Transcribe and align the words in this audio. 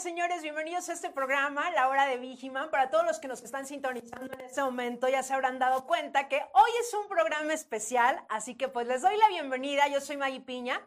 señores. 0.00 0.40
Bienvenidos 0.40 0.88
a 0.88 0.94
este 0.94 1.10
programa, 1.10 1.70
La 1.72 1.88
Hora 1.88 2.06
de 2.06 2.16
Vigiman. 2.16 2.70
Para 2.70 2.88
todos 2.90 3.04
los 3.04 3.18
que 3.18 3.28
nos 3.28 3.42
están 3.42 3.66
sintonizando 3.66 4.32
en 4.32 4.40
este 4.40 4.62
momento, 4.62 5.08
ya 5.08 5.22
se 5.22 5.34
habrán 5.34 5.58
dado 5.58 5.86
cuenta 5.86 6.26
que 6.26 6.36
hoy 6.36 6.70
es 6.80 6.94
un 6.94 7.06
programa 7.06 7.52
especial, 7.52 8.18
así 8.30 8.54
que 8.54 8.68
pues 8.68 8.86
les 8.86 9.02
doy 9.02 9.14
la 9.18 9.28
bienvenida. 9.28 9.88
Yo 9.88 10.00
soy 10.00 10.16
Maggie 10.16 10.40
Piña 10.40 10.80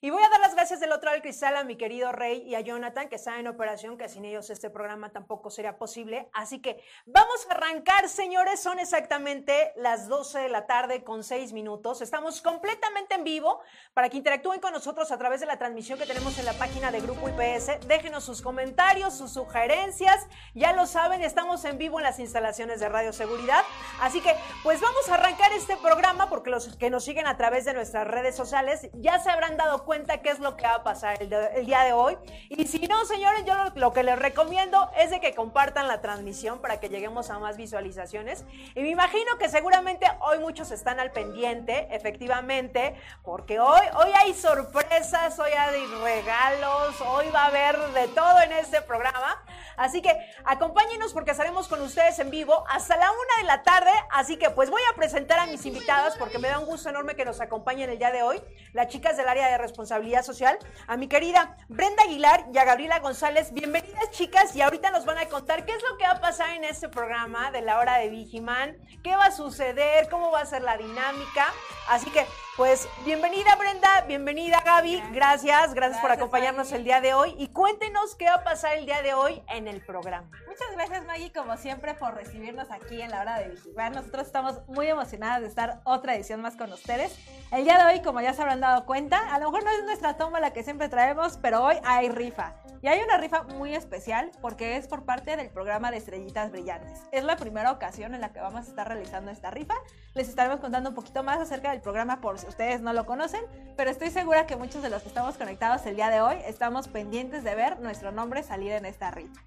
y 0.00 0.10
voy 0.10 0.22
a 0.22 0.28
dar 0.28 0.38
las 0.38 0.54
gracias 0.54 0.78
del 0.78 0.92
otro 0.92 1.06
lado 1.06 1.14
del 1.14 1.22
cristal 1.22 1.56
a 1.56 1.64
mi 1.64 1.76
querido 1.76 2.12
Rey 2.12 2.42
y 2.42 2.54
a 2.54 2.60
Jonathan, 2.60 3.08
que 3.08 3.16
están 3.16 3.40
en 3.40 3.48
operación, 3.48 3.98
que 3.98 4.08
sin 4.08 4.24
ellos 4.24 4.48
este 4.48 4.70
programa 4.70 5.10
tampoco 5.10 5.50
sería 5.50 5.76
posible. 5.76 6.28
Así 6.32 6.62
que 6.62 6.80
vamos 7.04 7.44
a 7.48 7.54
arrancar, 7.54 8.08
señores. 8.08 8.60
Son 8.60 8.78
exactamente 8.78 9.72
las 9.74 10.06
12 10.06 10.38
de 10.38 10.48
la 10.50 10.66
tarde 10.66 11.02
con 11.02 11.24
6 11.24 11.52
minutos. 11.52 12.00
Estamos 12.00 12.40
completamente 12.42 13.16
en 13.16 13.24
vivo 13.24 13.60
para 13.92 14.08
que 14.08 14.16
interactúen 14.16 14.60
con 14.60 14.72
nosotros 14.72 15.10
a 15.10 15.18
través 15.18 15.40
de 15.40 15.46
la 15.46 15.58
transmisión 15.58 15.98
que 15.98 16.06
tenemos 16.06 16.38
en 16.38 16.44
la 16.44 16.52
página 16.52 16.92
de 16.92 17.00
Grupo 17.00 17.28
IPS. 17.28 17.88
Déjenos 17.88 18.22
sus 18.22 18.40
comentarios, 18.40 19.18
sus 19.18 19.32
sugerencias. 19.32 20.28
Ya 20.54 20.74
lo 20.74 20.86
saben, 20.86 21.22
estamos 21.22 21.64
en 21.64 21.76
vivo 21.76 21.98
en 21.98 22.04
las 22.04 22.20
instalaciones 22.20 22.78
de 22.78 22.88
Radio 22.88 23.12
Seguridad. 23.12 23.64
Así 24.00 24.20
que, 24.20 24.32
pues 24.62 24.80
vamos 24.80 25.08
a 25.08 25.14
arrancar 25.14 25.52
este 25.54 25.76
programa 25.76 26.28
porque 26.28 26.50
los 26.50 26.76
que 26.76 26.88
nos 26.88 27.04
siguen 27.04 27.26
a 27.26 27.36
través 27.36 27.64
de 27.64 27.74
nuestras 27.74 28.06
redes 28.06 28.36
sociales 28.36 28.88
ya 28.94 29.18
se 29.18 29.30
habrán 29.30 29.56
dado 29.56 29.84
cuenta 29.84 29.87
qué 30.22 30.30
es 30.30 30.38
lo 30.38 30.56
que 30.56 30.64
va 30.64 30.74
a 30.74 30.82
pasar 30.82 31.22
el, 31.22 31.32
el 31.32 31.66
día 31.66 31.80
de 31.82 31.92
hoy. 31.92 32.16
Y 32.50 32.66
si 32.66 32.86
no, 32.86 33.04
señores, 33.06 33.44
yo 33.46 33.54
lo, 33.54 33.70
lo 33.74 33.92
que 33.92 34.02
les 34.02 34.18
recomiendo 34.18 34.90
es 34.96 35.10
de 35.10 35.20
que 35.20 35.34
compartan 35.34 35.88
la 35.88 36.02
transmisión 36.02 36.60
para 36.60 36.78
que 36.78 36.90
lleguemos 36.90 37.30
a 37.30 37.38
más 37.38 37.56
visualizaciones. 37.56 38.44
Y 38.74 38.82
me 38.82 38.90
imagino 38.90 39.38
que 39.38 39.48
seguramente 39.48 40.06
hoy 40.20 40.40
muchos 40.40 40.70
están 40.72 41.00
al 41.00 41.10
pendiente, 41.12 41.88
efectivamente, 41.90 42.96
porque 43.22 43.60
hoy, 43.60 43.80
hoy 43.94 44.10
hay 44.14 44.34
sorpresas, 44.34 45.38
hoy 45.38 45.52
hay 45.52 45.86
regalos, 46.02 47.00
hoy 47.00 47.26
va 47.34 47.44
a 47.44 47.46
haber 47.46 47.78
de 47.92 48.08
todo 48.08 48.42
en 48.42 48.52
este 48.52 48.82
programa. 48.82 49.42
Así 49.76 50.02
que 50.02 50.14
acompáñenos 50.44 51.12
porque 51.12 51.30
estaremos 51.30 51.66
con 51.68 51.80
ustedes 51.80 52.18
en 52.18 52.30
vivo 52.30 52.64
hasta 52.68 52.96
la 52.96 53.10
una 53.10 53.36
de 53.40 53.44
la 53.44 53.62
tarde. 53.62 53.92
Así 54.10 54.36
que 54.36 54.50
pues 54.50 54.68
voy 54.68 54.82
a 54.92 54.96
presentar 54.96 55.38
a 55.38 55.46
mis 55.46 55.64
invitadas 55.64 56.16
porque 56.16 56.38
me 56.38 56.48
da 56.48 56.58
un 56.58 56.66
gusto 56.66 56.90
enorme 56.90 57.14
que 57.14 57.24
nos 57.24 57.40
acompañen 57.40 57.88
el 57.88 57.98
día 57.98 58.10
de 58.10 58.22
hoy. 58.22 58.42
Las 58.72 58.88
chicas 58.88 59.16
del 59.16 59.28
área 59.28 59.48
de 59.48 59.56
responsabilidad 59.56 59.77
social. 59.86 60.58
A 60.86 60.96
mi 60.96 61.08
querida 61.08 61.56
Brenda 61.68 62.02
Aguilar 62.02 62.46
y 62.52 62.58
a 62.58 62.64
Gabriela 62.64 62.98
González. 62.98 63.52
Bienvenidas 63.52 64.10
chicas 64.10 64.54
y 64.56 64.60
ahorita 64.60 64.90
nos 64.90 65.04
van 65.04 65.18
a 65.18 65.26
contar 65.26 65.64
qué 65.64 65.72
es 65.72 65.82
lo 65.88 65.96
que 65.96 66.04
va 66.04 66.12
a 66.12 66.20
pasar 66.20 66.50
en 66.56 66.64
este 66.64 66.88
programa 66.88 67.50
de 67.52 67.62
la 67.62 67.78
hora 67.78 67.98
de 67.98 68.08
Vigiman. 68.08 68.76
¿Qué 69.04 69.14
va 69.14 69.26
a 69.26 69.30
suceder? 69.30 70.08
¿Cómo 70.08 70.30
va 70.30 70.40
a 70.40 70.46
ser 70.46 70.62
la 70.62 70.76
dinámica? 70.76 71.46
Así 71.88 72.10
que 72.10 72.26
pues 72.58 72.88
bienvenida 73.04 73.54
Brenda, 73.54 74.00
bienvenida 74.08 74.60
Gaby. 74.66 75.00
Gracias, 75.12 75.74
gracias, 75.74 76.02
por 76.02 76.10
acompañarnos 76.10 76.66
Maggie. 76.66 76.76
el 76.76 76.84
día 76.84 77.00
de 77.00 77.14
hoy. 77.14 77.32
Y 77.38 77.46
cuéntenos 77.48 78.16
qué 78.16 78.24
va 78.24 78.34
a 78.34 78.42
pasar 78.42 78.76
el 78.76 78.84
día 78.84 79.00
de 79.00 79.14
hoy 79.14 79.40
en 79.54 79.68
el 79.68 79.80
programa. 79.80 80.28
Muchas 80.48 80.66
gracias 80.72 81.06
Maggie, 81.06 81.32
como 81.32 81.56
siempre, 81.56 81.94
por 81.94 82.16
recibirnos 82.16 82.68
aquí 82.72 83.00
en 83.00 83.12
la 83.12 83.20
hora 83.20 83.38
de 83.38 83.50
vigilar. 83.50 83.92
Nosotros 83.92 84.26
estamos 84.26 84.66
muy 84.66 84.88
emocionadas 84.88 85.40
de 85.42 85.46
estar 85.46 85.80
otra 85.84 86.16
edición 86.16 86.42
más 86.42 86.56
con 86.56 86.72
ustedes. 86.72 87.16
El 87.52 87.62
día 87.62 87.78
de 87.78 87.94
hoy, 87.94 88.02
como 88.02 88.20
ya 88.20 88.34
se 88.34 88.42
habrán 88.42 88.58
dado 88.58 88.84
cuenta, 88.86 89.32
a 89.32 89.38
lo 89.38 89.52
mejor 89.52 89.62
no 89.62 89.70
es 89.70 89.84
nuestra 89.84 90.16
toma 90.16 90.40
la 90.40 90.52
que 90.52 90.64
siempre 90.64 90.88
traemos, 90.88 91.38
pero 91.40 91.62
hoy 91.62 91.76
hay 91.84 92.08
rifa. 92.08 92.56
Y 92.82 92.88
hay 92.88 93.00
una 93.00 93.18
rifa 93.18 93.42
muy 93.42 93.74
especial 93.74 94.30
porque 94.40 94.76
es 94.76 94.86
por 94.86 95.04
parte 95.04 95.36
del 95.36 95.50
programa 95.50 95.90
de 95.92 95.96
Estrellitas 95.96 96.50
Brillantes. 96.50 97.02
Es 97.12 97.24
la 97.24 97.36
primera 97.36 97.72
ocasión 97.72 98.14
en 98.14 98.20
la 98.20 98.32
que 98.32 98.40
vamos 98.40 98.66
a 98.66 98.68
estar 98.68 98.86
realizando 98.86 99.30
esta 99.30 99.50
rifa. 99.50 99.74
Les 100.18 100.28
estaremos 100.28 100.58
contando 100.58 100.88
un 100.88 100.96
poquito 100.96 101.22
más 101.22 101.38
acerca 101.38 101.70
del 101.70 101.80
programa 101.80 102.20
por 102.20 102.40
si 102.40 102.48
ustedes 102.48 102.80
no 102.80 102.92
lo 102.92 103.06
conocen, 103.06 103.40
pero 103.76 103.88
estoy 103.88 104.10
segura 104.10 104.48
que 104.48 104.56
muchos 104.56 104.82
de 104.82 104.90
los 104.90 105.02
que 105.02 105.08
estamos 105.10 105.36
conectados 105.36 105.86
el 105.86 105.94
día 105.94 106.10
de 106.10 106.20
hoy 106.20 106.34
estamos 106.44 106.88
pendientes 106.88 107.44
de 107.44 107.54
ver 107.54 107.78
nuestro 107.78 108.10
nombre 108.10 108.42
salir 108.42 108.72
en 108.72 108.84
esta 108.84 109.12
rifa. 109.12 109.40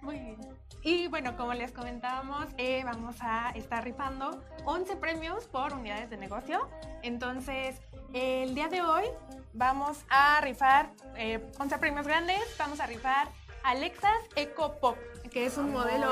Muy 0.00 0.18
bien. 0.18 0.38
Y 0.80 1.08
bueno, 1.08 1.36
como 1.36 1.52
les 1.52 1.70
comentábamos, 1.70 2.46
eh, 2.56 2.82
vamos 2.86 3.16
a 3.20 3.50
estar 3.50 3.84
rifando 3.84 4.42
11 4.64 4.96
premios 4.96 5.44
por 5.48 5.74
unidades 5.74 6.08
de 6.08 6.16
negocio. 6.16 6.66
Entonces, 7.02 7.76
el 8.14 8.54
día 8.54 8.68
de 8.68 8.80
hoy 8.80 9.04
vamos 9.52 9.98
a 10.08 10.40
rifar 10.40 10.92
eh, 11.16 11.46
11 11.58 11.76
premios 11.76 12.06
grandes. 12.06 12.40
Vamos 12.58 12.80
a 12.80 12.86
rifar 12.86 13.28
Alexas 13.64 14.16
Eco 14.34 14.76
Pop, 14.80 14.96
que 15.36 15.44
es 15.44 15.58
un 15.58 15.70
modelo 15.70 16.08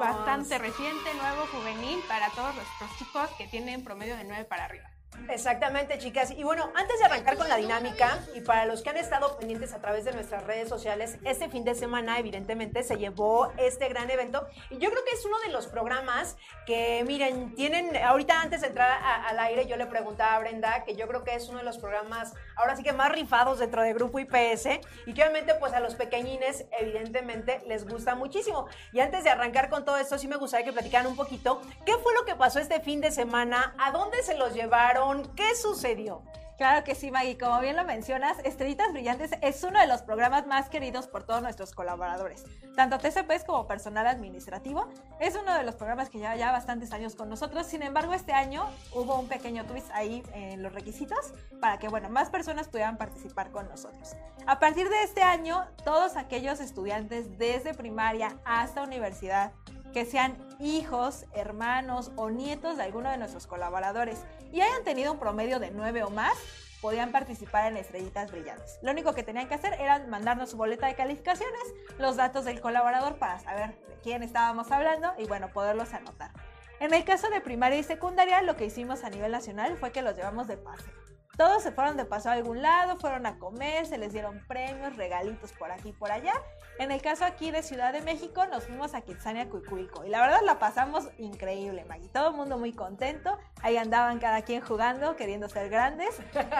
bastante 0.00 0.58
reciente, 0.58 1.14
nuevo, 1.14 1.46
juvenil, 1.52 2.00
para 2.08 2.30
todos 2.30 2.52
nuestros 2.56 2.98
chicos 2.98 3.30
que 3.38 3.46
tienen 3.46 3.84
promedio 3.84 4.16
de 4.16 4.24
9 4.24 4.44
para 4.46 4.64
arriba. 4.64 4.95
Exactamente, 5.28 5.98
chicas. 5.98 6.30
Y 6.30 6.44
bueno, 6.44 6.70
antes 6.74 6.98
de 6.98 7.04
arrancar 7.04 7.36
con 7.36 7.48
la 7.48 7.56
dinámica, 7.56 8.18
y 8.34 8.42
para 8.42 8.64
los 8.64 8.82
que 8.82 8.90
han 8.90 8.96
estado 8.96 9.36
pendientes 9.38 9.72
a 9.72 9.80
través 9.80 10.04
de 10.04 10.12
nuestras 10.12 10.44
redes 10.44 10.68
sociales, 10.68 11.18
este 11.24 11.48
fin 11.48 11.64
de 11.64 11.74
semana 11.74 12.18
evidentemente 12.18 12.82
se 12.82 12.96
llevó 12.96 13.52
este 13.56 13.88
gran 13.88 14.08
evento. 14.10 14.46
Y 14.70 14.78
yo 14.78 14.90
creo 14.90 15.04
que 15.04 15.12
es 15.12 15.24
uno 15.24 15.38
de 15.40 15.48
los 15.48 15.66
programas 15.66 16.36
que, 16.64 17.02
miren, 17.06 17.54
tienen, 17.54 17.96
ahorita 17.96 18.40
antes 18.40 18.60
de 18.60 18.68
entrar 18.68 19.00
al 19.02 19.38
aire, 19.40 19.66
yo 19.66 19.76
le 19.76 19.86
preguntaba 19.86 20.36
a 20.36 20.38
Brenda 20.38 20.84
que 20.84 20.94
yo 20.94 21.08
creo 21.08 21.24
que 21.24 21.34
es 21.34 21.48
uno 21.48 21.58
de 21.58 21.64
los 21.64 21.78
programas, 21.78 22.34
ahora 22.54 22.76
sí 22.76 22.82
que 22.82 22.92
más 22.92 23.10
rifados 23.10 23.58
dentro 23.58 23.82
de 23.82 23.92
Grupo 23.94 24.20
IPS, 24.20 24.80
y 25.06 25.14
que 25.14 25.22
obviamente 25.22 25.54
pues 25.54 25.72
a 25.72 25.80
los 25.80 25.96
pequeñines 25.96 26.66
evidentemente 26.78 27.62
les 27.66 27.86
gusta 27.86 28.14
muchísimo. 28.14 28.68
Y 28.92 29.00
antes 29.00 29.24
de 29.24 29.30
arrancar 29.30 29.70
con 29.70 29.84
todo 29.84 29.96
esto, 29.96 30.18
sí 30.18 30.28
me 30.28 30.36
gustaría 30.36 30.66
que 30.66 30.72
platicaran 30.72 31.06
un 31.06 31.16
poquito 31.16 31.60
qué 31.84 31.94
fue 31.98 32.14
lo 32.14 32.24
que 32.24 32.36
pasó 32.36 32.60
este 32.60 32.80
fin 32.80 33.00
de 33.00 33.10
semana, 33.10 33.74
a 33.78 33.90
dónde 33.90 34.22
se 34.22 34.36
los 34.36 34.54
llevaron, 34.54 34.95
qué 35.34 35.54
sucedió. 35.54 36.22
Claro 36.56 36.84
que 36.84 36.94
sí, 36.94 37.10
Maggie. 37.10 37.36
Como 37.36 37.60
bien 37.60 37.76
lo 37.76 37.84
mencionas, 37.84 38.38
Estrellitas 38.42 38.90
Brillantes 38.92 39.32
es 39.42 39.62
uno 39.62 39.78
de 39.78 39.86
los 39.86 40.00
programas 40.00 40.46
más 40.46 40.70
queridos 40.70 41.06
por 41.06 41.24
todos 41.24 41.42
nuestros 41.42 41.72
colaboradores, 41.72 42.44
tanto 42.74 42.96
TCPs 42.96 43.44
como 43.44 43.66
personal 43.66 44.06
administrativo. 44.06 44.88
Es 45.20 45.36
uno 45.36 45.52
de 45.52 45.64
los 45.64 45.74
programas 45.74 46.08
que 46.08 46.16
lleva 46.16 46.34
ya 46.34 46.52
bastantes 46.52 46.92
años 46.92 47.14
con 47.14 47.28
nosotros. 47.28 47.66
Sin 47.66 47.82
embargo, 47.82 48.14
este 48.14 48.32
año 48.32 48.64
hubo 48.94 49.20
un 49.20 49.28
pequeño 49.28 49.66
twist 49.66 49.90
ahí 49.92 50.22
en 50.32 50.62
los 50.62 50.72
requisitos 50.72 51.34
para 51.60 51.78
que, 51.78 51.88
bueno, 51.88 52.08
más 52.08 52.30
personas 52.30 52.68
pudieran 52.68 52.96
participar 52.96 53.50
con 53.50 53.68
nosotros. 53.68 54.16
A 54.46 54.58
partir 54.58 54.88
de 54.88 55.02
este 55.02 55.22
año, 55.22 55.66
todos 55.84 56.16
aquellos 56.16 56.60
estudiantes 56.60 57.36
desde 57.36 57.74
primaria 57.74 58.38
hasta 58.46 58.82
universidad 58.82 59.52
que 59.96 60.04
sean 60.04 60.36
hijos, 60.60 61.24
hermanos 61.32 62.12
o 62.16 62.28
nietos 62.28 62.76
de 62.76 62.82
alguno 62.82 63.10
de 63.10 63.16
nuestros 63.16 63.46
colaboradores 63.46 64.26
y 64.52 64.60
hayan 64.60 64.84
tenido 64.84 65.10
un 65.10 65.18
promedio 65.18 65.58
de 65.58 65.70
9 65.70 66.02
o 66.02 66.10
más, 66.10 66.36
podían 66.82 67.12
participar 67.12 67.72
en 67.72 67.78
Estrellitas 67.78 68.30
Brillantes. 68.30 68.78
Lo 68.82 68.90
único 68.90 69.14
que 69.14 69.22
tenían 69.22 69.48
que 69.48 69.54
hacer 69.54 69.72
era 69.80 70.06
mandarnos 70.06 70.50
su 70.50 70.58
boleta 70.58 70.86
de 70.86 70.96
calificaciones, 70.96 71.62
los 71.98 72.16
datos 72.16 72.44
del 72.44 72.60
colaborador 72.60 73.16
para 73.16 73.38
saber 73.38 73.70
de 73.88 73.96
quién 74.02 74.22
estábamos 74.22 74.70
hablando 74.70 75.14
y 75.16 75.24
bueno, 75.24 75.48
poderlos 75.48 75.94
anotar. 75.94 76.30
En 76.78 76.92
el 76.92 77.02
caso 77.06 77.30
de 77.30 77.40
primaria 77.40 77.78
y 77.78 77.82
secundaria, 77.82 78.42
lo 78.42 78.54
que 78.54 78.66
hicimos 78.66 79.02
a 79.02 79.08
nivel 79.08 79.32
nacional 79.32 79.78
fue 79.78 79.92
que 79.92 80.02
los 80.02 80.14
llevamos 80.14 80.46
de 80.46 80.58
pase. 80.58 80.90
Todos 81.36 81.62
se 81.62 81.72
fueron 81.72 81.96
de 81.96 82.04
paso 82.04 82.30
a 82.30 82.32
algún 82.32 82.62
lado, 82.62 82.96
fueron 82.96 83.26
a 83.26 83.38
comer, 83.38 83.86
se 83.86 83.98
les 83.98 84.12
dieron 84.12 84.42
premios, 84.48 84.96
regalitos 84.96 85.52
por 85.52 85.70
aquí 85.70 85.90
y 85.90 85.92
por 85.92 86.10
allá. 86.10 86.32
En 86.78 86.90
el 86.90 87.00
caso 87.00 87.24
aquí 87.24 87.50
de 87.50 87.62
Ciudad 87.62 87.92
de 87.92 88.02
México, 88.02 88.46
nos 88.46 88.64
fuimos 88.64 88.94
a 88.94 89.00
Kitsania, 89.00 89.48
Cuicuilco. 89.48 90.04
Y 90.04 90.10
la 90.10 90.20
verdad 90.20 90.40
la 90.44 90.58
pasamos 90.58 91.08
increíble, 91.18 91.84
Maggie. 91.86 92.08
Todo 92.08 92.30
el 92.30 92.36
mundo 92.36 92.58
muy 92.58 92.72
contento. 92.72 93.38
Ahí 93.62 93.76
andaban 93.78 94.18
cada 94.18 94.42
quien 94.42 94.60
jugando, 94.62 95.16
queriendo 95.16 95.48
ser 95.48 95.68
grandes. 95.70 96.10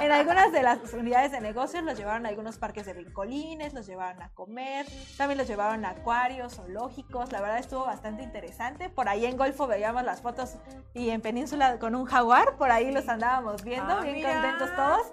En 0.01 0.13
algunas 0.13 0.53
de 0.53 0.63
las 0.63 0.79
unidades 0.95 1.33
de 1.33 1.41
negocios 1.41 1.83
los 1.85 1.99
llevaron 1.99 2.25
a 2.27 2.31
algunos 2.31 2.57
parques 2.59 2.87
de 2.87 2.95
brincolines, 2.95 3.75
los 3.75 3.87
llevaron 3.87 4.23
a 4.23 4.31
comer, 4.31 4.87
también 5.19 5.37
los 5.39 5.47
llevaron 5.49 5.85
a 5.85 5.91
acuarios, 5.91 6.55
zoológicos. 6.57 7.33
La 7.33 7.41
verdad 7.41 7.59
estuvo 7.59 7.85
bastante 7.85 8.23
interesante. 8.23 8.89
Por 8.89 9.09
ahí 9.09 9.27
en 9.27 9.37
Golfo 9.37 9.67
veíamos 9.67 10.03
las 10.05 10.23
fotos 10.23 10.57
y 10.95 11.11
en 11.11 11.21
Península 11.21 11.79
con 11.79 11.95
un 11.95 12.07
jaguar, 12.07 12.57
por 12.57 12.71
ahí 12.71 12.91
los 12.91 13.09
andábamos 13.09 13.63
viendo, 13.63 13.93
Ah, 13.99 14.01
bien 14.01 14.15
mira. 14.17 14.33
contentos 14.33 14.66
todos. 14.75 15.07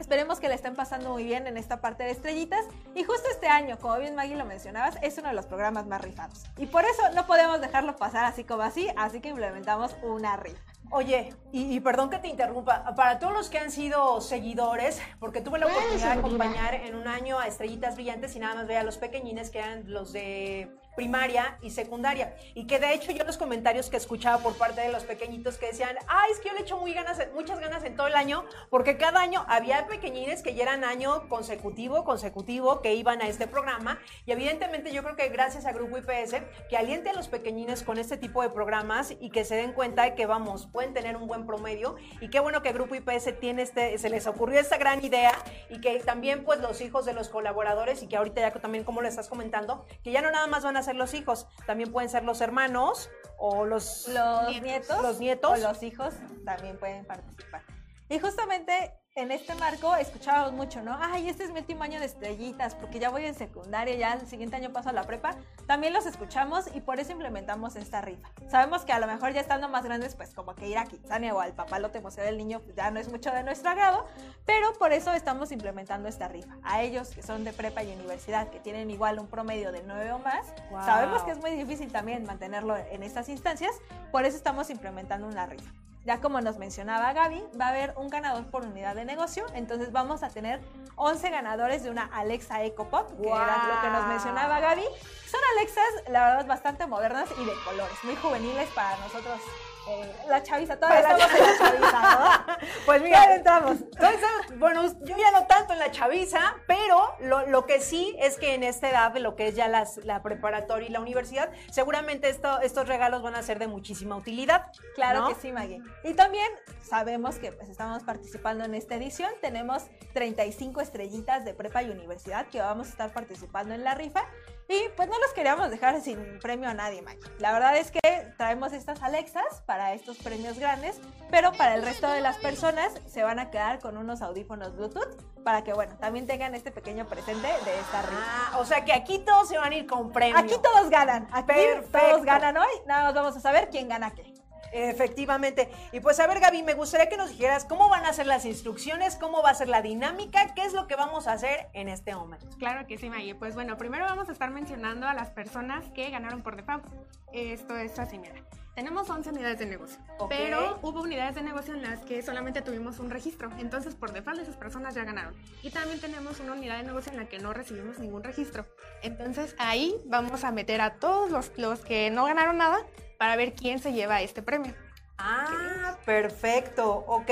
Esperemos 0.00 0.40
que 0.40 0.48
le 0.48 0.54
estén 0.54 0.74
pasando 0.74 1.10
muy 1.10 1.24
bien 1.24 1.46
en 1.46 1.58
esta 1.58 1.82
parte 1.82 2.04
de 2.04 2.10
estrellitas. 2.10 2.64
Y 2.94 3.04
justo 3.04 3.28
este 3.30 3.48
año, 3.48 3.78
como 3.78 3.98
bien 3.98 4.14
Maggie 4.14 4.34
lo 4.34 4.46
mencionabas, 4.46 4.96
es 5.02 5.18
uno 5.18 5.28
de 5.28 5.34
los 5.34 5.46
programas 5.46 5.86
más 5.86 6.00
rifados. 6.00 6.44
Y 6.56 6.66
por 6.66 6.84
eso 6.84 7.02
no 7.14 7.26
podemos 7.26 7.60
dejarlo 7.60 7.96
pasar 7.96 8.24
así 8.24 8.44
como 8.44 8.62
así, 8.62 8.88
así 8.96 9.20
que 9.20 9.28
implementamos 9.28 9.94
una 10.02 10.36
rifa. 10.38 10.58
Oye, 10.90 11.32
y, 11.52 11.76
y 11.76 11.80
perdón 11.80 12.10
que 12.10 12.18
te 12.18 12.28
interrumpa, 12.28 12.94
para 12.96 13.18
todos 13.18 13.32
los 13.32 13.50
que 13.50 13.58
han 13.58 13.70
sido 13.70 14.20
seguidores, 14.20 15.00
porque 15.20 15.40
tuve 15.40 15.58
la 15.58 15.66
oportunidad 15.66 16.14
de 16.14 16.18
acompañar 16.18 16.74
en 16.74 16.96
un 16.96 17.06
año 17.06 17.38
a 17.38 17.46
Estrellitas 17.46 17.94
Brillantes 17.94 18.34
y 18.34 18.40
nada 18.40 18.56
más 18.56 18.66
veía 18.66 18.80
a 18.80 18.84
los 18.84 18.98
pequeñines 18.98 19.50
que 19.50 19.58
eran 19.58 19.84
los 19.86 20.12
de 20.12 20.74
primaria 21.00 21.56
y 21.62 21.70
secundaria. 21.70 22.36
Y 22.54 22.66
que 22.66 22.78
de 22.78 22.92
hecho 22.92 23.10
yo 23.10 23.24
los 23.24 23.38
comentarios 23.38 23.88
que 23.88 23.96
escuchaba 23.96 24.42
por 24.42 24.58
parte 24.58 24.82
de 24.82 24.92
los 24.92 25.04
pequeñitos 25.04 25.56
que 25.56 25.68
decían, 25.68 25.96
ay, 26.08 26.30
es 26.30 26.40
que 26.40 26.50
yo 26.50 26.54
le 26.54 26.60
echo 26.60 26.76
muy 26.76 26.92
ganas, 26.92 27.18
muchas 27.32 27.58
ganas 27.58 27.82
en 27.84 27.96
todo 27.96 28.06
el 28.08 28.16
año, 28.16 28.44
porque 28.68 28.98
cada 28.98 29.22
año 29.22 29.46
había 29.48 29.86
pequeñines 29.86 30.42
que 30.42 30.54
ya 30.54 30.64
eran 30.64 30.84
año 30.84 31.26
consecutivo, 31.30 32.04
consecutivo, 32.04 32.82
que 32.82 32.92
iban 32.96 33.22
a 33.22 33.28
este 33.28 33.46
programa. 33.46 33.98
Y 34.26 34.32
evidentemente 34.32 34.92
yo 34.92 35.02
creo 35.02 35.16
que 35.16 35.30
gracias 35.30 35.64
a 35.64 35.72
Grupo 35.72 35.96
IPS, 35.96 36.34
que 36.68 36.76
aliente 36.76 37.08
a 37.08 37.14
los 37.14 37.28
pequeñines 37.28 37.82
con 37.82 37.96
este 37.96 38.18
tipo 38.18 38.42
de 38.42 38.50
programas 38.50 39.14
y 39.18 39.30
que 39.30 39.46
se 39.46 39.54
den 39.54 39.72
cuenta 39.72 40.02
de 40.02 40.14
que, 40.14 40.26
vamos, 40.26 40.66
pueden 40.66 40.92
tener 40.92 41.16
un 41.16 41.26
buen 41.26 41.46
promedio. 41.46 41.96
Y 42.20 42.28
qué 42.28 42.40
bueno 42.40 42.60
que 42.60 42.74
Grupo 42.74 42.94
IPS 42.94 43.40
tiene 43.40 43.62
este, 43.62 43.96
se 43.96 44.10
les 44.10 44.26
ocurrió 44.26 44.60
esta 44.60 44.76
gran 44.76 45.02
idea 45.02 45.32
y 45.70 45.80
que 45.80 45.98
también 46.00 46.44
pues 46.44 46.60
los 46.60 46.82
hijos 46.82 47.06
de 47.06 47.14
los 47.14 47.30
colaboradores 47.30 48.02
y 48.02 48.06
que 48.06 48.18
ahorita 48.18 48.42
ya 48.42 48.52
también 48.52 48.84
como 48.84 49.00
lo 49.00 49.08
estás 49.08 49.30
comentando, 49.30 49.86
que 50.04 50.12
ya 50.12 50.20
no 50.20 50.30
nada 50.30 50.46
más 50.46 50.62
van 50.62 50.76
a 50.76 50.82
ser 50.82 50.89
los 50.96 51.14
hijos, 51.14 51.46
también 51.66 51.92
pueden 51.92 52.10
ser 52.10 52.24
los 52.24 52.40
hermanos 52.40 53.10
o 53.38 53.64
los, 53.64 54.08
Los 54.08 54.62
nietos, 54.62 55.02
los 55.02 55.18
nietos. 55.18 55.52
o 55.52 55.56
los 55.56 55.82
hijos 55.82 56.14
también 56.44 56.78
pueden 56.78 57.06
participar. 57.06 57.62
Y 58.08 58.18
justamente 58.18 58.99
en 59.16 59.32
este 59.32 59.54
marco 59.56 59.96
escuchábamos 59.96 60.52
mucho, 60.52 60.82
¿no? 60.82 60.96
Ay, 61.00 61.28
este 61.28 61.42
es 61.44 61.50
mi 61.50 61.58
último 61.58 61.82
año 61.82 61.98
de 61.98 62.06
estrellitas, 62.06 62.74
porque 62.76 63.00
ya 63.00 63.10
voy 63.10 63.24
en 63.26 63.34
secundaria, 63.34 63.94
ya 63.96 64.12
el 64.14 64.26
siguiente 64.26 64.56
año 64.56 64.72
paso 64.72 64.88
a 64.88 64.92
la 64.92 65.02
prepa. 65.02 65.34
También 65.66 65.92
los 65.92 66.06
escuchamos 66.06 66.66
y 66.74 66.80
por 66.80 67.00
eso 67.00 67.10
implementamos 67.12 67.74
esta 67.76 68.00
rifa. 68.00 68.28
Sabemos 68.48 68.82
que 68.84 68.92
a 68.92 69.00
lo 69.00 69.08
mejor 69.08 69.32
ya 69.32 69.40
estando 69.40 69.68
más 69.68 69.84
grandes, 69.84 70.14
pues 70.14 70.32
como 70.32 70.54
que 70.54 70.68
ir 70.68 70.78
a 70.78 70.84
Kitsania 70.84 71.34
o 71.34 71.40
al 71.40 71.52
papalote 71.52 72.00
museo 72.00 72.24
del 72.24 72.38
niño, 72.38 72.60
pues 72.60 72.76
ya 72.76 72.90
no 72.92 73.00
es 73.00 73.10
mucho 73.10 73.32
de 73.32 73.42
nuestro 73.42 73.70
agrado, 73.70 74.06
pero 74.46 74.72
por 74.74 74.92
eso 74.92 75.12
estamos 75.12 75.50
implementando 75.50 76.08
esta 76.08 76.28
rifa. 76.28 76.56
A 76.62 76.80
ellos 76.82 77.10
que 77.10 77.22
son 77.22 77.42
de 77.44 77.52
prepa 77.52 77.82
y 77.82 77.92
universidad, 77.92 78.48
que 78.48 78.60
tienen 78.60 78.90
igual 78.90 79.18
un 79.18 79.26
promedio 79.26 79.72
de 79.72 79.82
9 79.82 80.12
o 80.12 80.18
más, 80.20 80.46
Wow. 80.70 80.84
sabemos 80.84 81.22
que 81.24 81.32
es 81.32 81.38
muy 81.38 81.50
difícil 81.50 81.90
también 81.90 82.24
mantenerlo 82.24 82.76
en 82.76 83.02
estas 83.02 83.28
instancias, 83.28 83.72
por 84.12 84.24
eso 84.24 84.36
estamos 84.36 84.70
implementando 84.70 85.26
una 85.26 85.46
rifa. 85.46 85.70
Ya 86.04 86.20
como 86.20 86.40
nos 86.40 86.56
mencionaba 86.56 87.12
Gaby, 87.12 87.44
va 87.60 87.66
a 87.66 87.68
haber 87.68 87.92
un 87.96 88.08
ganador 88.08 88.46
por 88.46 88.64
unidad 88.64 88.94
de 88.94 89.04
negocio, 89.04 89.44
entonces 89.54 89.92
vamos 89.92 90.22
a 90.22 90.30
tener 90.30 90.60
11 90.96 91.28
ganadores 91.30 91.82
de 91.82 91.90
una 91.90 92.04
Alexa 92.04 92.62
Eco 92.64 92.88
Pop, 92.88 93.10
que 93.20 93.28
era 93.28 93.68
lo 93.68 93.80
que 93.82 93.90
nos 93.90 94.06
mencionaba 94.06 94.60
Gaby. 94.60 94.84
Son 95.30 95.40
Alexas, 95.56 95.84
la 96.08 96.24
verdad, 96.24 96.46
bastante 96.46 96.86
modernas 96.86 97.28
y 97.38 97.44
de 97.44 97.52
colores, 97.64 97.96
muy 98.02 98.16
juveniles 98.16 98.68
para 98.70 98.96
nosotros. 98.98 99.40
Eh, 99.88 100.12
la 100.28 100.42
chaviza, 100.42 100.76
todavía 100.76 101.02
Para 101.02 101.16
la 101.16 101.24
estamos 101.24 101.40
en 101.40 101.80
la 101.80 101.90
chaviza, 101.90 102.46
¿no? 102.48 102.68
Pues 102.86 103.02
mira, 103.02 103.34
entramos. 103.34 103.72
Entonces, 103.80 104.58
bueno, 104.58 104.86
yo 105.02 105.16
ya 105.16 105.30
no 105.32 105.46
tanto 105.46 105.72
en 105.72 105.78
la 105.78 105.90
chaviza, 105.90 106.56
pero 106.66 107.14
lo, 107.20 107.46
lo 107.46 107.66
que 107.66 107.80
sí 107.80 108.16
es 108.20 108.36
que 108.38 108.54
en 108.54 108.62
esta 108.62 108.90
edad, 108.90 109.16
lo 109.16 109.36
que 109.36 109.48
es 109.48 109.54
ya 109.54 109.68
las, 109.68 109.98
la 109.98 110.22
preparatoria 110.22 110.88
y 110.88 110.92
la 110.92 111.00
universidad, 111.00 111.50
seguramente 111.70 112.28
esto, 112.28 112.60
estos 112.60 112.88
regalos 112.88 113.22
van 113.22 113.34
a 113.34 113.42
ser 113.42 113.58
de 113.58 113.68
muchísima 113.68 114.16
utilidad. 114.16 114.66
Claro 114.94 115.20
¿no? 115.20 115.28
que 115.28 115.34
sí, 115.34 115.52
Maggie. 115.52 115.82
Y 116.04 116.14
también 116.14 116.48
sabemos 116.82 117.36
que 117.36 117.52
pues, 117.52 117.68
estamos 117.68 118.02
participando 118.02 118.64
en 118.64 118.74
esta 118.74 118.96
edición. 118.96 119.30
Tenemos 119.40 119.84
35 120.14 120.80
estrellitas 120.80 121.44
de 121.44 121.54
prepa 121.54 121.82
y 121.82 121.90
universidad 121.90 122.46
que 122.48 122.60
vamos 122.60 122.88
a 122.88 122.90
estar 122.90 123.12
participando 123.12 123.74
en 123.74 123.84
la 123.84 123.94
rifa. 123.94 124.24
Y 124.70 124.88
pues 124.94 125.08
no 125.08 125.18
los 125.18 125.32
queríamos 125.32 125.68
dejar 125.68 126.00
sin 126.00 126.38
premio 126.38 126.68
a 126.68 126.74
nadie, 126.74 127.02
Maggie. 127.02 127.20
La 127.40 127.52
verdad 127.52 127.76
es 127.76 127.90
que 127.90 128.00
traemos 128.36 128.72
estas 128.72 129.02
Alexas 129.02 129.64
para 129.66 129.94
estos 129.94 130.16
premios 130.18 130.60
grandes, 130.60 131.00
pero 131.28 131.50
para 131.50 131.74
el 131.74 131.82
resto 131.82 132.08
de 132.08 132.20
las 132.20 132.36
personas 132.36 132.92
se 133.08 133.24
van 133.24 133.40
a 133.40 133.50
quedar 133.50 133.80
con 133.80 133.96
unos 133.96 134.22
audífonos 134.22 134.76
Bluetooth 134.76 135.42
para 135.42 135.64
que, 135.64 135.72
bueno, 135.72 135.96
también 135.98 136.28
tengan 136.28 136.54
este 136.54 136.70
pequeño 136.70 137.08
presente 137.08 137.48
de 137.48 137.80
esta 137.80 138.02
rifa. 138.02 138.22
Ah, 138.52 138.58
o 138.60 138.64
sea 138.64 138.84
que 138.84 138.92
aquí 138.92 139.18
todos 139.18 139.48
se 139.48 139.58
van 139.58 139.72
a 139.72 139.74
ir 139.74 139.88
con 139.88 140.12
premio. 140.12 140.38
Aquí 140.38 140.54
todos 140.62 140.88
ganan, 140.88 141.26
aquí 141.32 141.52
Perfecto. 141.52 141.98
todos 141.98 142.24
ganan 142.24 142.56
hoy, 142.56 142.70
nada 142.86 143.06
más 143.06 143.14
vamos 143.14 143.36
a 143.36 143.40
saber 143.40 143.70
quién 143.70 143.88
gana 143.88 144.12
qué. 144.12 144.29
Efectivamente. 144.72 145.68
Y 145.92 146.00
pues 146.00 146.20
a 146.20 146.26
ver, 146.26 146.40
Gaby, 146.40 146.62
me 146.62 146.74
gustaría 146.74 147.08
que 147.08 147.16
nos 147.16 147.30
dijeras 147.30 147.64
cómo 147.64 147.88
van 147.88 148.04
a 148.06 148.12
ser 148.12 148.26
las 148.26 148.44
instrucciones, 148.44 149.16
cómo 149.16 149.42
va 149.42 149.50
a 149.50 149.54
ser 149.54 149.68
la 149.68 149.82
dinámica, 149.82 150.54
qué 150.54 150.64
es 150.64 150.72
lo 150.72 150.86
que 150.86 150.96
vamos 150.96 151.26
a 151.26 151.32
hacer 151.32 151.68
en 151.72 151.88
este 151.88 152.14
momento. 152.14 152.46
Claro 152.58 152.86
que 152.86 152.98
sí, 152.98 153.10
Maggie. 153.10 153.34
Pues 153.34 153.54
bueno, 153.54 153.76
primero 153.76 154.04
vamos 154.04 154.28
a 154.28 154.32
estar 154.32 154.50
mencionando 154.50 155.06
a 155.06 155.14
las 155.14 155.30
personas 155.30 155.84
que 155.94 156.10
ganaron 156.10 156.42
por 156.42 156.56
default. 156.56 156.84
Esto 157.32 157.76
es 157.76 157.98
así, 157.98 158.18
mira. 158.18 158.34
Tenemos 158.74 159.10
11 159.10 159.30
unidades 159.30 159.58
de 159.58 159.66
negocio, 159.66 159.98
Ok. 160.18 160.28
pero 160.30 160.78
hubo 160.82 161.02
unidades 161.02 161.34
de 161.34 161.42
negocio 161.42 161.74
en 161.74 161.82
las 161.82 162.00
que 162.00 162.22
solamente 162.22 162.62
tuvimos 162.62 162.98
un 163.00 163.10
registro. 163.10 163.50
Entonces, 163.58 163.94
por 163.94 164.12
default, 164.12 164.40
esas 164.40 164.56
personas 164.56 164.94
ya 164.94 165.04
ganaron. 165.04 165.34
Y 165.62 165.70
también 165.70 166.00
tenemos 166.00 166.38
una 166.40 166.52
unidad 166.52 166.78
de 166.78 166.84
negocio 166.84 167.10
en 167.12 167.18
la 167.18 167.26
que 167.26 167.40
no 167.40 167.52
recibimos 167.52 167.98
ningún 167.98 168.22
registro. 168.22 168.64
Entonces, 169.02 169.54
ahí 169.58 169.96
vamos 170.06 170.44
a 170.44 170.52
meter 170.52 170.80
a 170.80 170.94
todos 170.94 171.30
los, 171.30 171.50
los 171.58 171.80
que 171.80 172.10
no 172.10 172.24
ganaron 172.24 172.58
nada 172.58 172.78
para 173.20 173.36
ver 173.36 173.52
quién 173.52 173.78
se 173.78 173.92
lleva 173.92 174.22
este 174.22 174.40
premio. 174.40 174.74
Ah, 175.18 175.98
perfecto, 176.06 177.04
ok. 177.06 177.30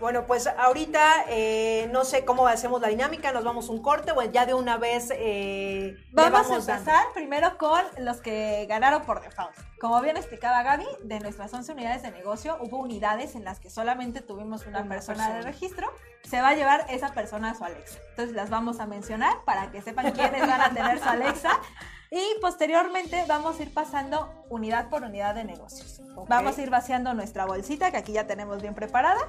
Bueno, 0.00 0.26
pues 0.26 0.48
ahorita 0.48 1.26
eh, 1.28 1.88
no 1.92 2.04
sé 2.04 2.24
cómo 2.24 2.48
hacemos 2.48 2.80
la 2.80 2.88
dinámica, 2.88 3.30
nos 3.30 3.44
vamos 3.44 3.68
un 3.68 3.80
corte 3.80 4.10
o 4.10 4.20
ya 4.24 4.46
de 4.46 4.54
una 4.54 4.78
vez 4.78 5.12
eh, 5.14 5.94
le 5.96 6.12
Vamos, 6.12 6.40
a 6.40 6.42
dando? 6.56 6.72
empezar 6.72 7.04
primero 7.14 7.56
con 7.56 7.80
los 8.00 8.20
que 8.20 8.66
ganaron 8.68 9.02
por 9.04 9.20
default. 9.22 9.54
Como 9.80 10.00
bien 10.02 10.16
explicaba 10.16 10.64
Gaby, 10.64 10.86
de 11.04 11.20
nuestras 11.20 11.54
11 11.54 11.70
unidades 11.70 12.02
de 12.02 12.10
negocio, 12.10 12.58
hubo 12.60 12.78
unidades 12.78 13.36
en 13.36 13.44
las 13.44 13.60
que 13.60 13.70
solamente 13.70 14.20
tuvimos 14.20 14.66
una, 14.66 14.80
Una 14.80 14.88
persona, 14.88 15.28
de 15.28 15.34
persona. 15.34 15.52
registro. 15.52 15.92
Se 16.24 16.40
va 16.40 16.48
a 16.48 16.54
llevar 16.56 16.86
esa 16.88 17.14
persona 17.14 17.52
a 17.52 17.54
su 17.54 17.62
Alexa. 17.62 18.00
Entonces 18.10 18.34
las 18.34 18.50
vamos 18.50 18.80
a 18.80 18.86
mencionar 18.88 19.44
para 19.44 19.70
que 19.70 19.80
sepan 19.82 20.10
quiénes 20.10 20.40
van 20.44 20.60
a 20.60 20.70
tener 20.74 20.98
su 20.98 21.08
Alexa. 21.08 21.50
Y 22.10 22.40
posteriormente 22.40 23.24
vamos 23.28 23.58
a 23.58 23.62
ir 23.62 23.72
pasando 23.74 24.32
unidad 24.48 24.88
por 24.88 25.02
unidad 25.02 25.34
de 25.34 25.44
negocios. 25.44 26.00
Vamos 26.28 26.56
a 26.58 26.62
ir 26.62 26.70
vaciando 26.70 27.12
nuestra 27.14 27.44
bolsita, 27.46 27.90
que 27.90 27.98
aquí 27.98 28.12
ya 28.12 28.26
tenemos 28.26 28.62
bien 28.62 28.74
preparada. 28.74 29.20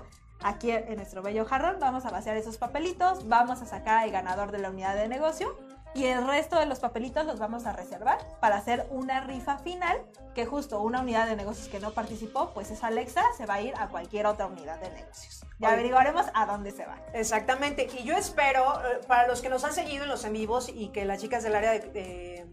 Aquí 0.41 0.71
en 0.71 0.95
nuestro 0.95 1.21
bello 1.21 1.43
jarrón 1.45 1.77
vamos 1.81 2.05
a 2.05 2.11
vaciar 2.11 2.37
esos 2.37 2.57
papelitos, 2.57 3.27
vamos 3.27 3.61
a 3.61 3.65
sacar 3.65 4.03
al 4.03 4.11
ganador 4.11 4.51
de 4.53 4.59
la 4.59 4.69
unidad 4.69 4.95
de 4.95 5.09
negocio 5.09 5.53
y 5.93 6.05
el 6.05 6.25
resto 6.25 6.57
de 6.57 6.65
los 6.65 6.79
papelitos 6.79 7.25
los 7.25 7.39
vamos 7.39 7.65
a 7.65 7.73
reservar 7.73 8.19
para 8.39 8.55
hacer 8.55 8.87
una 8.89 9.19
rifa 9.21 9.57
final 9.57 9.97
que 10.35 10.45
justo 10.45 10.79
una 10.81 11.01
unidad 11.01 11.27
de 11.27 11.35
negocios 11.35 11.67
que 11.67 11.81
no 11.81 11.91
participó, 11.91 12.53
pues 12.53 12.71
esa 12.71 12.87
Alexa 12.87 13.21
se 13.35 13.45
va 13.47 13.55
a 13.55 13.61
ir 13.61 13.73
a 13.77 13.89
cualquier 13.89 14.27
otra 14.27 14.45
unidad 14.45 14.79
de 14.79 14.91
negocios. 14.91 15.41
Ya 15.57 15.67
Oye. 15.67 15.73
averiguaremos 15.73 16.27
a 16.33 16.45
dónde 16.45 16.71
se 16.71 16.85
va. 16.85 16.95
Exactamente, 17.13 17.89
y 17.99 18.03
yo 18.03 18.15
espero, 18.15 18.79
eh, 18.85 19.01
para 19.07 19.27
los 19.27 19.41
que 19.41 19.49
nos 19.49 19.65
han 19.65 19.73
seguido 19.73 20.03
en 20.03 20.09
los 20.09 20.23
en 20.23 20.31
vivos 20.33 20.69
y 20.73 20.89
que 20.89 21.03
las 21.03 21.19
chicas 21.19 21.43
del 21.43 21.55
área 21.55 21.71
de, 21.71 21.79
de- 21.89 22.47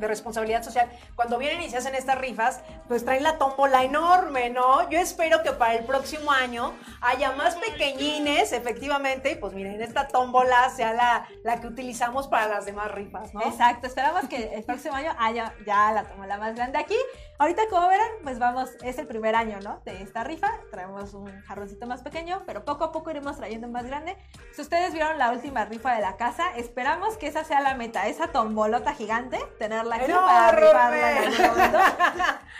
de 0.00 0.08
responsabilidad 0.08 0.62
social, 0.62 0.90
cuando 1.14 1.38
vienen 1.38 1.62
y 1.62 1.70
se 1.70 1.76
hacen 1.76 1.94
estas 1.94 2.18
rifas, 2.18 2.60
pues 2.88 3.04
traen 3.04 3.22
la 3.22 3.38
tómbola 3.38 3.84
enorme, 3.84 4.50
¿no? 4.50 4.88
Yo 4.90 4.98
espero 4.98 5.42
que 5.42 5.52
para 5.52 5.74
el 5.74 5.84
próximo 5.84 6.32
año 6.32 6.72
haya 7.00 7.32
más 7.32 7.56
pequeñines, 7.56 8.52
efectivamente, 8.52 9.32
y 9.32 9.34
pues 9.36 9.52
miren, 9.52 9.80
esta 9.82 10.08
tómbola 10.08 10.70
sea 10.70 10.92
la, 10.92 11.28
la 11.44 11.60
que 11.60 11.66
utilizamos 11.66 12.26
para 12.28 12.48
las 12.48 12.64
demás 12.64 12.90
rifas, 12.90 13.34
¿no? 13.34 13.42
Exacto, 13.42 13.86
esperamos 13.86 14.28
que 14.28 14.54
el 14.54 14.64
próximo 14.64 14.94
año 14.94 15.14
haya 15.18 15.54
ya 15.66 15.92
la 15.92 16.04
tomola 16.04 16.38
más 16.38 16.54
grande 16.54 16.78
aquí. 16.78 16.96
Ahorita, 17.40 17.62
como 17.70 17.88
verán, 17.88 18.10
pues 18.22 18.38
vamos, 18.38 18.68
es 18.82 18.98
el 18.98 19.06
primer 19.06 19.34
año, 19.34 19.60
¿no? 19.62 19.80
De 19.86 20.02
esta 20.02 20.22
rifa. 20.24 20.52
Traemos 20.70 21.14
un 21.14 21.40
jarroncito 21.40 21.86
más 21.86 22.02
pequeño, 22.02 22.42
pero 22.44 22.66
poco 22.66 22.84
a 22.84 22.92
poco 22.92 23.10
iremos 23.10 23.38
trayendo 23.38 23.66
más 23.66 23.86
grande. 23.86 24.18
Si 24.52 24.60
ustedes 24.60 24.92
vieron 24.92 25.16
la 25.16 25.30
última 25.30 25.64
rifa 25.64 25.94
de 25.94 26.02
la 26.02 26.18
casa, 26.18 26.54
esperamos 26.56 27.16
que 27.16 27.28
esa 27.28 27.42
sea 27.44 27.62
la 27.62 27.74
meta, 27.74 28.08
esa 28.08 28.26
tombolota 28.26 28.92
gigante, 28.92 29.38
tenerla 29.58 29.96
aquí 29.96 30.12
para 30.12 30.52
rifarla 30.52 31.12
en 31.12 31.32
algún 31.32 31.46
momento. 31.46 31.78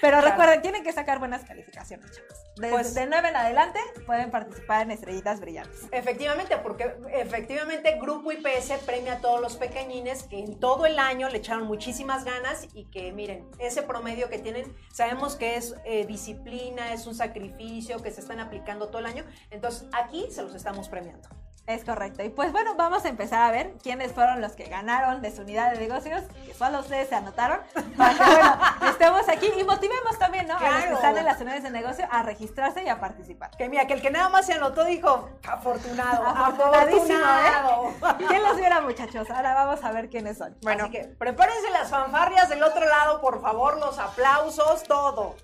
Pero 0.00 0.22
recuerden, 0.22 0.62
tienen 0.62 0.82
que 0.82 0.94
sacar 0.94 1.18
buenas 1.18 1.44
calificaciones, 1.44 2.10
chavos. 2.12 2.50
Desde 2.60 2.70
Pues- 2.74 2.94
de 2.94 3.06
9 3.06 3.30
en 3.30 3.36
adelante 3.36 3.80
pueden 4.04 4.30
participar 4.30 4.82
en 4.82 4.90
estrellitas 4.90 5.40
brillantes. 5.40 5.86
Efectivamente, 5.92 6.58
porque 6.58 6.94
efectivamente 7.12 7.98
Grupo 7.98 8.32
IPS 8.32 8.78
premia 8.84 9.14
a 9.14 9.18
todos 9.20 9.40
los 9.40 9.56
pequeñines 9.56 10.24
que 10.24 10.40
en 10.40 10.60
todo 10.60 10.84
el 10.84 10.98
año 10.98 11.30
le 11.30 11.38
echaron 11.38 11.66
muchísimas 11.66 12.24
ganas 12.24 12.68
y 12.74 12.84
que 12.90 13.12
miren, 13.12 13.48
ese 13.58 13.82
promedio 13.82 14.28
que 14.28 14.38
tienen, 14.38 14.76
sabemos 14.92 15.36
que 15.36 15.56
es 15.56 15.74
eh, 15.84 16.04
disciplina, 16.06 16.92
es 16.92 17.06
un 17.06 17.14
sacrificio 17.14 18.02
que 18.02 18.10
se 18.10 18.20
están 18.20 18.40
aplicando 18.40 18.88
todo 18.88 18.98
el 18.98 19.06
año, 19.06 19.24
entonces 19.50 19.88
aquí 19.92 20.26
se 20.30 20.42
los 20.42 20.54
estamos 20.54 20.88
premiando. 20.90 21.28
Es 21.70 21.84
correcto. 21.84 22.24
Y 22.24 22.30
pues 22.30 22.50
bueno, 22.50 22.74
vamos 22.74 23.04
a 23.04 23.08
empezar 23.08 23.42
a 23.42 23.50
ver 23.52 23.74
quiénes 23.82 24.12
fueron 24.12 24.40
los 24.40 24.52
que 24.52 24.64
ganaron 24.64 25.22
de 25.22 25.30
su 25.34 25.42
unidad 25.42 25.72
de 25.72 25.78
negocios, 25.78 26.22
que 26.44 26.52
solo 26.52 26.80
ustedes 26.80 27.08
se 27.08 27.14
anotaron, 27.14 27.60
para 27.96 28.14
que 28.14 28.24
bueno, 28.24 28.58
estemos 28.90 29.28
aquí 29.28 29.50
y 29.56 29.62
motivemos 29.62 30.18
también, 30.18 30.48
¿no? 30.48 30.56
A 30.58 30.70
los 30.70 30.84
que 30.84 30.92
están 30.94 31.16
en 31.16 31.24
las 31.24 31.40
unidades 31.40 31.62
de 31.62 31.70
negocio 31.70 32.08
a 32.10 32.22
registrarse 32.24 32.82
y 32.82 32.88
a 32.88 32.98
participar. 32.98 33.50
Que 33.56 33.68
mira, 33.68 33.86
que 33.86 33.94
el 33.94 34.02
que 34.02 34.10
nada 34.10 34.28
más 34.30 34.46
se 34.46 34.54
anotó 34.54 34.84
dijo, 34.84 35.28
afortunado, 35.48 36.26
Afortunadísimo, 36.26 37.24
afortunado. 37.24 38.18
¿Quién 38.28 38.42
los 38.42 38.56
viera, 38.56 38.80
muchachos? 38.80 39.30
Ahora 39.30 39.54
vamos 39.54 39.84
a 39.84 39.92
ver 39.92 40.08
quiénes 40.10 40.38
son. 40.38 40.56
Bueno, 40.62 40.84
Así 40.84 40.92
que 40.92 41.04
prepárense 41.04 41.70
las 41.70 41.88
fanfarrias 41.90 42.48
del 42.48 42.62
otro 42.64 42.84
lado, 42.84 43.20
por 43.20 43.40
favor, 43.40 43.78
los 43.78 43.98
aplausos, 43.98 44.82
todo. 44.84 45.36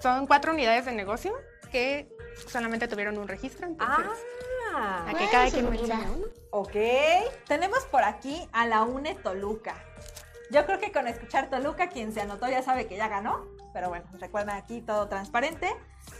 Son 0.00 0.26
cuatro 0.26 0.52
unidades 0.52 0.84
de 0.86 0.92
negocio 0.92 1.34
que 1.70 2.08
solamente 2.48 2.86
tuvieron 2.88 3.18
un 3.18 3.28
registro. 3.28 3.66
Entonces, 3.66 4.06
Ah, 4.08 4.45
a 4.76 5.14
que 5.16 5.28
cada 5.30 5.50
quien 5.50 5.70
mencione 5.70 6.10
uno. 6.10 6.26
ok. 6.50 6.74
Tenemos 7.46 7.84
por 7.84 8.02
aquí 8.04 8.46
a 8.52 8.66
la 8.66 8.82
UNE 8.82 9.14
Toluca. 9.14 9.82
Yo 10.50 10.64
creo 10.64 10.78
que 10.78 10.92
con 10.92 11.08
escuchar 11.08 11.50
Toluca, 11.50 11.88
quien 11.88 12.12
se 12.12 12.20
anotó 12.20 12.48
ya 12.48 12.62
sabe 12.62 12.86
que 12.86 12.96
ya 12.96 13.08
ganó. 13.08 13.44
Pero 13.72 13.88
bueno, 13.88 14.06
recuerden 14.18 14.54
aquí 14.54 14.80
todo 14.80 15.08
transparente. 15.08 15.74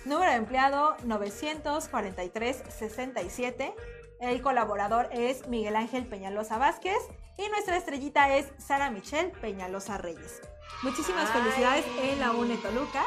Número 0.05 0.31
de 0.31 0.37
empleado 0.37 0.97
943-67. 0.99 3.75
El 4.21 4.43
colaborador 4.43 5.09
es 5.13 5.47
Miguel 5.49 5.77
Ángel 5.77 6.07
Peñalosa 6.07 6.59
Vázquez. 6.59 6.99
Y 7.39 7.49
nuestra 7.51 7.77
estrellita 7.77 8.35
es 8.35 8.51
Sara 8.59 8.91
Michelle 8.91 9.29
Peñalosa 9.41 9.99
Reyes. 9.99 10.41
Muchísimas 10.83 11.31
Ay. 11.33 11.41
felicidades 11.41 11.85
en 12.03 12.19
la 12.21 12.33
UNE 12.33 12.57
Toluca. 12.57 13.05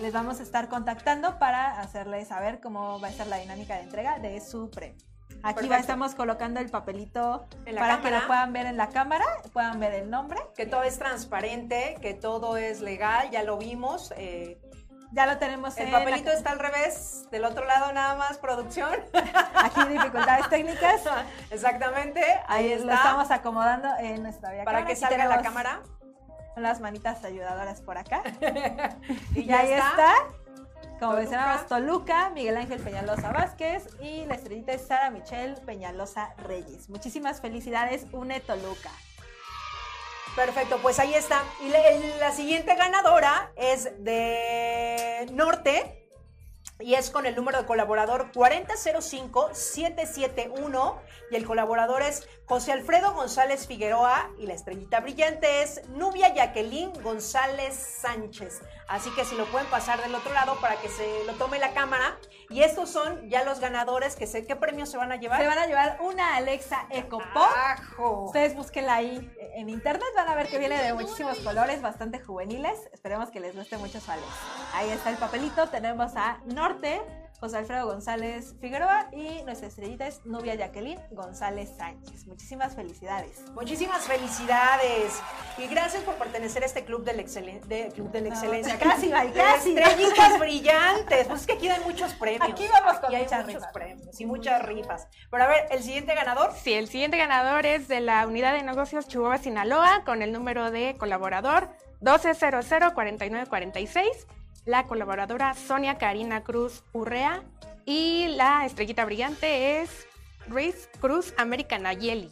Les 0.00 0.12
vamos 0.12 0.40
a 0.40 0.42
estar 0.42 0.68
contactando 0.68 1.38
para 1.38 1.80
hacerles 1.80 2.28
saber 2.28 2.60
cómo 2.60 3.00
va 3.00 3.08
a 3.08 3.12
ser 3.12 3.26
la 3.28 3.38
dinámica 3.38 3.76
de 3.76 3.82
entrega 3.82 4.18
de 4.18 4.40
su 4.40 4.70
premio. 4.70 4.96
Aquí 5.42 5.68
va, 5.68 5.78
estamos 5.78 6.14
colocando 6.14 6.60
el 6.60 6.70
papelito 6.70 7.46
para 7.64 7.96
que 7.96 8.02
cámara. 8.02 8.20
lo 8.20 8.26
puedan 8.26 8.52
ver 8.52 8.66
en 8.66 8.76
la 8.76 8.88
cámara, 8.88 9.24
puedan 9.52 9.80
ver 9.80 9.94
el 9.94 10.10
nombre. 10.10 10.38
Que 10.54 10.66
todo 10.66 10.82
es 10.82 10.98
transparente, 10.98 11.96
que 12.02 12.14
todo 12.14 12.56
es 12.56 12.80
legal, 12.80 13.30
ya 13.30 13.42
lo 13.42 13.56
vimos. 13.58 14.12
eh, 14.16 14.58
Ya 15.12 15.24
lo 15.26 15.38
tenemos 15.38 15.76
el 15.78 15.86
en 15.86 15.92
papelito 15.92 16.28
la- 16.30 16.34
está 16.36 16.50
al 16.50 16.58
revés, 16.58 17.26
del 17.30 17.44
otro 17.44 17.64
lado 17.64 17.92
nada 17.92 18.16
más, 18.16 18.38
producción. 18.38 18.92
aquí 19.54 19.80
dificultades 19.88 20.48
técnicas. 20.50 21.02
Exactamente, 21.50 22.22
ahí, 22.48 22.66
Ahí 22.66 22.72
está. 22.72 22.86
lo 22.86 22.92
estamos 22.94 23.30
acomodando 23.30 23.88
en 24.00 24.22
nuestra 24.22 24.52
vía 24.52 24.64
para 24.64 24.78
cámara. 24.80 24.86
que 24.86 24.96
salga 24.96 25.16
la 25.16 25.36
tenemos 25.42 25.44
Las 26.56 26.80
manitas 26.80 27.22
ayudadoras 27.24 27.80
por 27.82 27.98
acá. 27.98 28.22
Y 29.34 29.44
ya 29.44 29.60
ahí 29.60 29.72
está. 29.72 30.14
Como 30.98 31.12
Toluca. 31.12 31.16
mencionamos, 31.16 31.66
Toluca, 31.66 32.30
Miguel 32.30 32.56
Ángel 32.56 32.80
Peñalosa 32.80 33.30
Vázquez 33.30 33.86
y 34.00 34.24
la 34.24 34.34
estrellita 34.34 34.72
es 34.72 34.86
Sara 34.86 35.10
Michelle 35.10 35.56
Peñalosa 35.66 36.34
Reyes. 36.38 36.88
Muchísimas 36.88 37.42
felicidades, 37.42 38.06
UNE 38.12 38.40
Toluca. 38.40 38.90
Perfecto, 40.34 40.78
pues 40.80 40.98
ahí 40.98 41.12
está. 41.12 41.42
Y 41.60 41.68
la, 41.68 41.78
la 42.18 42.32
siguiente 42.32 42.74
ganadora 42.74 43.52
es 43.56 44.02
de 44.02 45.26
Norte 45.32 46.08
y 46.78 46.94
es 46.94 47.10
con 47.10 47.26
el 47.26 47.36
número 47.36 47.58
de 47.58 47.66
colaborador 47.66 48.32
4005-771 48.32 50.98
y 51.30 51.36
el 51.36 51.44
colaborador 51.46 52.02
es 52.02 52.28
José 52.48 52.70
Alfredo 52.70 53.12
González 53.12 53.66
Figueroa 53.66 54.30
y 54.38 54.46
la 54.46 54.54
estrellita 54.54 55.00
brillante 55.00 55.62
es 55.62 55.82
Nubia 55.88 56.32
Jacqueline 56.32 56.92
González 57.02 57.74
Sánchez. 57.74 58.60
Así 58.86 59.10
que 59.16 59.24
si 59.24 59.34
lo 59.34 59.46
pueden 59.46 59.66
pasar 59.66 60.00
del 60.00 60.14
otro 60.14 60.32
lado 60.32 60.54
para 60.60 60.76
que 60.76 60.88
se 60.88 61.24
lo 61.24 61.32
tome 61.32 61.58
la 61.58 61.72
cámara. 61.72 62.16
Y 62.48 62.62
estos 62.62 62.88
son 62.88 63.28
ya 63.28 63.42
los 63.42 63.58
ganadores 63.58 64.14
que 64.14 64.28
sé 64.28 64.46
qué 64.46 64.54
premios 64.54 64.88
se 64.88 64.96
van 64.96 65.10
a 65.10 65.16
llevar. 65.16 65.40
Se 65.40 65.48
van 65.48 65.58
a 65.58 65.66
llevar 65.66 65.98
una 66.00 66.36
Alexa 66.36 66.86
Eco 66.90 67.18
Pop. 67.34 67.50
Ajo. 67.56 68.26
Ustedes 68.26 68.54
búsquenla 68.54 68.94
ahí 68.94 69.28
en 69.56 69.68
internet, 69.68 70.06
van 70.14 70.28
a 70.28 70.36
ver 70.36 70.46
que 70.46 70.60
viene 70.60 70.80
de 70.80 70.92
muchísimos 70.92 71.38
colores, 71.38 71.82
bastante 71.82 72.20
juveniles. 72.20 72.78
Esperemos 72.92 73.30
que 73.30 73.40
les 73.40 73.56
guste 73.56 73.76
mucho 73.78 73.98
su 74.00 74.08
Alex. 74.08 74.28
Ahí 74.72 74.90
está 74.90 75.10
el 75.10 75.16
papelito, 75.16 75.68
tenemos 75.68 76.12
a 76.14 76.40
Norte, 76.44 77.02
José 77.38 77.58
Alfredo 77.58 77.86
González 77.86 78.54
Figueroa 78.60 79.08
y 79.12 79.42
nuestra 79.44 79.68
estrellita 79.68 80.06
es 80.06 80.24
Nubia 80.24 80.54
Jacqueline 80.54 80.98
González 81.10 81.68
Sánchez. 81.76 82.26
Muchísimas 82.26 82.74
felicidades. 82.74 83.42
Muchísimas 83.52 84.04
felicidades 84.04 85.20
y 85.58 85.66
gracias 85.66 86.02
por 86.04 86.14
pertenecer 86.14 86.62
a 86.62 86.66
este 86.66 86.84
club 86.86 87.04
de 87.04 87.12
la, 87.12 87.22
excelen- 87.22 87.60
de, 87.64 87.88
club 87.94 88.10
de 88.10 88.22
la 88.22 88.28
No, 88.30 88.34
excelencia. 88.34 88.78
casi, 88.78 89.08
De 89.08 89.32
casi. 89.32 89.76
Estrellitas 89.76 90.38
brillantes. 90.38 91.26
Pues 91.28 91.42
es 91.42 91.46
que 91.46 91.52
aquí 91.52 91.68
dan 91.68 91.82
muchos 91.82 92.14
premios. 92.14 92.48
Aquí 92.50 92.66
vamos 92.72 92.96
con 93.00 93.04
Aquí 93.06 93.16
hay 93.16 93.22
muchas 93.24 93.44
muchos 93.44 93.54
rifas. 93.60 93.72
premios 93.72 94.20
y 94.20 94.24
muchas 94.26 94.62
rifas. 94.64 95.06
Pero 95.30 95.44
a 95.44 95.46
ver, 95.46 95.66
el 95.70 95.82
siguiente 95.82 96.14
ganador. 96.14 96.52
Sí, 96.54 96.72
el 96.72 96.88
siguiente 96.88 97.18
ganador 97.18 97.66
es 97.66 97.86
de 97.86 98.00
la 98.00 98.26
unidad 98.26 98.54
de 98.54 98.62
negocios 98.62 99.08
Chihuahua 99.08 99.36
Sinaloa 99.38 100.04
con 100.06 100.22
el 100.22 100.32
número 100.32 100.70
de 100.70 100.96
colaborador 100.98 101.68
12004946, 102.00 104.26
la 104.66 104.86
colaboradora 104.86 105.54
Sonia 105.54 105.96
Karina 105.96 106.42
Cruz 106.42 106.82
Urrea 106.92 107.42
y 107.86 108.26
la 108.36 108.66
estrellita 108.66 109.04
brillante 109.04 109.80
es 109.80 110.06
Ruiz 110.48 110.90
Cruz 111.00 111.32
América 111.38 111.78
Nayeli. 111.78 112.28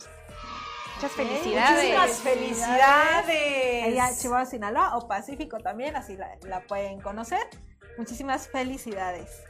Muchas 0.97 1.13
felicidades. 1.13 1.71
Muchísimas 1.71 2.11
felicidades. 2.19 3.85
Ahí 3.85 3.99
a 3.99 4.17
Chihuahua, 4.17 4.47
Sinaloa 4.47 4.97
o 4.97 5.07
Pacífico 5.09 5.59
también, 5.59 5.97
así 5.97 6.17
la, 6.17 6.37
la 6.43 6.61
pueden 6.61 7.01
conocer. 7.01 7.47
Muchísimas 7.99 8.49
felicidades. 8.49 9.43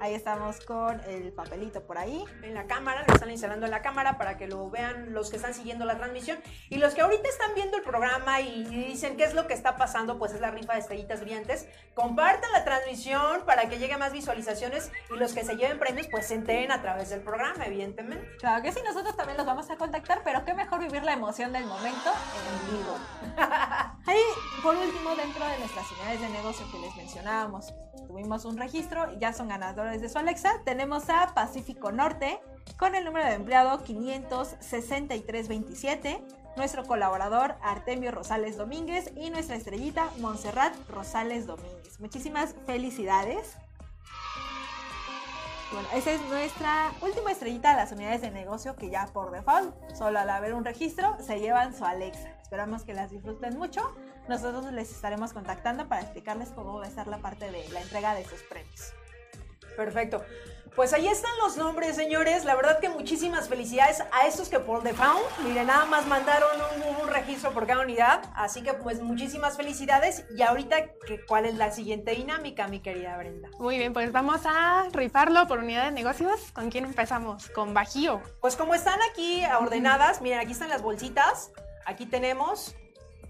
Ahí 0.00 0.14
estamos 0.14 0.60
con 0.60 1.00
el 1.08 1.32
papelito 1.32 1.82
por 1.82 1.98
ahí. 1.98 2.24
en 2.42 2.54
la 2.54 2.66
cámara, 2.66 3.04
lo 3.06 3.14
están 3.14 3.30
instalando 3.30 3.66
en 3.66 3.72
la 3.72 3.82
cámara 3.82 4.16
para 4.16 4.36
que 4.36 4.46
lo 4.46 4.70
vean 4.70 5.12
los 5.12 5.30
que 5.30 5.36
están 5.36 5.54
siguiendo 5.54 5.84
la 5.84 5.96
transmisión. 5.96 6.38
Y 6.68 6.76
los 6.76 6.94
que 6.94 7.00
ahorita 7.00 7.28
están 7.28 7.54
viendo 7.54 7.76
el 7.76 7.82
programa 7.82 8.40
y 8.40 8.64
dicen 8.64 9.16
qué 9.16 9.24
es 9.24 9.34
lo 9.34 9.46
que 9.46 9.54
está 9.54 9.76
pasando, 9.76 10.18
pues 10.18 10.32
es 10.32 10.40
la 10.40 10.50
rifa 10.50 10.74
de 10.74 10.80
estrellitas 10.80 11.20
brillantes. 11.20 11.66
Compartan 11.94 12.52
la 12.52 12.64
transmisión 12.64 13.42
para 13.44 13.68
que 13.68 13.78
llegue 13.78 13.96
más 13.96 14.12
visualizaciones 14.12 14.92
y 15.10 15.16
los 15.16 15.32
que 15.32 15.44
se 15.44 15.56
lleven 15.56 15.78
premios, 15.78 16.06
pues 16.08 16.26
se 16.26 16.34
enteren 16.34 16.70
a 16.70 16.80
través 16.80 17.10
del 17.10 17.20
programa, 17.20 17.66
evidentemente. 17.66 18.36
Claro 18.38 18.62
que 18.62 18.72
sí, 18.72 18.80
nosotros 18.84 19.16
también 19.16 19.36
los 19.36 19.46
vamos 19.46 19.68
a 19.70 19.76
contactar, 19.76 20.22
pero 20.22 20.44
qué 20.44 20.54
mejor 20.54 20.80
vivir 20.80 21.02
la 21.02 21.14
emoción 21.14 21.52
del 21.52 21.66
momento 21.66 22.10
en 22.10 22.76
vivo. 22.76 22.96
Ahí, 24.06 24.22
por 24.62 24.76
último, 24.76 25.14
dentro 25.16 25.44
de 25.44 25.58
nuestras 25.58 25.90
unidades 25.92 26.20
de 26.20 26.28
negocio 26.28 26.66
que 26.70 26.78
les 26.78 26.96
mencionábamos, 26.96 27.74
tuvimos 28.06 28.44
un 28.44 28.56
registro 28.56 29.12
y 29.12 29.18
ya 29.18 29.32
son 29.32 29.48
ganadores 29.48 29.87
de 29.96 30.10
su 30.10 30.18
Alexa. 30.18 30.60
Tenemos 30.64 31.08
a 31.08 31.32
Pacífico 31.34 31.90
Norte 31.90 32.38
con 32.76 32.94
el 32.94 33.06
número 33.06 33.24
de 33.24 33.32
empleado 33.32 33.82
56327, 33.82 36.22
nuestro 36.56 36.84
colaborador 36.84 37.54
Artemio 37.62 38.12
Rosales 38.12 38.58
Domínguez 38.58 39.10
y 39.16 39.30
nuestra 39.30 39.56
estrellita 39.56 40.10
Montserrat 40.18 40.74
Rosales 40.90 41.46
Domínguez. 41.46 41.98
Muchísimas 42.00 42.54
felicidades. 42.66 43.56
Bueno, 45.72 45.88
esa 45.94 46.10
es 46.12 46.20
nuestra 46.28 46.92
última 47.00 47.32
estrellita 47.32 47.70
de 47.70 47.76
las 47.76 47.90
unidades 47.90 48.20
de 48.20 48.30
negocio 48.30 48.76
que 48.76 48.90
ya 48.90 49.06
por 49.06 49.30
default, 49.30 49.74
solo 49.94 50.18
al 50.18 50.28
haber 50.28 50.52
un 50.52 50.66
registro, 50.66 51.16
se 51.20 51.40
llevan 51.40 51.74
su 51.74 51.86
Alexa. 51.86 52.28
Esperamos 52.42 52.84
que 52.84 52.92
las 52.92 53.10
disfruten 53.10 53.56
mucho. 53.56 53.80
Nosotros 54.28 54.70
les 54.72 54.92
estaremos 54.92 55.32
contactando 55.32 55.88
para 55.88 56.02
explicarles 56.02 56.50
cómo 56.50 56.78
va 56.78 56.86
a 56.86 56.90
ser 56.90 57.06
la 57.06 57.16
parte 57.18 57.50
de 57.50 57.66
la 57.70 57.80
entrega 57.80 58.14
de 58.14 58.24
sus 58.24 58.42
premios. 58.42 58.67
Perfecto. 59.78 60.24
Pues 60.74 60.92
ahí 60.92 61.08
están 61.08 61.30
los 61.42 61.56
nombres, 61.56 61.94
señores. 61.96 62.44
La 62.44 62.54
verdad 62.56 62.78
que 62.80 62.88
muchísimas 62.88 63.48
felicidades 63.48 64.00
a 64.12 64.26
estos 64.26 64.48
que 64.48 64.58
por 64.60 64.82
default, 64.82 65.24
miren, 65.44 65.66
nada 65.68 65.84
más 65.86 66.06
mandaron 66.06 66.48
un, 66.76 67.02
un 67.02 67.08
registro 67.08 67.52
por 67.52 67.66
cada 67.66 67.82
unidad. 67.82 68.22
Así 68.34 68.62
que 68.62 68.74
pues 68.74 69.00
muchísimas 69.00 69.56
felicidades. 69.56 70.24
Y 70.36 70.42
ahorita, 70.42 70.76
¿qué- 71.06 71.24
¿cuál 71.26 71.46
es 71.46 71.54
la 71.54 71.70
siguiente 71.72 72.12
dinámica, 72.12 72.66
mi 72.68 72.80
querida 72.80 73.16
Brenda? 73.16 73.48
Muy 73.58 73.78
bien, 73.78 73.92
pues 73.92 74.10
vamos 74.12 74.40
a 74.44 74.86
rifarlo 74.92 75.46
por 75.48 75.58
unidad 75.60 75.84
de 75.86 75.90
negocios. 75.92 76.38
¿Con 76.52 76.70
quién 76.70 76.84
empezamos? 76.84 77.48
Con 77.50 77.72
Bajío. 77.74 78.20
Pues 78.40 78.54
como 78.56 78.74
están 78.74 78.98
aquí 79.10 79.42
ordenadas, 79.60 80.20
miren, 80.22 80.38
aquí 80.40 80.52
están 80.52 80.68
las 80.70 80.82
bolsitas. 80.82 81.50
Aquí 81.86 82.04
tenemos 82.06 82.74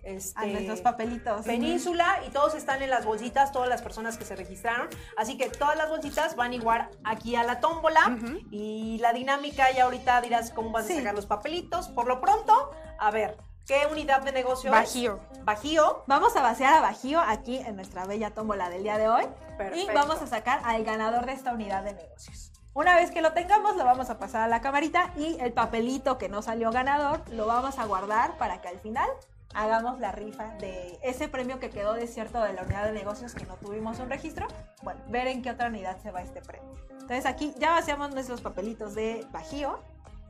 este, 0.08 0.40
A 0.40 0.46
nuestros 0.46 0.80
papelitos. 0.80 1.44
Península 1.44 2.20
y 2.26 2.30
todos 2.30 2.54
están 2.54 2.82
en 2.82 2.90
las 2.90 3.04
bolsitas, 3.04 3.52
todas 3.52 3.68
las 3.68 3.82
personas 3.82 4.16
que 4.18 4.24
se 4.24 4.34
registraron. 4.36 4.88
Así 5.16 5.36
que 5.36 5.48
todas 5.50 5.76
las 5.76 5.88
bolsitas 5.88 6.34
van 6.36 6.52
igual 6.54 6.88
aquí 7.04 7.36
a 7.36 7.42
la 7.44 7.60
tómbola. 7.60 8.00
Ujú. 8.16 8.38
Y 8.50 8.98
la 9.00 9.12
dinámica, 9.12 9.70
ya 9.72 9.84
ahorita 9.84 10.20
dirás 10.20 10.50
cómo 10.50 10.70
vas 10.70 10.86
Sí. 10.86 10.94
a 10.94 10.96
sacar 10.96 11.14
los 11.14 11.26
papelitos. 11.26 11.88
Por 11.88 12.06
lo 12.06 12.20
pronto, 12.20 12.70
a 12.98 13.10
ver, 13.10 13.36
¿qué 13.66 13.86
unidad 13.90 14.22
de 14.22 14.32
negocio 14.32 14.70
Bajío. 14.70 15.20
es? 15.32 15.44
Bajío. 15.44 16.04
Vamos 16.06 16.34
a 16.36 16.42
vaciar 16.42 16.74
a 16.74 16.80
Bajío 16.80 17.20
aquí 17.20 17.58
en 17.58 17.76
nuestra 17.76 18.04
bella 18.06 18.30
tómbola 18.30 18.70
del 18.70 18.82
día 18.82 18.98
de 18.98 19.08
hoy. 19.08 19.24
Perfecto. 19.56 19.90
Y 19.92 19.94
vamos 19.94 20.22
a 20.22 20.26
sacar 20.26 20.60
al 20.64 20.84
ganador 20.84 21.26
de 21.26 21.32
esta 21.32 21.52
unidad 21.52 21.82
de 21.84 21.92
negocios. 21.94 22.52
Una 22.74 22.94
vez 22.94 23.10
que 23.10 23.22
lo 23.22 23.32
tengamos, 23.32 23.74
lo 23.74 23.84
vamos 23.84 24.08
a 24.08 24.18
pasar 24.20 24.42
a 24.42 24.46
la 24.46 24.60
camarita 24.60 25.10
y 25.16 25.36
el 25.40 25.52
papelito 25.52 26.16
que 26.16 26.28
no 26.28 26.42
salió 26.42 26.70
ganador 26.70 27.22
lo 27.30 27.46
vamos 27.46 27.76
a 27.78 27.84
guardar 27.86 28.36
para 28.38 28.60
que 28.60 28.68
al 28.68 28.78
final 28.78 29.08
hagamos 29.54 29.98
la 30.00 30.12
rifa 30.12 30.54
de 30.58 30.98
ese 31.02 31.28
premio 31.28 31.58
que 31.58 31.70
quedó 31.70 31.94
desierto 31.94 32.42
de 32.42 32.52
la 32.52 32.62
unidad 32.62 32.84
de 32.84 32.92
negocios 32.92 33.34
que 33.34 33.44
no 33.46 33.56
tuvimos 33.56 33.98
un 33.98 34.10
registro. 34.10 34.46
Bueno, 34.82 35.00
ver 35.08 35.26
en 35.28 35.42
qué 35.42 35.50
otra 35.50 35.68
unidad 35.68 36.00
se 36.02 36.10
va 36.10 36.22
este 36.22 36.40
premio. 36.42 36.70
Entonces 36.92 37.26
aquí 37.26 37.54
ya 37.58 37.70
vaciamos 37.70 38.10
nuestros 38.14 38.40
papelitos 38.40 38.94
de 38.94 39.26
bajío. 39.32 39.80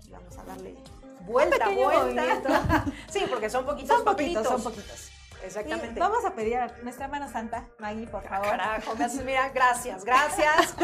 Y 0.06 0.10
vamos 0.10 0.36
a 0.38 0.44
darle 0.44 0.76
Vuelta, 1.22 1.68
vuelta. 1.68 2.84
sí, 3.10 3.24
porque 3.28 3.50
son 3.50 3.66
poquitos 3.66 3.96
Son 3.96 4.04
poquitos, 4.04 4.42
papelitos. 4.42 4.62
son 4.62 4.72
poquitos. 4.72 5.10
Exactamente. 5.44 5.96
Y 5.96 6.00
vamos 6.00 6.24
a 6.24 6.34
pedir 6.34 6.56
a 6.56 6.68
nuestra 6.82 7.06
mano 7.08 7.30
santa, 7.30 7.68
Maggie, 7.78 8.06
por 8.06 8.24
Ah, 8.26 8.28
favor. 8.28 8.48
Carajo, 8.50 8.94
mira, 9.24 9.48
gracias, 9.50 10.04
gracias. 10.04 10.74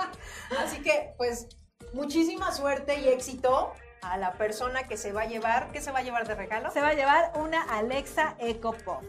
Así 0.58 0.80
que, 0.82 1.12
pues, 1.18 1.48
muchísima 1.92 2.52
suerte 2.52 2.98
y 3.00 3.08
éxito 3.08 3.72
a 4.02 4.16
la 4.16 4.32
persona 4.34 4.84
que 4.84 4.96
se 4.96 5.12
va 5.12 5.22
a 5.22 5.26
llevar. 5.26 5.70
¿Qué 5.72 5.80
se 5.80 5.92
va 5.92 6.00
a 6.00 6.02
llevar 6.02 6.26
de 6.26 6.34
regalo? 6.34 6.70
Se 6.70 6.80
va 6.80 6.88
a 6.88 6.94
llevar 6.94 7.32
una 7.36 7.62
Alexa 7.62 8.34
Echo 8.38 8.72
Pop. 8.84 9.02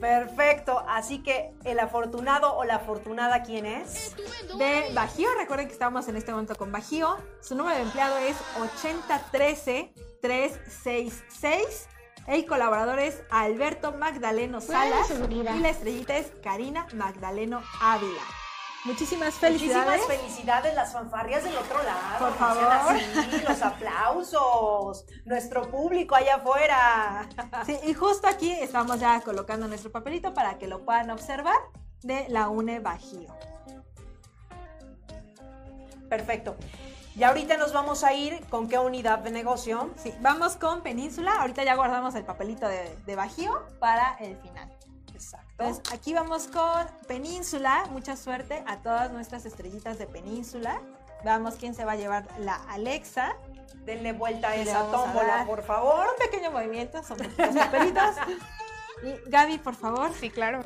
Perfecto. 0.00 0.84
Así 0.88 1.22
que 1.22 1.52
el 1.64 1.80
afortunado 1.80 2.56
o 2.56 2.64
la 2.64 2.76
afortunada, 2.76 3.42
¿quién 3.42 3.66
es? 3.66 4.14
De 4.56 4.90
Bajío, 4.94 5.28
recuerden 5.36 5.66
que 5.66 5.72
estamos 5.72 6.08
en 6.08 6.16
este 6.16 6.30
momento 6.32 6.54
con 6.54 6.72
Bajío. 6.72 7.18
Su 7.40 7.54
número 7.54 7.76
de 7.76 7.82
empleado 7.82 8.16
es 8.18 8.36
8013366. 10.22 11.88
El 12.26 12.46
colaborador 12.46 12.98
es 12.98 13.22
Alberto 13.30 13.92
Magdaleno 13.92 14.60
Salas. 14.60 15.10
Y 15.30 15.42
la 15.42 15.70
estrellita 15.70 16.16
es 16.16 16.30
Karina 16.42 16.86
Magdaleno 16.94 17.62
Ávila. 17.80 18.22
Muchísimas 18.84 19.34
felicidades. 19.34 20.00
Muchísimas 20.00 20.20
felicidades, 20.20 20.74
las 20.74 20.92
fanfarrias 20.92 21.42
del 21.42 21.56
otro 21.56 21.82
lado. 21.82 22.18
Por 22.18 22.34
favor. 22.34 22.64
así, 22.64 23.42
los 23.46 23.62
aplausos, 23.62 25.04
nuestro 25.24 25.70
público 25.70 26.14
allá 26.14 26.36
afuera. 26.36 27.28
Sí, 27.66 27.78
y 27.84 27.94
justo 27.94 28.28
aquí 28.28 28.52
estamos 28.52 29.00
ya 29.00 29.20
colocando 29.20 29.66
nuestro 29.66 29.90
papelito 29.90 30.32
para 30.32 30.58
que 30.58 30.68
lo 30.68 30.84
puedan 30.84 31.10
observar 31.10 31.56
de 32.02 32.28
la 32.28 32.48
UNE 32.48 32.78
Bajío. 32.78 33.34
Perfecto. 36.08 36.56
Y 37.16 37.24
ahorita 37.24 37.56
nos 37.56 37.72
vamos 37.72 38.04
a 38.04 38.12
ir 38.12 38.46
con 38.46 38.68
qué 38.68 38.78
unidad 38.78 39.18
de 39.18 39.32
negocio. 39.32 39.90
Sí, 39.96 40.14
vamos 40.20 40.54
con 40.54 40.82
Península. 40.82 41.40
Ahorita 41.40 41.64
ya 41.64 41.74
guardamos 41.74 42.14
el 42.14 42.24
papelito 42.24 42.68
de, 42.68 42.96
de 43.04 43.16
Bajío 43.16 43.66
para 43.80 44.16
el 44.20 44.36
final. 44.36 44.77
Exacto. 45.18 45.48
Entonces, 45.58 45.92
aquí 45.92 46.14
vamos 46.14 46.46
con 46.46 46.86
Península. 47.06 47.84
Mucha 47.90 48.16
suerte 48.16 48.62
a 48.66 48.78
todas 48.78 49.10
nuestras 49.10 49.44
estrellitas 49.46 49.98
de 49.98 50.06
Península. 50.06 50.80
Veamos 51.24 51.56
quién 51.56 51.74
se 51.74 51.84
va 51.84 51.92
a 51.92 51.96
llevar 51.96 52.26
la 52.38 52.54
Alexa. 52.68 53.36
Denle 53.84 54.12
vuelta 54.12 54.50
a 54.50 54.54
esa 54.54 54.80
a 54.80 54.90
tómbola, 54.90 55.26
dar. 55.26 55.46
por 55.46 55.62
favor. 55.62 56.06
Un 56.06 56.24
pequeño 56.24 56.50
movimiento, 56.50 57.02
son 57.02 57.18
los 57.18 57.28
papelitos. 57.56 58.14
Y 59.02 59.30
Gaby, 59.30 59.58
por 59.58 59.74
favor. 59.74 60.12
Sí, 60.12 60.30
claro. 60.30 60.60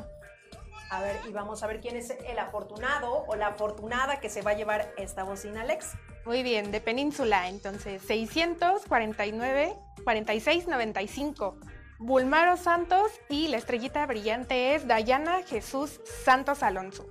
A 0.91 1.01
ver, 1.01 1.19
y 1.27 1.33
vamos 1.33 1.63
a 1.63 1.67
ver 1.67 1.81
quién 1.81 1.97
es 1.97 2.11
el 2.11 2.39
afortunado 2.39 3.25
o 3.27 3.35
la 3.35 3.49
afortunada 3.49 4.21
que 4.21 4.29
se 4.29 4.43
va 4.43 4.51
a 4.51 4.55
llevar 4.55 4.93
esta 4.99 5.23
bocina 5.23 5.63
Alex. 5.63 5.93
Muy 6.27 6.43
bien, 6.43 6.71
de 6.71 6.83
Península, 6.83 7.49
entonces 7.49 8.03
649 8.03 9.75
4695. 10.05 11.57
Bulmaro 12.03 12.57
Santos 12.57 13.13
y 13.29 13.47
la 13.47 13.59
estrellita 13.59 14.05
brillante 14.07 14.75
es 14.75 14.89
Dayana 14.89 15.45
Jesús 15.45 16.01
Santos 16.25 16.65
Alonso. 16.65 17.07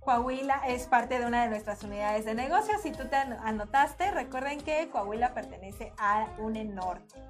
Coahuila 0.00 0.62
es 0.68 0.86
parte 0.86 1.18
de 1.18 1.26
una 1.26 1.42
de 1.42 1.48
nuestras 1.50 1.82
unidades 1.82 2.24
de 2.24 2.34
negocio. 2.34 2.78
Si 2.82 2.92
tú 2.92 3.08
te 3.08 3.16
an- 3.16 3.38
anotaste, 3.44 4.10
recuerden 4.12 4.60
que 4.60 4.88
Coahuila 4.90 5.34
pertenece 5.34 5.92
a 5.98 6.26
UNE 6.38 6.64
Norte. 6.64 7.20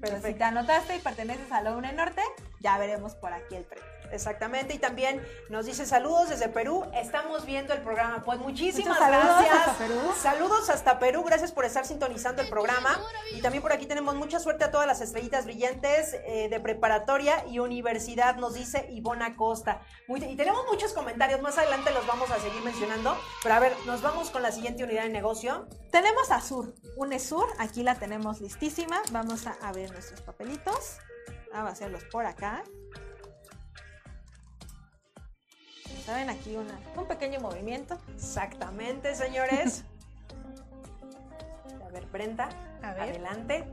Pero 0.00 0.20
si 0.22 0.34
te 0.34 0.44
anotaste 0.44 0.96
y 0.96 1.00
perteneces 1.00 1.50
a 1.52 1.60
la 1.60 1.72
UNE 1.76 1.92
Norte, 1.92 2.22
ya 2.60 2.78
veremos 2.78 3.14
por 3.16 3.32
aquí 3.32 3.54
el 3.56 3.64
premio. 3.64 3.84
Exactamente. 4.10 4.74
Y 4.74 4.78
también 4.78 5.26
nos 5.48 5.66
dice 5.66 5.86
saludos 5.86 6.28
desde 6.28 6.48
Perú. 6.48 6.84
Estamos 6.94 7.44
viendo 7.46 7.72
el 7.74 7.82
programa. 7.82 8.22
Pues 8.24 8.38
muchísimas 8.38 8.98
Muchos 8.98 8.98
saludos 8.98 9.24
gracias. 9.40 9.56
hasta 9.68 9.74
Perú. 9.78 10.00
Saludos 10.20 10.70
hasta 10.70 10.98
Perú. 10.98 11.24
Gracias 11.24 11.52
por 11.52 11.64
estar 11.64 11.84
sintonizando 11.84 12.42
el 12.42 12.48
programa. 12.48 13.00
Y 13.32 13.40
también 13.42 13.62
por 13.62 13.72
aquí 13.72 13.86
tenemos 13.86 14.14
mucha 14.14 14.38
suerte 14.38 14.64
a 14.64 14.70
todas 14.70 14.86
las 14.86 15.00
estrellitas 15.00 15.44
brillantes 15.46 16.14
eh, 16.26 16.48
de 16.48 16.60
preparatoria 16.60 17.44
y 17.48 17.58
universidad, 17.58 18.36
nos 18.36 18.54
dice 18.54 18.86
Ivona 18.90 19.36
Costa. 19.36 19.80
Muy- 20.06 20.22
y 20.24 20.36
tenemos 20.36 20.64
muchos 20.70 20.92
comentarios. 20.92 21.40
Más 21.40 21.58
adelante 21.58 21.90
los 21.90 22.06
vamos 22.06 22.30
a 22.30 22.38
seguir 22.38 22.62
mencionando. 22.62 23.16
Pero 23.42 23.54
a 23.54 23.58
ver, 23.60 23.74
nos 23.86 24.00
vamos 24.02 24.30
con 24.30 24.42
la 24.42 24.52
siguiente 24.52 24.84
unidad 24.84 25.02
de 25.04 25.08
negocio. 25.10 25.66
Tenemos 25.90 26.30
a 26.30 26.40
Sur, 26.40 26.74
UNE 26.96 27.18
Sur, 27.18 27.48
aquí 27.58 27.82
la 27.82 27.94
tenemos 27.96 28.40
listísima. 28.40 29.00
Vamos 29.10 29.46
a 29.46 29.56
abrir 29.62 29.90
nuestros 29.92 30.20
papelitos, 30.20 30.98
a 31.52 31.62
vaciarlos 31.62 32.04
por 32.04 32.26
acá. 32.26 32.62
¿Saben? 36.04 36.28
Aquí 36.30 36.56
una, 36.56 36.78
un 36.96 37.06
pequeño 37.06 37.40
movimiento. 37.40 37.98
Exactamente, 38.14 39.14
señores. 39.14 39.84
A 41.86 41.90
ver, 41.90 42.06
Brenda, 42.06 42.48
A 42.82 42.92
ver. 42.92 43.02
adelante. 43.10 43.64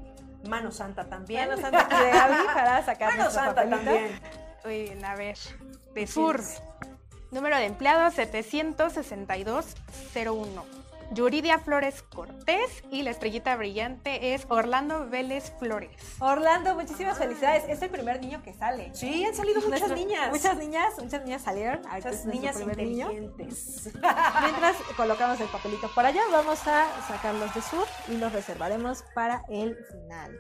Mano 0.48 0.72
Santa 0.72 1.06
también. 1.06 1.50
Mano 1.50 1.62
Santa 1.62 1.82
aquí 1.82 1.96
de 1.96 2.12
Gaby 2.12 2.46
para 2.54 2.84
sacar 2.86 3.17
Mano 3.17 3.32
Santa 3.32 3.56
papelito. 3.56 3.78
también. 3.78 4.20
Muy 4.63 4.84
bien, 4.84 5.04
a 5.06 5.15
ver. 5.15 5.38
De 5.94 6.08
Sur. 6.08 6.41
Número 7.32 7.58
de 7.58 7.65
empleados 7.65 8.15
762-01. 8.17 10.63
Yuridia 11.12 11.60
Flores 11.60 12.04
Cortés 12.04 12.84
y 12.89 13.04
la 13.04 13.12
estrellita 13.12 13.56
brillante 13.58 14.34
es 14.34 14.45
Orlando 14.47 15.10
Vélez 15.10 15.52
Flores. 15.60 15.91
Orlando, 16.19 16.74
muchísimas 16.76 17.17
felicidades. 17.17 17.65
Es 17.67 17.82
el 17.82 17.89
primer 17.89 18.21
niño 18.21 18.41
que 18.41 18.54
sale. 18.54 18.91
Sí, 18.95 19.26
han 19.26 19.36
salido 19.36 19.56
muchas 19.56 19.69
Nuestro- 19.82 19.95
niñas. 19.95 20.30
Muchas 20.32 20.58
niñas, 20.58 20.93
muchas 20.97 21.24
niñas 21.26 21.41
salieron. 21.41 21.82
Muchas 21.82 22.26
niñas 22.26 22.56
primer 22.56 22.78
niño. 22.78 23.12
inteligentes. 23.12 23.91
Mientras 24.41 24.78
colocamos 24.95 25.39
el 25.41 25.47
papelito 25.50 25.89
por 25.93 26.06
allá, 26.06 26.21
vamos 26.32 26.65
a 26.65 26.88
sacarlos 27.08 27.54
de 27.54 27.62
sur 27.62 27.86
y 28.08 28.15
los 28.15 28.32
reservaremos 28.32 29.04
para 29.13 29.43
el 29.50 29.76
final. 29.91 30.39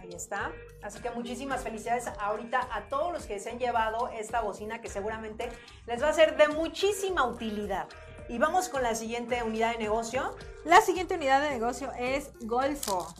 Ahí 0.00 0.10
está. 0.14 0.50
Así 0.82 0.98
que 1.00 1.10
muchísimas 1.10 1.62
felicidades 1.62 2.06
ahorita 2.20 2.68
a 2.72 2.88
todos 2.88 3.12
los 3.12 3.26
que 3.26 3.38
se 3.38 3.50
han 3.50 3.58
llevado 3.58 4.08
esta 4.08 4.40
bocina 4.40 4.80
que 4.80 4.88
seguramente 4.88 5.50
les 5.86 6.02
va 6.02 6.08
a 6.08 6.12
ser 6.14 6.36
de 6.38 6.48
muchísima 6.48 7.24
utilidad. 7.26 7.86
Y 8.30 8.38
vamos 8.38 8.68
con 8.68 8.84
la 8.84 8.94
siguiente 8.94 9.42
unidad 9.42 9.72
de 9.72 9.78
negocio, 9.78 10.36
La 10.64 10.80
siguiente 10.82 11.16
unidad 11.16 11.42
de 11.42 11.50
negocio 11.50 11.90
es 11.98 12.30
Golfo. 12.42 13.12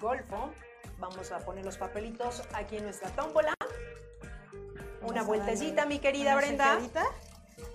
Golfo. 0.00 0.52
Vamos 1.00 1.32
a 1.32 1.40
poner 1.40 1.64
los 1.64 1.76
papelitos 1.76 2.44
aquí 2.52 2.76
en 2.76 2.84
nuestra 2.84 3.10
tómbola. 3.10 3.52
Una 5.02 5.22
Vamos 5.22 5.26
vueltecita, 5.26 5.86
mi 5.86 5.98
querida 5.98 6.34
una 6.34 6.36
Brenda. 6.36 6.78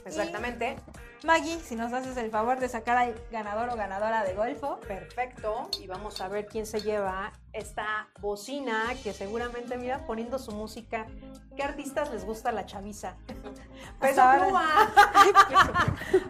Exactamente. 0.06 0.78
Maggie, 1.24 1.60
si 1.60 1.76
nos 1.76 1.92
haces 1.92 2.16
el 2.18 2.30
favor 2.32 2.60
de 2.60 2.70
sacar 2.70 2.98
al 2.98 3.14
ganador 3.30 3.68
o 3.70 3.76
ganadora 3.76 4.24
de 4.24 4.34
Golfo. 4.34 4.80
Perfecto. 4.80 5.70
Y 5.80 5.88
vamos 5.88 6.22
a 6.22 6.30
ver 6.30 6.48
quién 6.48 6.66
se 6.66 6.82
lleva 6.82 7.34
esta 7.52 8.08
bocina 8.22 8.86
que 9.04 9.12
seguramente, 9.12 9.78
mira, 9.78 10.06
poniendo 10.06 10.40
su 10.40 10.54
música. 10.54 11.08
¿Qué 11.58 11.64
artistas 11.64 12.10
les 12.12 12.24
gusta 12.24 12.54
la 12.54 12.66
chaviza? 12.66 13.18
Peso 14.00 14.22
pluma. 14.38 14.94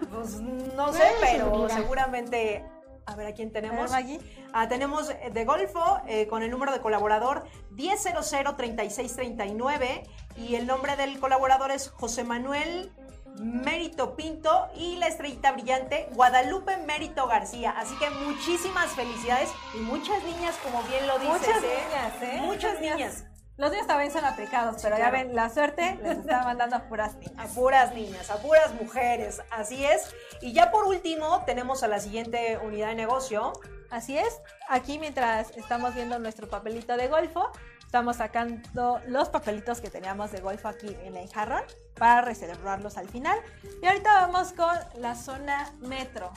pues 0.11 0.41
no 0.41 0.91
sé, 0.91 1.11
pero 1.21 1.69
seguramente. 1.69 2.65
A 3.05 3.15
ver, 3.15 3.27
¿a 3.27 3.33
quién 3.33 3.51
tenemos? 3.51 3.91
Maggie. 3.91 4.19
Ah, 4.53 4.67
tenemos 4.67 5.09
eh, 5.09 5.31
de 5.33 5.45
Golfo 5.45 5.99
eh, 6.07 6.27
con 6.27 6.43
el 6.43 6.51
número 6.51 6.71
de 6.71 6.79
colaborador 6.79 7.43
10003639 7.75 10.03
y 10.37 10.53
el 10.55 10.67
nombre 10.67 10.95
del 10.95 11.19
colaborador 11.19 11.71
es 11.71 11.89
José 11.89 12.23
Manuel 12.23 12.91
Mérito 13.37 14.15
Pinto 14.15 14.67
y 14.75 14.97
la 14.97 15.07
estrellita 15.07 15.51
brillante 15.51 16.09
Guadalupe 16.13 16.77
Mérito 16.77 17.27
García. 17.27 17.71
Así 17.77 17.95
que 17.97 18.09
muchísimas 18.09 18.89
felicidades 18.91 19.49
y 19.75 19.77
muchas 19.79 20.23
niñas, 20.23 20.55
como 20.63 20.81
bien 20.83 21.07
lo 21.07 21.17
dices, 21.19 21.33
Muchas 21.47 21.63
¿eh? 21.63 21.77
niñas, 21.87 22.13
¿eh? 22.21 22.41
Muchas 22.41 22.81
niñas. 22.81 23.23
Los 23.57 23.71
niños 23.71 23.87
también 23.87 24.09
son 24.09 24.23
aplicados, 24.23 24.81
pero 24.81 24.97
ya 24.97 25.09
ven, 25.11 25.35
la 25.35 25.49
suerte 25.49 25.99
les 26.01 26.19
está 26.19 26.43
mandando 26.43 26.77
a 26.77 26.87
puras 26.87 27.15
A 27.15 27.17
niñas. 27.19 27.51
puras 27.53 27.93
niñas, 27.93 28.29
a 28.29 28.37
puras 28.37 28.73
mujeres, 28.75 29.41
así 29.51 29.83
es. 29.85 30.15
Y 30.41 30.53
ya 30.53 30.71
por 30.71 30.85
último 30.85 31.43
tenemos 31.45 31.83
a 31.83 31.89
la 31.89 31.99
siguiente 31.99 32.57
unidad 32.63 32.87
de 32.87 32.95
negocio. 32.95 33.51
Así 33.91 34.17
es, 34.17 34.39
aquí 34.69 34.97
mientras 34.97 35.51
estamos 35.57 35.93
viendo 35.93 36.19
nuestro 36.19 36.47
papelito 36.47 36.95
de 36.95 37.07
golfo, 37.09 37.51
estamos 37.89 38.17
sacando 38.17 39.01
los 39.07 39.29
papelitos 39.29 39.81
que 39.81 39.89
teníamos 39.89 40.31
de 40.31 40.41
golfo 40.41 40.67
aquí 40.67 40.95
en 41.01 41.17
el 41.17 41.27
jarrón 41.27 41.63
para 41.95 42.21
reservarlos 42.21 42.97
al 42.97 43.09
final. 43.09 43.39
Y 43.81 43.87
ahorita 43.87 44.27
vamos 44.27 44.53
con 44.53 44.77
la 45.01 45.15
zona 45.15 45.73
metro. 45.79 46.31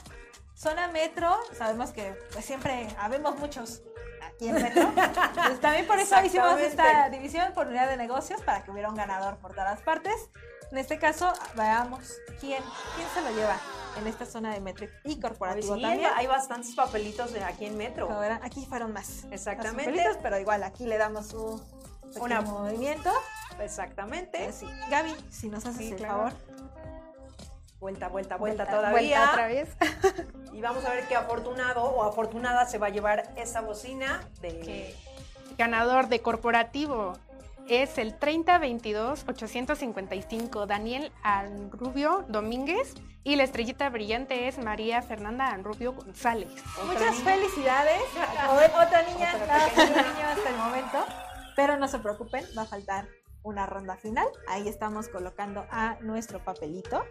Zona 0.55 0.87
metro, 0.87 1.37
sabemos 1.55 1.91
que 1.91 2.17
pues, 2.31 2.43
siempre 2.43 2.87
habemos 2.97 3.37
muchos 3.37 3.83
aquí 4.23 4.47
en 4.47 4.55
metro. 4.55 4.91
Pues, 5.45 5.61
también 5.61 5.85
por 5.85 5.99
eso 5.99 6.15
hicimos 6.25 6.59
esta 6.59 7.07
división 7.09 7.53
por 7.53 7.67
unidad 7.67 7.87
de 7.87 7.97
negocios 7.97 8.41
para 8.41 8.63
que 8.63 8.71
hubiera 8.71 8.89
un 8.89 8.95
ganador 8.95 9.37
por 9.37 9.53
todas 9.53 9.79
partes. 9.83 10.31
En 10.73 10.79
este 10.79 10.97
caso, 10.97 11.31
veamos 11.55 11.99
quién, 12.39 12.63
quién 12.95 13.07
se 13.13 13.21
lo 13.21 13.29
lleva 13.37 13.55
en 13.95 14.07
esta 14.07 14.25
zona 14.25 14.55
de 14.55 14.59
metro 14.59 14.87
y 14.87 14.89
Pues 15.03 15.17
corporativo 15.21 15.75
sí, 15.75 15.81
también. 15.83 16.09
hay 16.15 16.25
bastantes 16.25 16.73
papelitos 16.73 17.31
de 17.31 17.43
aquí 17.43 17.67
en 17.67 17.77
Metro. 17.77 18.09
Aquí 18.41 18.65
fueron 18.65 18.91
más. 18.91 19.25
Exactamente. 19.29 19.91
papelitos, 19.91 20.17
pero 20.23 20.39
igual 20.39 20.63
aquí 20.63 20.87
le 20.87 20.97
damos 20.97 21.31
un 21.35 21.61
Una- 22.19 22.41
movimiento. 22.41 23.11
Exactamente. 23.59 24.39
Pues 24.45 24.55
sí. 24.55 24.67
Gaby, 24.89 25.15
si 25.29 25.47
nos 25.49 25.63
haces 25.63 25.77
Sí, 25.77 25.89
el 25.91 25.97
claro. 25.97 26.13
favor. 26.15 26.33
Vuelta, 27.79 28.07
vuelta, 28.07 28.37
vuelta, 28.37 28.63
Vuelta, 28.63 28.65
todavía. 28.65 29.17
Vuelta 29.19 29.31
otra 29.31 29.47
vez. 29.47 29.69
Y 30.53 30.61
vamos 30.61 30.85
a 30.85 30.89
ver 30.89 31.07
qué 31.07 31.15
afortunado 31.15 31.83
o 31.83 32.03
afortunada 32.03 32.65
se 32.67 32.79
va 32.79 32.87
a 32.87 32.89
llevar 32.89 33.31
esta 33.35 33.61
bocina 33.61 34.21
de... 34.41 34.59
que 34.59 34.95
ganador 35.57 36.07
de 36.09 36.19
corporativo 36.21 37.13
es 37.67 37.97
el 37.97 38.17
3022-855 38.19 40.65
Daniel 40.67 41.11
Anrubio 41.23 42.25
Domínguez 42.27 42.93
y 43.23 43.35
la 43.37 43.43
estrellita 43.43 43.89
brillante 43.89 44.47
es 44.47 44.57
María 44.57 45.01
Fernanda 45.01 45.49
Anrubio 45.51 45.93
González. 45.93 46.49
Muchas 46.85 47.15
felicidades. 47.17 48.01
O- 48.49 48.53
Otra 48.55 49.03
niña, 49.03 49.33
Otra 49.35 49.67
niño 49.85 50.27
hasta 50.27 50.49
el 50.49 50.57
momento. 50.57 51.05
Pero 51.55 51.77
no 51.77 51.87
se 51.87 51.99
preocupen, 51.99 52.43
va 52.57 52.63
a 52.63 52.65
faltar 52.65 53.07
una 53.43 53.65
ronda 53.65 53.95
final. 53.95 54.27
Ahí 54.47 54.67
estamos 54.67 55.07
colocando 55.07 55.65
a 55.71 55.95
nuestro 56.01 56.43
papelito 56.43 57.05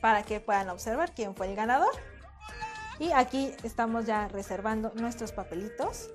para 0.00 0.22
que 0.24 0.40
puedan 0.40 0.68
observar 0.70 1.12
quién 1.14 1.36
fue 1.36 1.46
el 1.48 1.54
ganador. 1.56 1.92
Y 2.98 3.12
aquí 3.12 3.52
estamos 3.62 4.06
ya 4.06 4.26
reservando 4.28 4.92
nuestros 4.94 5.30
papelitos 5.32 6.08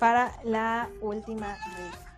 para 0.00 0.32
la 0.42 0.88
última 1.00 1.54
rifa. 1.76 2.10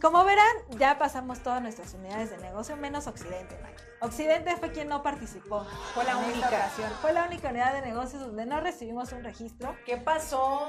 Como 0.00 0.24
verán, 0.24 0.56
ya 0.70 0.98
pasamos 0.98 1.40
todas 1.44 1.62
nuestras 1.62 1.94
unidades 1.94 2.30
de 2.30 2.38
negocio, 2.38 2.76
menos 2.76 3.06
Occidente. 3.06 3.56
Occidente 4.02 4.56
fue 4.56 4.72
quien 4.72 4.88
no 4.88 5.02
participó. 5.02 5.64
Fue 5.94 6.04
la 6.04 6.16
única. 6.16 6.48
ocasión. 6.48 6.90
Fue 7.00 7.12
la 7.12 7.24
única 7.24 7.48
unidad 7.50 7.72
de 7.72 7.82
negocios 7.82 8.20
donde 8.20 8.44
no 8.46 8.60
recibimos 8.60 9.12
un 9.12 9.22
registro. 9.22 9.76
¿Qué 9.86 9.96
pasó? 9.96 10.68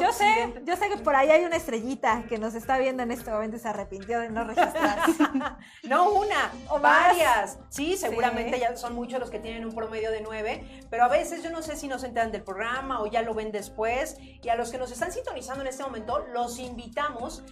Yo 0.00 0.12
sé, 0.12 0.54
yo 0.64 0.76
sé 0.76 0.88
que 0.90 0.98
por 0.98 1.16
ahí 1.16 1.30
hay 1.30 1.44
una 1.44 1.56
estrellita 1.56 2.24
que 2.28 2.38
nos 2.38 2.54
está 2.54 2.76
viendo 2.78 3.02
en 3.02 3.12
este 3.12 3.30
momento 3.30 3.56
y 3.56 3.60
se 3.60 3.68
arrepintió 3.68 4.20
de 4.20 4.28
no 4.30 4.44
registrarse. 4.44 5.12
No 5.84 6.10
una, 6.10 6.52
O 6.68 6.78
más. 6.78 7.08
varias. 7.08 7.58
Sí, 7.70 7.96
seguramente 7.96 8.54
Sí. 8.54 8.60
ya 8.60 8.76
son 8.76 8.94
muchos 8.94 9.18
los 9.18 9.30
que 9.30 9.38
tienen 9.40 9.64
un 9.64 9.74
promedio 9.74 10.10
de 10.10 10.20
nueve, 10.20 10.84
pero 10.90 11.04
a 11.04 11.08
veces 11.08 11.42
yo 11.42 11.50
no 11.50 11.62
sé 11.62 11.76
si 11.76 11.88
no 11.88 11.98
se 11.98 12.06
enteran 12.06 12.30
del 12.30 12.42
programa 12.42 13.00
o 13.00 13.06
ya 13.06 13.22
lo 13.22 13.34
ven 13.34 13.50
después. 13.52 14.16
Y 14.20 14.48
a 14.50 14.54
los 14.56 14.70
que 14.70 14.78
nos 14.78 14.92
están 14.92 15.10
sintonizando 15.12 15.62
en 15.62 15.68
este 15.68 15.82
momento, 15.82 16.18
los 16.32 16.58
invitamos 16.58 17.42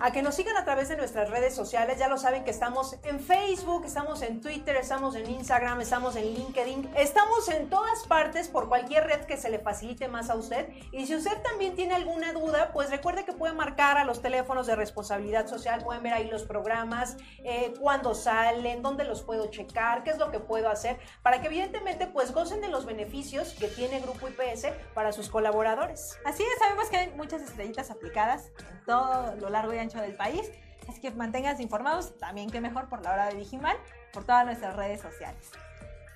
a 0.00 0.12
que 0.12 0.22
nos 0.22 0.34
sigan 0.34 0.56
a 0.56 0.64
través 0.64 0.88
de 0.88 0.96
nuestras 0.96 1.30
redes 1.30 1.54
sociales. 1.54 1.98
Ya 1.98 2.08
lo 2.08 2.18
saben 2.18 2.44
que 2.44 2.50
estamos 2.50 2.96
en 3.02 3.20
Facebook, 3.20 3.84
estamos 3.84 4.22
en 4.22 4.40
Twitter, 4.40 4.76
estamos 4.76 5.14
en 5.16 5.30
Instagram, 5.30 5.80
estamos 5.80 6.16
en 6.16 6.34
LinkedIn, 6.34 6.90
estamos 6.96 7.48
en 7.48 7.68
todas 7.68 8.06
partes 8.06 8.48
por 8.48 8.68
cualquier 8.68 9.06
red 9.06 9.24
que 9.24 9.36
se 9.36 9.50
le 9.50 9.58
facilite 9.58 10.08
más 10.08 10.30
a 10.30 10.36
usted. 10.36 10.68
Y 10.92 11.06
si 11.06 11.14
usted 11.14 11.40
también 11.42 11.74
tiene 11.74 11.94
alguna 11.94 12.32
duda, 12.32 12.70
pues 12.72 12.90
recuerde 12.90 13.24
que 13.24 13.32
puede 13.32 13.54
marcar 13.54 13.98
a 13.98 14.04
los 14.04 14.20
teléfonos 14.20 14.66
de 14.66 14.76
responsabilidad 14.76 15.46
social, 15.46 15.82
pueden 15.82 16.02
ver 16.02 16.14
ahí 16.14 16.28
los 16.28 16.44
programas, 16.44 17.16
eh, 17.44 17.74
cuándo 17.80 18.14
salen, 18.14 18.82
dónde 18.82 19.04
los 19.04 19.22
puedo 19.22 19.50
checar, 19.50 20.02
qué 20.04 20.10
es 20.10 20.18
lo 20.18 20.30
que 20.30 20.40
puedo 20.40 20.68
hacer, 20.68 20.98
para 21.22 21.40
que 21.40 21.46
evidentemente 21.46 22.06
pues 22.06 22.32
gocen 22.32 22.60
de 22.60 22.68
los 22.68 22.86
beneficios 22.86 23.54
que 23.54 23.68
tiene 23.68 24.00
Grupo 24.00 24.28
IPS 24.28 24.68
para 24.94 25.12
sus 25.12 25.28
colaboradores. 25.28 26.18
Así 26.24 26.42
es, 26.42 26.58
sabemos 26.58 26.88
que 26.88 26.96
hay 26.96 27.10
muchas 27.16 27.42
estrellitas 27.42 27.90
aplicadas 27.90 28.50
en 28.58 28.84
todo 28.84 29.34
lo 29.36 29.50
largo 29.50 29.72
y 29.72 29.83
ancho 29.84 30.00
del 30.00 30.16
país. 30.16 30.50
Así 30.88 31.00
que 31.00 31.10
manténganse 31.10 31.62
informados, 31.62 32.18
también 32.18 32.50
que 32.50 32.60
mejor 32.60 32.88
por 32.88 33.02
la 33.02 33.12
hora 33.12 33.26
de 33.26 33.34
Vigimal, 33.36 33.76
por 34.12 34.24
todas 34.24 34.44
nuestras 34.44 34.76
redes 34.76 35.00
sociales. 35.00 35.50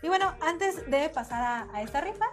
Y 0.03 0.09
bueno, 0.09 0.35
antes 0.41 0.89
de 0.91 1.09
pasar 1.09 1.43
a, 1.43 1.77
a 1.77 1.83
esta 1.83 2.01
rifa, 2.01 2.27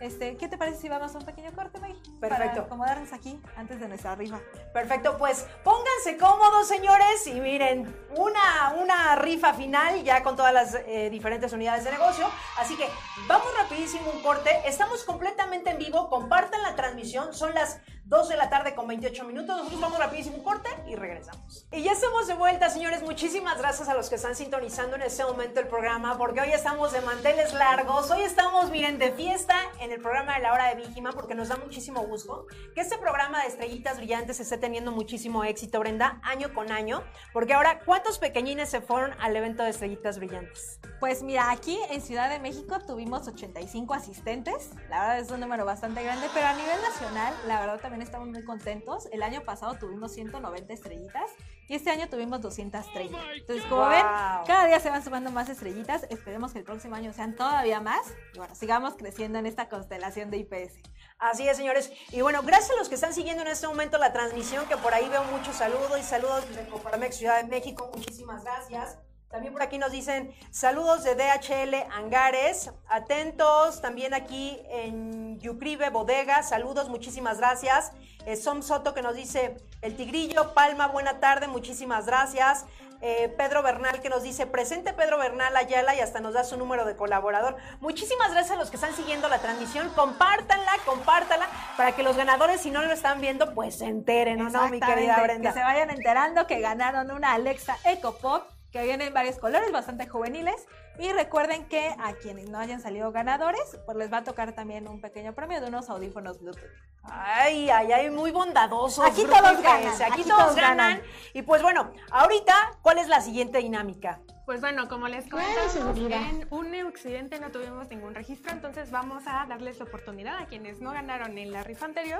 este, 0.00 0.36
¿qué 0.38 0.48
te 0.48 0.56
parece 0.56 0.80
si 0.80 0.88
vamos 0.88 1.14
a 1.14 1.18
un 1.18 1.26
pequeño 1.26 1.52
corte, 1.52 1.78
Maggie? 1.78 2.00
Para 2.20 2.36
Perfecto. 2.36 2.62
acomodarnos 2.62 3.12
aquí 3.12 3.38
antes 3.56 3.80
de 3.80 3.86
nuestra 3.88 4.14
rifa. 4.14 4.40
Perfecto, 4.72 5.18
pues 5.18 5.46
pónganse 5.62 6.16
cómodos, 6.18 6.68
señores, 6.68 7.26
y 7.26 7.38
miren, 7.40 7.94
una, 8.16 8.74
una 8.80 9.16
rifa 9.16 9.52
final 9.52 10.02
ya 10.02 10.22
con 10.22 10.36
todas 10.36 10.54
las 10.54 10.74
eh, 10.86 11.10
diferentes 11.10 11.52
unidades 11.52 11.84
de 11.84 11.90
negocio. 11.90 12.26
Así 12.58 12.76
que 12.76 12.88
vamos 13.28 13.48
rapidísimo 13.58 14.10
un 14.10 14.22
corte. 14.22 14.50
Estamos 14.64 15.04
completamente 15.04 15.70
en 15.70 15.78
vivo, 15.78 16.08
compartan 16.08 16.62
la 16.62 16.74
transmisión, 16.76 17.34
son 17.34 17.52
las 17.54 17.80
2 18.10 18.28
de 18.28 18.36
la 18.36 18.50
tarde 18.50 18.74
con 18.74 18.88
28 18.88 19.24
minutos. 19.24 19.56
Nosotros 19.56 19.80
vamos 19.80 20.00
rapidísimo 20.00 20.38
un 20.38 20.42
corte 20.42 20.68
y 20.88 20.96
regresamos. 20.96 21.64
Y 21.70 21.84
ya 21.84 21.92
estamos 21.92 22.26
de 22.26 22.34
vuelta, 22.34 22.68
señores. 22.68 23.02
Muchísimas 23.02 23.56
gracias 23.58 23.88
a 23.88 23.94
los 23.94 24.08
que 24.08 24.16
están 24.16 24.34
sintonizando 24.34 24.96
en 24.96 25.02
este 25.02 25.22
momento 25.22 25.60
el 25.60 25.68
programa, 25.68 26.18
porque 26.18 26.40
hoy 26.40 26.50
estamos 26.50 26.90
de 26.90 27.02
manteles 27.02 27.54
largos. 27.54 28.10
Hoy 28.10 28.22
estamos, 28.22 28.68
miren, 28.72 28.98
de 28.98 29.12
fiesta 29.12 29.56
en 29.78 29.92
el 29.92 30.00
programa 30.00 30.34
de 30.34 30.40
la 30.40 30.52
hora 30.52 30.74
de 30.74 30.74
Víjima, 30.74 31.12
porque 31.12 31.36
nos 31.36 31.50
da 31.50 31.56
muchísimo 31.56 32.00
gusto 32.02 32.48
que 32.74 32.80
este 32.80 32.98
programa 32.98 33.42
de 33.42 33.46
estrellitas 33.46 33.98
brillantes 33.98 34.40
esté 34.40 34.58
teniendo 34.58 34.90
muchísimo 34.90 35.44
éxito, 35.44 35.78
Brenda, 35.78 36.20
año 36.24 36.52
con 36.52 36.72
año. 36.72 37.04
Porque 37.32 37.54
ahora, 37.54 37.78
¿cuántos 37.84 38.18
pequeñines 38.18 38.70
se 38.70 38.80
fueron 38.80 39.12
al 39.20 39.36
evento 39.36 39.62
de 39.62 39.70
estrellitas 39.70 40.18
brillantes? 40.18 40.80
Pues 40.98 41.22
mira, 41.22 41.52
aquí 41.52 41.78
en 41.90 42.02
Ciudad 42.02 42.28
de 42.28 42.40
México 42.40 42.80
tuvimos 42.80 43.28
85 43.28 43.94
asistentes. 43.94 44.70
La 44.88 45.00
verdad 45.00 45.18
es 45.20 45.30
un 45.30 45.38
número 45.38 45.64
bastante 45.64 46.02
grande, 46.02 46.26
pero 46.34 46.48
a 46.48 46.54
nivel 46.54 46.82
nacional, 46.82 47.32
la 47.46 47.60
verdad 47.60 47.78
también 47.80 47.99
también 48.00 48.06
estamos 48.06 48.28
muy 48.28 48.44
contentos. 48.44 49.08
El 49.12 49.22
año 49.22 49.42
pasado 49.42 49.74
tuvimos 49.74 50.12
190 50.12 50.72
estrellitas 50.72 51.30
y 51.68 51.74
este 51.74 51.90
año 51.90 52.08
tuvimos 52.08 52.40
230. 52.40 53.18
Entonces, 53.34 53.66
como 53.66 53.88
ven, 53.88 54.02
Wow. 54.02 54.46
cada 54.46 54.66
día 54.66 54.80
se 54.80 54.88
van 54.90 55.04
sumando 55.04 55.30
más 55.30 55.48
estrellitas. 55.50 56.04
Esperemos 56.08 56.52
que 56.52 56.60
el 56.60 56.64
próximo 56.64 56.94
año 56.96 57.12
sean 57.12 57.36
todavía 57.36 57.80
más. 57.80 58.00
Y 58.34 58.38
bueno, 58.38 58.54
sigamos 58.54 58.94
creciendo 58.94 59.38
en 59.38 59.46
esta 59.46 59.68
constelación 59.68 60.30
de 60.30 60.38
IPS. 60.38 60.78
Así 61.18 61.46
es, 61.46 61.56
señores. 61.56 61.92
Y 62.10 62.22
bueno, 62.22 62.42
gracias 62.42 62.70
a 62.70 62.76
los 62.76 62.88
que 62.88 62.94
están 62.94 63.12
siguiendo 63.12 63.42
en 63.42 63.48
este 63.48 63.66
momento 63.68 63.98
la 63.98 64.12
transmisión, 64.12 64.66
que 64.66 64.76
por 64.78 64.94
ahí 64.94 65.08
veo 65.08 65.22
muchos 65.24 65.54
saludos 65.56 65.98
y 65.98 66.02
saludos 66.02 66.48
de 66.56 66.66
Coparmex 66.68 67.16
Ciudad 67.16 67.42
de 67.42 67.48
México. 67.48 67.90
Muchísimas 67.94 68.42
gracias. 68.44 68.98
También 69.30 69.52
por 69.52 69.62
aquí 69.62 69.78
nos 69.78 69.92
dicen 69.92 70.34
saludos 70.50 71.04
de 71.04 71.14
DHL 71.14 71.74
Angares. 71.92 72.72
Atentos 72.88 73.80
también 73.80 74.12
aquí 74.12 74.60
en 74.68 75.38
Yucribe 75.38 75.88
Bodega. 75.90 76.42
Saludos, 76.42 76.88
muchísimas 76.88 77.38
gracias. 77.38 77.92
Eh, 78.26 78.34
Som 78.34 78.62
Soto 78.62 78.92
que 78.92 79.02
nos 79.02 79.14
dice 79.14 79.56
el 79.82 79.96
Tigrillo, 79.96 80.52
Palma, 80.52 80.88
buena 80.88 81.20
tarde, 81.20 81.46
muchísimas 81.46 82.06
gracias. 82.06 82.66
Eh, 83.02 83.32
Pedro 83.38 83.62
Bernal 83.62 84.02
que 84.02 84.10
nos 84.10 84.24
dice, 84.24 84.46
presente 84.46 84.92
Pedro 84.92 85.16
Bernal 85.16 85.56
Ayala 85.56 85.94
y 85.94 86.00
hasta 86.00 86.20
nos 86.20 86.34
da 86.34 86.42
su 86.42 86.56
número 86.56 86.84
de 86.84 86.96
colaborador. 86.96 87.56
Muchísimas 87.78 88.32
gracias 88.32 88.56
a 88.56 88.58
los 88.58 88.68
que 88.68 88.76
están 88.76 88.94
siguiendo 88.94 89.28
la 89.28 89.38
transmisión. 89.38 89.90
Compártanla, 89.90 90.72
compártanla 90.84 91.46
para 91.76 91.92
que 91.92 92.02
los 92.02 92.16
ganadores, 92.16 92.60
si 92.60 92.72
no 92.72 92.82
lo 92.82 92.92
están 92.92 93.20
viendo, 93.20 93.54
pues 93.54 93.78
se 93.78 93.86
enteren, 93.86 94.42
¿o 94.42 94.50
no, 94.50 94.68
mi 94.68 94.80
querida 94.80 95.22
Brenda? 95.22 95.50
Que 95.50 95.58
se 95.58 95.62
vayan 95.62 95.88
enterando 95.90 96.48
que 96.48 96.58
ganaron 96.58 97.12
una 97.12 97.32
Alexa 97.34 97.78
Eco 97.84 98.16
Pop 98.18 98.42
que 98.72 98.82
viene 98.82 99.06
en 99.06 99.14
varios 99.14 99.38
colores, 99.38 99.72
bastante 99.72 100.08
juveniles. 100.08 100.66
Y 100.98 101.12
recuerden 101.12 101.66
que 101.66 101.94
a 101.98 102.12
quienes 102.14 102.50
no 102.50 102.58
hayan 102.58 102.80
salido 102.80 103.10
ganadores, 103.12 103.78
pues 103.86 103.96
les 103.96 104.12
va 104.12 104.18
a 104.18 104.24
tocar 104.24 104.52
también 104.54 104.86
un 104.88 105.00
pequeño 105.00 105.34
premio 105.34 105.60
de 105.60 105.68
unos 105.68 105.88
audífonos 105.90 106.40
Bluetooth. 106.40 106.68
Ay, 107.02 107.70
ay, 107.70 107.92
ay, 107.92 108.10
muy 108.10 108.30
bondadosos. 108.30 109.04
Aquí 109.04 109.22
todos 109.22 109.62
ganan, 109.62 109.88
Aquí, 109.94 110.02
aquí 110.02 110.22
todos, 110.24 110.38
todos 110.38 110.56
ganan. 110.56 110.76
ganan. 110.98 111.02
Y 111.32 111.42
pues 111.42 111.62
bueno, 111.62 111.92
ahorita, 112.10 112.78
¿cuál 112.82 112.98
es 112.98 113.08
la 113.08 113.20
siguiente 113.20 113.58
dinámica? 113.58 114.20
Pues 114.44 114.60
bueno, 114.60 114.88
como 114.88 115.06
les 115.08 115.28
comentamos, 115.28 115.76
en 115.76 116.46
un 116.50 116.74
accidente 116.88 117.38
no 117.38 117.50
tuvimos 117.50 117.88
ningún 117.88 118.14
registro, 118.14 118.52
entonces 118.52 118.90
vamos 118.90 119.22
a 119.26 119.46
darles 119.46 119.78
la 119.78 119.84
oportunidad 119.84 120.38
a 120.38 120.46
quienes 120.46 120.80
no 120.80 120.90
ganaron 120.90 121.38
en 121.38 121.52
la 121.52 121.62
rifa 121.62 121.86
anterior, 121.86 122.18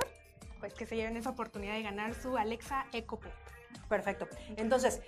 pues 0.60 0.72
que 0.74 0.86
se 0.86 0.94
lleven 0.96 1.16
esa 1.16 1.30
oportunidad 1.30 1.74
de 1.74 1.82
ganar 1.82 2.14
su 2.14 2.36
Alexa 2.36 2.86
Eco 2.92 3.18
Pop. 3.18 3.32
Perfecto. 3.88 4.28
Entonces, 4.56 5.00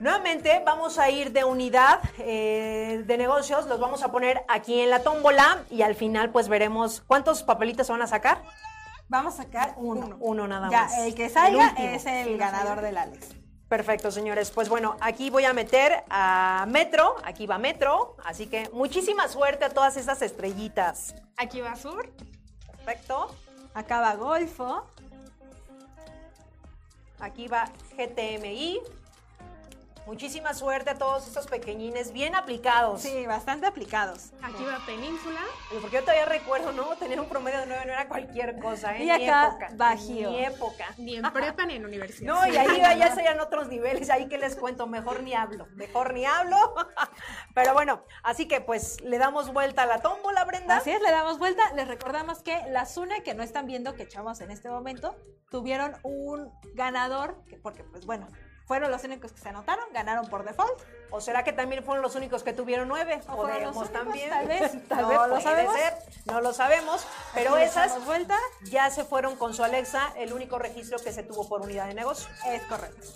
nuevamente 0.00 0.62
vamos 0.64 0.98
a 0.98 1.10
ir 1.10 1.32
de 1.32 1.44
unidad 1.44 2.00
eh, 2.18 3.02
de 3.06 3.18
negocios, 3.18 3.66
los 3.66 3.78
vamos 3.78 4.02
a 4.02 4.10
poner 4.10 4.44
aquí 4.48 4.80
en 4.80 4.90
la 4.90 5.02
tómbola 5.02 5.64
y 5.70 5.82
al 5.82 5.94
final 5.94 6.30
pues 6.30 6.48
veremos 6.48 7.02
cuántos 7.06 7.42
papelitos 7.42 7.86
se 7.86 7.92
van 7.92 8.02
a 8.02 8.06
sacar. 8.06 8.42
Vamos 9.08 9.34
a 9.38 9.42
sacar 9.42 9.74
uno. 9.76 10.16
Uno 10.20 10.48
nada 10.48 10.68
Ya, 10.70 10.82
más. 10.84 10.98
el 10.98 11.14
que 11.14 11.28
salga 11.28 11.74
es 11.78 12.06
el 12.06 12.38
ganador 12.38 12.80
del 12.80 12.96
Alex. 12.96 13.28
Perfecto, 13.68 14.10
señores. 14.10 14.50
Pues 14.50 14.68
bueno, 14.68 14.96
aquí 15.00 15.30
voy 15.30 15.44
a 15.46 15.52
meter 15.54 16.04
a 16.10 16.66
Metro, 16.68 17.16
aquí 17.24 17.46
va 17.46 17.56
Metro, 17.58 18.16
así 18.24 18.46
que 18.46 18.68
muchísima 18.72 19.28
suerte 19.28 19.64
a 19.66 19.70
todas 19.70 19.96
estas 19.96 20.20
estrellitas. 20.22 21.14
Aquí 21.36 21.60
va 21.60 21.74
Sur, 21.76 22.10
Perfecto. 22.66 23.34
Acá 23.74 24.00
va 24.00 24.14
Golfo. 24.16 24.86
Aquí 27.22 27.46
va 27.46 27.64
GTMI. 27.96 29.01
Muchísima 30.06 30.52
suerte 30.52 30.90
a 30.90 30.94
todos 30.96 31.26
estos 31.28 31.46
pequeñines 31.46 32.12
bien 32.12 32.34
aplicados. 32.34 33.00
Sí, 33.02 33.24
bastante 33.26 33.66
aplicados. 33.66 34.32
aquí 34.42 34.64
va 34.64 34.84
Península, 34.84 35.40
Porque 35.80 35.96
yo 35.96 36.00
todavía 36.02 36.24
recuerdo, 36.26 36.72
¿no? 36.72 36.96
Tener 36.96 37.20
un 37.20 37.28
promedio 37.28 37.60
de 37.60 37.66
9 37.66 37.84
no 37.86 37.92
era 37.92 38.08
cualquier 38.08 38.58
cosa, 38.58 38.96
¿eh? 38.96 39.04
Y 39.04 39.10
acá 39.10 39.46
época. 39.48 39.68
Bajío. 39.74 40.30
Ni 40.30 40.44
época. 40.44 40.86
ni 40.98 41.16
en 41.16 41.32
prepa 41.32 41.66
ni 41.66 41.74
en 41.76 41.84
universidad. 41.86 42.34
No, 42.34 42.46
y 42.46 42.56
ahí 42.56 42.78
ya- 42.80 42.94
ya 42.94 43.14
serían 43.14 43.38
otros 43.40 43.68
niveles, 43.68 44.10
ahí 44.10 44.28
que 44.28 44.38
les 44.38 44.56
cuento, 44.56 44.86
mejor 44.88 45.22
ni 45.22 45.34
hablo, 45.34 45.66
mejor 45.74 46.14
ni 46.14 46.24
hablo. 46.24 46.56
Pero 47.54 47.72
bueno, 47.72 48.02
así 48.24 48.48
que 48.48 48.60
pues 48.60 49.00
le 49.02 49.18
damos 49.18 49.52
vuelta 49.52 49.82
a 49.82 49.86
la 49.86 50.00
tómbola, 50.02 50.44
Brenda. 50.44 50.78
Así 50.78 50.90
es, 50.90 51.00
le 51.00 51.10
damos 51.12 51.38
vuelta. 51.38 51.72
Les 51.74 51.86
recordamos 51.86 52.42
que 52.42 52.60
la 52.70 52.86
Zune 52.86 53.22
que 53.22 53.34
no 53.34 53.42
están 53.44 53.66
viendo 53.66 53.94
que 53.94 54.02
echamos 54.02 54.40
en 54.40 54.50
este 54.50 54.68
momento, 54.68 55.14
tuvieron 55.50 55.96
un 56.02 56.50
ganador, 56.74 57.42
que- 57.48 57.56
porque 57.56 57.84
pues 57.84 58.04
bueno, 58.04 58.26
fueron 58.72 58.90
los 58.90 59.04
únicos 59.04 59.32
que 59.32 59.38
se 59.38 59.50
anotaron, 59.50 59.84
ganaron 59.92 60.26
por 60.30 60.44
default. 60.44 60.80
¿O 61.10 61.20
será 61.20 61.44
que 61.44 61.52
también 61.52 61.84
fueron 61.84 62.00
los 62.02 62.14
únicos 62.14 62.42
que 62.42 62.54
tuvieron 62.54 62.88
nueve? 62.88 63.20
¿O 63.28 63.32
los 63.32 63.50
Podemos 63.50 63.76
únicos? 63.76 63.92
también. 63.92 64.30
Tal 64.30 64.46
vez, 64.48 64.88
Tal 64.88 65.02
no 65.02 65.08
vez 65.08 65.18
lo 65.28 65.40
sabemos. 65.42 65.76
ser, 65.76 65.94
no 66.24 66.40
lo 66.40 66.52
sabemos. 66.54 67.06
Pero 67.34 67.58
esas 67.58 68.02
vuelta. 68.06 68.38
ya 68.62 68.88
se 68.88 69.04
fueron 69.04 69.36
con 69.36 69.52
su 69.52 69.62
Alexa, 69.62 70.14
el 70.16 70.32
único 70.32 70.58
registro 70.58 70.98
que 71.00 71.12
se 71.12 71.22
tuvo 71.22 71.46
por 71.50 71.60
unidad 71.60 71.86
de 71.86 71.92
negocio. 71.92 72.30
Es 72.46 72.62
correcto. 72.62 73.06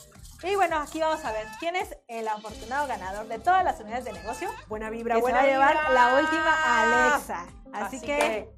Y 0.43 0.55
bueno, 0.57 0.77
aquí 0.79 1.01
vamos 1.01 1.25
a 1.25 1.33
ver 1.33 1.47
quién 1.59 1.75
es 1.75 1.97
el 2.07 2.29
afortunado 2.29 2.87
ganador 2.87 3.27
de 3.29 3.39
todas 3.39 3.65
las 3.65 3.81
unidades 3.81 4.05
de 4.05 4.13
negocio. 4.13 4.51
Buena 4.69 4.91
vibra, 4.91 5.15
Que 5.15 5.21
se 5.21 5.23
buena 5.23 5.39
va 5.39 5.45
a 5.45 5.47
llevar 5.47 5.73
vibra. 5.79 5.91
la 5.91 6.21
última 6.21 7.13
Alexa. 7.15 7.47
Así, 7.73 7.97
Así 7.97 8.01
que, 8.03 8.07
que, 8.19 8.55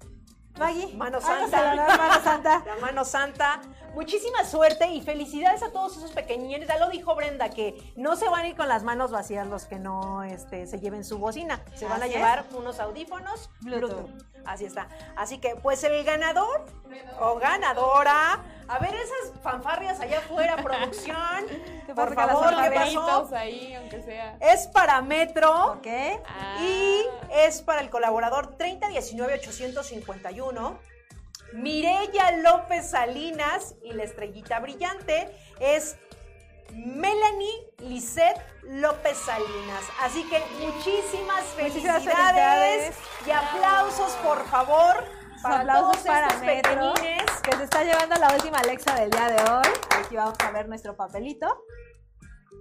Maggie, 0.59 0.95
Mano 0.97 1.21
Santa. 1.21 1.59
a 1.59 1.63
ganar 1.63 1.99
Mano 1.99 2.25
Santa. 2.25 2.63
La 2.67 2.77
mano 2.77 3.05
santa. 3.05 3.61
Muchísima 3.95 4.45
suerte 4.45 4.87
y 4.89 5.01
felicidades 5.01 5.63
a 5.63 5.73
todos 5.73 5.97
esos 5.97 6.13
pequeñines. 6.13 6.69
Ya 6.69 6.79
lo 6.79 6.89
dijo 6.89 7.15
Brenda, 7.15 7.49
que 7.51 7.93
no 7.97 8.17
se 8.17 8.29
van 8.29 8.45
a 8.45 8.49
ir 8.49 8.57
con 8.57 8.69
las 8.69 8.83
manos 8.83 9.11
vacías 9.11 9.47
los 9.47 9.65
que 9.65 9.79
no 9.79 10.23
este, 10.23 10.67
se 10.67 10.79
lleven 10.79 11.05
su 11.05 11.19
bocina. 11.19 11.61
Se 11.75 11.87
van 11.87 12.03
a 12.03 12.07
es. 12.07 12.13
llevar 12.15 12.45
unos 12.53 12.79
audífonos 12.81 13.51
Bluetooth. 13.61 13.91
Bluetooth. 13.91 14.25
Así 14.45 14.65
está. 14.67 14.89
Así 15.17 15.39
que, 15.39 15.57
pues 15.57 15.83
el 15.85 16.05
ganador 16.05 16.65
o 17.21 17.39
ganadora. 17.39 18.41
A 18.69 18.79
ver 18.79 18.95
esas 18.95 19.33
fanfarrias 19.43 19.99
allá 20.01 20.19
afuera, 20.19 20.57
producción. 20.63 21.47
¿Qué 21.87 21.95
Por 21.95 22.15
favor, 22.15 22.51
¿qué 22.63 22.71
pasó? 22.71 23.01
Favoritos 23.01 23.33
ahí, 23.33 23.75
aunque 23.75 24.03
sea. 24.03 24.37
Es 24.41 24.67
para 24.69 25.01
Metro. 25.03 25.73
¿Ok? 25.73 25.87
Ah. 26.27 26.57
Y 26.61 27.03
es 27.33 27.63
para 27.63 27.81
el 27.81 27.91
colaborador 27.91 28.57
3019-851. 28.59 30.79
Mireya 31.55 32.31
López 32.43 32.91
Salinas 32.91 33.75
y 33.83 33.93
la 33.93 34.05
estrellita 34.05 34.61
brillante 34.61 35.31
es 35.61 35.97
Melanie 36.75 37.71
Lisette 37.79 38.39
López 38.65 39.17
Salinas. 39.17 39.83
Así 40.03 40.25
que 40.25 40.43
muchísimas 40.61 41.43
felicidades. 41.57 42.95
y 43.27 43.31
aplausos, 43.31 44.13
por 44.23 44.45
favor, 44.49 45.03
para 45.43 45.61
aplausos 45.61 46.03
para 46.03 46.37
Metro. 46.39 46.95
Que 46.95 47.57
se 47.57 47.65
está 47.65 47.85
llevando 47.85 48.17
la 48.17 48.35
última 48.35 48.59
Alexa 48.59 48.95
del 48.95 49.11
día 49.11 49.29
de 49.29 49.51
hoy. 49.51 49.69
Aquí 49.99 50.17
vamos 50.17 50.37
a 50.41 50.51
ver 50.51 50.69
nuestro 50.69 50.97
papelito. 50.97 51.65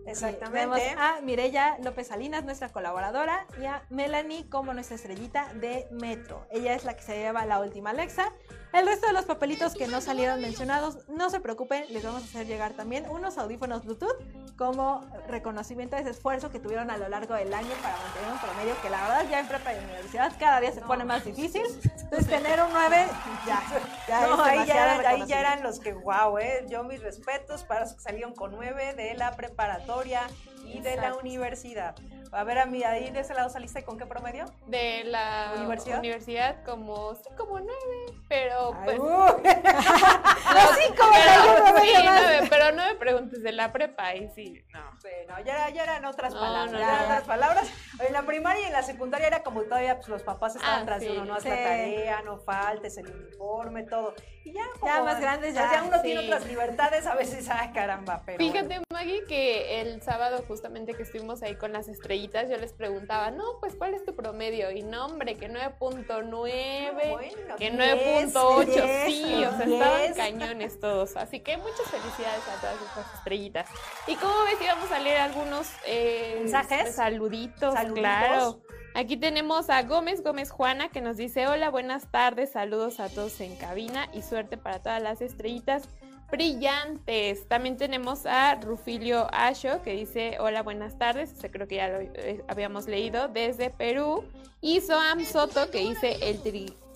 Exactamente. 0.05 0.95
a 0.97 1.19
Mireya 1.21 1.77
López 1.83 2.07
Salinas, 2.07 2.43
nuestra 2.43 2.69
colaboradora, 2.69 3.45
y 3.61 3.65
a 3.65 3.83
Melanie 3.89 4.49
como 4.49 4.73
nuestra 4.73 4.95
estrellita 4.95 5.53
de 5.55 5.87
Metro. 5.91 6.47
Ella 6.51 6.73
es 6.73 6.85
la 6.85 6.95
que 6.95 7.03
se 7.03 7.17
lleva 7.17 7.45
la 7.45 7.59
última 7.59 7.89
Alexa. 7.91 8.31
El 8.73 8.85
resto 8.85 9.07
de 9.07 9.13
los 9.13 9.25
papelitos 9.25 9.73
que 9.73 9.87
no 9.87 10.01
salieron 10.01 10.41
mencionados, 10.41 11.07
no 11.09 11.29
se 11.29 11.39
preocupen, 11.39 11.85
les 11.89 12.03
vamos 12.03 12.21
a 12.23 12.25
hacer 12.25 12.47
llegar 12.47 12.73
también 12.73 13.09
unos 13.09 13.37
audífonos 13.37 13.85
Bluetooth 13.85 14.17
como 14.57 15.05
reconocimiento 15.27 15.95
de 15.95 16.01
ese 16.01 16.11
esfuerzo 16.11 16.51
que 16.51 16.59
tuvieron 16.59 16.89
a 16.89 16.97
lo 16.97 17.07
largo 17.07 17.35
del 17.35 17.53
año 17.53 17.69
para 17.81 17.95
mantener 17.97 18.31
un 18.31 18.39
promedio 18.39 18.81
que 18.81 18.89
la 18.89 19.01
verdad 19.01 19.29
ya 19.29 19.39
en 19.39 19.47
prepa 19.47 19.73
y 19.73 19.77
universidad 19.77 20.33
cada 20.39 20.59
día 20.59 20.71
se 20.71 20.81
pone 20.81 21.05
más 21.05 21.23
difícil. 21.23 21.63
Entonces 21.83 22.27
tener 22.27 22.61
un 22.61 22.71
9 22.71 23.07
ya, 23.45 23.61
ya 24.07 24.27
No, 24.27 24.41
ahí 24.43 24.65
ya, 24.65 24.99
ahí 25.07 25.25
ya 25.25 25.39
eran 25.39 25.63
los 25.63 25.79
que, 25.79 25.93
wow, 25.93 26.37
eh. 26.39 26.65
Yo 26.69 26.83
mis 26.83 27.01
respetos 27.01 27.63
para 27.63 27.81
los 27.81 27.93
que 27.93 28.01
salieron 28.01 28.33
con 28.33 28.51
nueve 28.51 28.93
de 28.93 29.13
la 29.13 29.31
preparatoria 29.77 30.27
y 30.65 30.79
de 30.79 30.95
la 30.95 31.15
universidad. 31.15 31.95
A 32.31 32.43
ver, 32.43 32.59
a 32.59 32.65
mí, 32.65 32.83
ahí 32.83 33.09
de 33.11 33.21
ese 33.21 33.33
lado 33.33 33.49
saliste 33.49 33.83
con 33.83 33.97
qué 33.97 34.05
promedio? 34.05 34.45
De 34.67 35.03
la 35.05 35.53
¿Universidad? 35.55 35.99
universidad, 35.99 36.63
como, 36.65 37.15
sí, 37.15 37.29
como 37.37 37.59
nueve, 37.59 38.21
pero 38.27 38.75
pues... 38.83 38.99
Uh, 38.99 39.03
no, 39.07 39.13
hay 39.13 40.87
un 40.89 40.95
pero, 40.95 41.81
sí, 41.81 41.89
nueve, 42.03 42.47
pero 42.49 42.71
no 42.73 42.85
me 42.85 42.95
preguntes 42.95 43.41
de 43.43 43.51
la 43.51 43.71
prepa, 43.71 44.15
y 44.15 44.29
sí, 44.35 44.61
no. 44.73 44.81
Bueno, 45.01 45.43
ya, 45.45 45.53
era- 45.53 45.69
ya 45.69 45.83
eran 45.83 46.05
otras 46.05 46.33
No, 46.33 46.39
palabras, 46.39 46.71
no, 46.71 46.79
ya 46.79 46.85
eran 46.85 46.99
no. 46.99 47.05
otras 47.05 47.23
palabras. 47.23 47.67
En 47.99 48.13
la 48.13 48.21
primaria 48.23 48.63
y 48.63 48.65
en 48.65 48.73
la 48.73 48.83
secundaria 48.83 49.27
era 49.27 49.43
como 49.43 49.63
todavía 49.63 49.95
pues, 49.95 50.07
los 50.09 50.23
papás 50.23 50.55
estaban 50.55 50.81
Ah, 50.81 50.85
tras 50.85 50.99
de 50.99 51.07
sí. 51.07 51.11
uno, 51.13 51.25
no 51.25 51.35
haz 51.35 51.43
Sí. 51.43 51.49
la 51.49 51.55
tarea, 51.55 52.21
no 52.23 52.37
faltes, 52.39 52.97
el 52.97 53.07
uniforme, 53.07 53.83
todo. 53.83 54.13
Y 54.43 54.53
ya, 54.53 54.63
como, 54.79 54.93
Ya 54.93 55.01
más 55.03 55.19
grandes, 55.19 55.53
ya, 55.55 55.71
Ya 55.71 55.83
uno 55.83 56.01
tiene 56.01 56.21
sí. 56.21 56.27
otras 56.27 56.45
libertades, 56.45 57.05
a 57.07 57.15
veces, 57.15 57.47
ay, 57.49 57.71
caramba, 57.73 58.21
pero 58.25 58.37
bueno. 58.37 58.53
Fíjate, 58.53 58.81
Maggie, 58.93 59.23
que 59.25 59.81
el 59.81 60.01
sábado 60.01 60.43
justamente 60.47 60.93
que 60.93 61.03
estuvimos 61.03 61.41
ahí 61.43 61.55
con 61.55 61.73
las 61.73 61.87
estrellitas, 62.17 62.49
yo 62.49 62.57
les 62.57 62.73
preguntaba, 62.73 63.31
no, 63.31 63.59
pues, 63.59 63.75
¿cuál 63.75 63.93
es 63.93 64.03
tu 64.03 64.15
promedio? 64.15 64.71
Y 64.71 64.83
no, 64.83 65.05
hombre, 65.05 65.35
que 65.35 65.49
9.9, 65.49 66.93
Bueno, 66.93 67.55
que 67.57 67.71
10, 67.71 68.33
9.8, 68.33 68.65
10, 68.65 69.05
sí, 69.05 69.45
o 69.45 69.57
sea, 69.57 69.65
10. 69.65 69.81
estaban 69.81 70.13
cañones 70.15 70.79
todos. 70.79 71.15
Así 71.15 71.39
que 71.39 71.57
muchas 71.57 71.85
felicidades 71.85 72.47
a 72.47 72.59
todas 72.61 72.75
estas 72.81 73.13
estrellitas. 73.15 73.69
¿Y 74.07 74.15
cómo 74.15 74.33
ves? 74.45 74.61
Íbamos 74.61 74.91
a 74.91 74.99
leer 74.99 75.17
algunos 75.17 75.69
eh, 75.85 76.37
¿Mensajes? 76.39 76.95
Saluditos, 76.95 77.73
Saluditos. 77.73 77.99
claro. 77.99 78.59
Aquí 78.95 79.15
tenemos 79.15 79.69
a 79.69 79.83
Gómez 79.83 80.23
Gómez 80.23 80.49
Juana 80.49 80.89
que 80.89 81.01
nos 81.01 81.17
dice 81.17 81.47
hola, 81.47 81.69
buenas 81.69 82.09
tardes, 82.09 82.53
saludos 82.53 82.99
a 82.99 83.09
todos 83.09 83.39
en 83.41 83.55
cabina 83.55 84.09
y 84.11 84.23
suerte 84.23 84.57
para 84.57 84.79
todas 84.81 84.99
las 85.03 85.21
estrellitas 85.21 85.83
brillantes. 86.29 87.47
También 87.47 87.77
tenemos 87.77 88.25
a 88.25 88.55
Rufilio 88.55 89.27
Asho 89.31 89.81
que 89.81 89.93
dice 89.93 90.37
hola, 90.39 90.63
buenas 90.63 90.97
tardes, 90.97 91.31
ese 91.31 91.49
creo 91.49 91.67
que 91.67 91.75
ya 91.75 91.87
lo 91.87 91.99
eh, 92.01 92.43
habíamos 92.47 92.87
leído, 92.87 93.27
desde 93.27 93.69
Perú. 93.69 94.23
Y 94.61 94.81
Soam 94.81 95.23
Soto 95.25 95.69
que 95.71 95.79
dice 95.79 96.17
el 96.21 96.41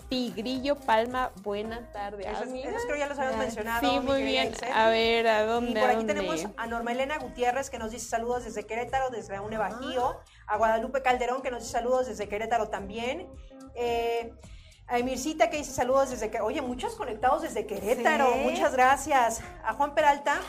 Tigrillo 0.09 0.75
Palma, 0.75 1.31
buena 1.41 1.89
tarde. 1.93 2.23
Esos, 2.29 2.47
Ah, 2.49 2.57
esos 2.69 2.83
creo 2.85 2.97
ya 2.97 3.07
los 3.07 3.17
habíamos 3.17 3.39
mencionado. 3.39 3.89
Sí, 3.89 3.99
muy 4.01 4.23
bien. 4.23 4.51
A 4.73 4.89
ver, 4.89 5.25
¿a 5.27 5.45
dónde? 5.45 5.71
Y 5.71 5.73
por 5.75 5.83
aquí 5.85 5.95
dónde? 5.99 6.13
tenemos 6.13 6.47
a 6.57 6.67
Norma 6.67 6.91
Elena 6.91 7.17
Gutiérrez 7.17 7.69
que 7.69 7.79
nos 7.79 7.91
dice 7.91 8.09
saludos 8.09 8.43
desde 8.43 8.65
Querétaro, 8.65 9.09
desde 9.09 9.33
la 9.33 9.41
UNE 9.41 9.57
Bajío. 9.57 10.19
A 10.47 10.57
Guadalupe 10.57 11.01
Calderón 11.01 11.41
que 11.41 11.49
nos 11.49 11.61
dice 11.61 11.71
saludos 11.71 12.07
desde 12.07 12.27
Querétaro 12.27 12.67
también. 12.67 13.29
Eh, 13.75 14.33
a 14.91 14.99
Emircita 14.99 15.49
que 15.49 15.55
dice 15.55 15.71
saludos 15.71 16.09
desde 16.09 16.29
que 16.29 16.41
Oye, 16.41 16.61
muchos 16.61 16.95
conectados 16.95 17.43
desde 17.43 17.65
Querétaro. 17.65 18.33
Sí. 18.33 18.39
Muchas 18.41 18.73
gracias. 18.73 19.41
A 19.63 19.73
Juan 19.73 19.95
Peralta, 19.95 20.41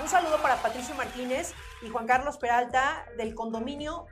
un 0.00 0.08
saludo 0.08 0.42
para 0.42 0.56
Patricio 0.56 0.94
Martínez 0.94 1.54
y 1.80 1.88
Juan 1.88 2.06
Carlos 2.06 2.36
Peralta 2.36 3.06
del 3.16 3.34
condominio. 3.34 4.06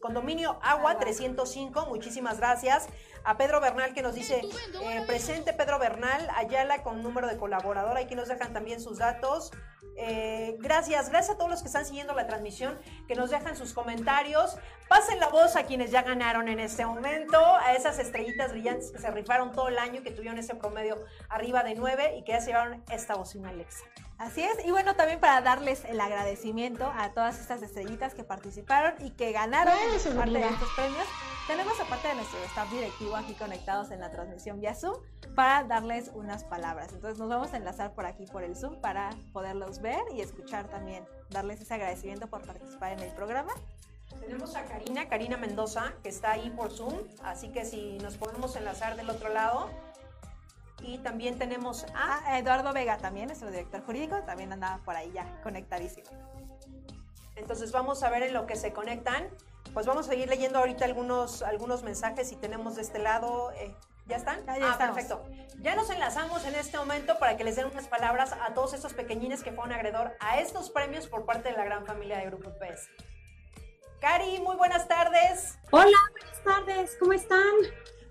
Condominio 0.00 0.58
Agua 0.62 0.98
305, 0.98 1.86
muchísimas 1.86 2.38
gracias. 2.38 2.88
A 3.24 3.36
Pedro 3.36 3.60
Bernal 3.60 3.92
que 3.92 4.02
nos 4.02 4.14
dice, 4.14 4.40
eh, 4.82 5.04
presente 5.06 5.52
Pedro 5.52 5.78
Bernal, 5.78 6.28
Ayala 6.36 6.82
con 6.82 7.02
número 7.02 7.26
de 7.26 7.36
colaborador, 7.36 7.96
aquí 7.96 8.14
nos 8.14 8.28
dejan 8.28 8.52
también 8.52 8.80
sus 8.80 8.98
datos. 8.98 9.52
Eh, 9.96 10.56
gracias, 10.60 11.10
gracias 11.10 11.34
a 11.34 11.36
todos 11.36 11.50
los 11.50 11.60
que 11.60 11.66
están 11.66 11.84
siguiendo 11.84 12.14
la 12.14 12.26
transmisión, 12.26 12.78
que 13.06 13.14
nos 13.14 13.30
dejan 13.30 13.56
sus 13.56 13.74
comentarios. 13.74 14.56
Pasen 14.88 15.20
la 15.20 15.28
voz 15.28 15.56
a 15.56 15.64
quienes 15.64 15.90
ya 15.90 16.02
ganaron 16.02 16.48
en 16.48 16.58
este 16.58 16.86
momento, 16.86 17.38
a 17.38 17.74
esas 17.74 17.98
estrellitas 17.98 18.52
brillantes 18.52 18.90
que 18.90 18.98
se 18.98 19.10
rifaron 19.10 19.52
todo 19.52 19.68
el 19.68 19.78
año, 19.78 20.02
que 20.02 20.10
tuvieron 20.10 20.38
ese 20.38 20.54
promedio 20.54 20.96
arriba 21.28 21.62
de 21.62 21.74
9 21.74 22.16
y 22.16 22.24
que 22.24 22.32
ya 22.32 22.40
se 22.40 22.48
llevaron 22.48 22.82
esta 22.90 23.14
bocina 23.14 23.50
Alexa. 23.50 23.84
Así 24.20 24.42
es, 24.42 24.64
y 24.66 24.70
bueno, 24.70 24.96
también 24.96 25.18
para 25.18 25.40
darles 25.40 25.84
el 25.86 25.98
agradecimiento 25.98 26.92
a 26.94 27.12
todas 27.12 27.40
estas 27.40 27.62
estrellitas 27.62 28.14
que 28.14 28.22
participaron 28.22 28.94
y 29.02 29.12
que 29.12 29.32
ganaron 29.32 29.74
parte 30.14 30.30
de 30.30 30.46
estos 30.46 30.68
premios, 30.76 31.06
tenemos 31.46 31.80
aparte 31.80 32.08
de 32.08 32.14
nuestro 32.16 32.38
staff 32.44 32.70
directivo 32.70 33.09
aquí 33.16 33.34
conectados 33.34 33.90
en 33.90 34.00
la 34.00 34.10
transmisión 34.10 34.60
vía 34.60 34.74
Zoom 34.74 34.96
para 35.34 35.64
darles 35.64 36.10
unas 36.14 36.44
palabras. 36.44 36.92
Entonces 36.92 37.18
nos 37.18 37.28
vamos 37.28 37.52
a 37.52 37.56
enlazar 37.56 37.94
por 37.94 38.06
aquí 38.06 38.26
por 38.26 38.42
el 38.42 38.56
Zoom 38.56 38.80
para 38.80 39.10
poderlos 39.32 39.80
ver 39.80 40.00
y 40.14 40.20
escuchar 40.20 40.68
también, 40.68 41.04
darles 41.30 41.60
ese 41.60 41.74
agradecimiento 41.74 42.26
por 42.26 42.42
participar 42.46 42.92
en 42.92 43.00
el 43.00 43.12
programa. 43.12 43.52
Tenemos 44.20 44.56
a 44.56 44.64
Karina, 44.64 45.08
Karina 45.08 45.36
Mendoza, 45.36 45.94
que 46.02 46.08
está 46.08 46.32
ahí 46.32 46.50
por 46.50 46.70
Zoom, 46.70 46.94
así 47.22 47.50
que 47.50 47.64
si 47.64 47.98
nos 47.98 48.16
podemos 48.16 48.56
enlazar 48.56 48.96
del 48.96 49.08
otro 49.08 49.28
lado. 49.28 49.70
Y 50.82 50.98
también 50.98 51.38
tenemos 51.38 51.84
a... 51.94 52.20
Ah, 52.24 52.38
Eduardo 52.38 52.72
Vega 52.72 52.96
también, 52.98 53.26
nuestro 53.26 53.50
director 53.50 53.84
jurídico, 53.84 54.16
también 54.22 54.52
andaba 54.52 54.82
por 54.84 54.96
ahí 54.96 55.12
ya 55.12 55.40
conectadísimo. 55.42 56.10
Entonces 57.36 57.72
vamos 57.72 58.02
a 58.02 58.10
ver 58.10 58.22
en 58.22 58.34
lo 58.34 58.46
que 58.46 58.56
se 58.56 58.72
conectan. 58.72 59.28
Pues 59.72 59.86
vamos 59.86 60.06
a 60.06 60.10
seguir 60.10 60.28
leyendo 60.28 60.58
ahorita 60.58 60.84
algunos, 60.84 61.42
algunos 61.42 61.82
mensajes 61.82 62.32
y 62.32 62.36
tenemos 62.36 62.76
de 62.76 62.82
este 62.82 62.98
lado... 62.98 63.52
eh, 63.52 63.74
¿Ya 64.06 64.16
están? 64.16 64.44
Ya, 64.44 64.58
ya 64.58 64.72
ah, 64.72 64.78
perfecto. 64.78 65.24
Ya 65.60 65.76
nos 65.76 65.88
enlazamos 65.88 66.44
en 66.44 66.56
este 66.56 66.76
momento 66.76 67.20
para 67.20 67.36
que 67.36 67.44
les 67.44 67.54
den 67.54 67.66
unas 67.66 67.86
palabras 67.86 68.32
a 68.32 68.54
todos 68.54 68.74
estos 68.74 68.92
pequeñines 68.92 69.44
que 69.44 69.52
fueron 69.52 69.72
agredor 69.72 70.16
a 70.18 70.40
estos 70.40 70.68
premios 70.70 71.06
por 71.06 71.26
parte 71.26 71.50
de 71.50 71.56
la 71.56 71.64
gran 71.64 71.86
familia 71.86 72.18
de 72.18 72.26
Grupo 72.26 72.50
PS. 72.58 72.88
Cari, 74.00 74.40
muy 74.40 74.56
buenas 74.56 74.88
tardes. 74.88 75.58
Hola, 75.70 75.96
buenas 76.10 76.42
tardes, 76.42 76.96
¿cómo 76.98 77.12
están? 77.12 77.52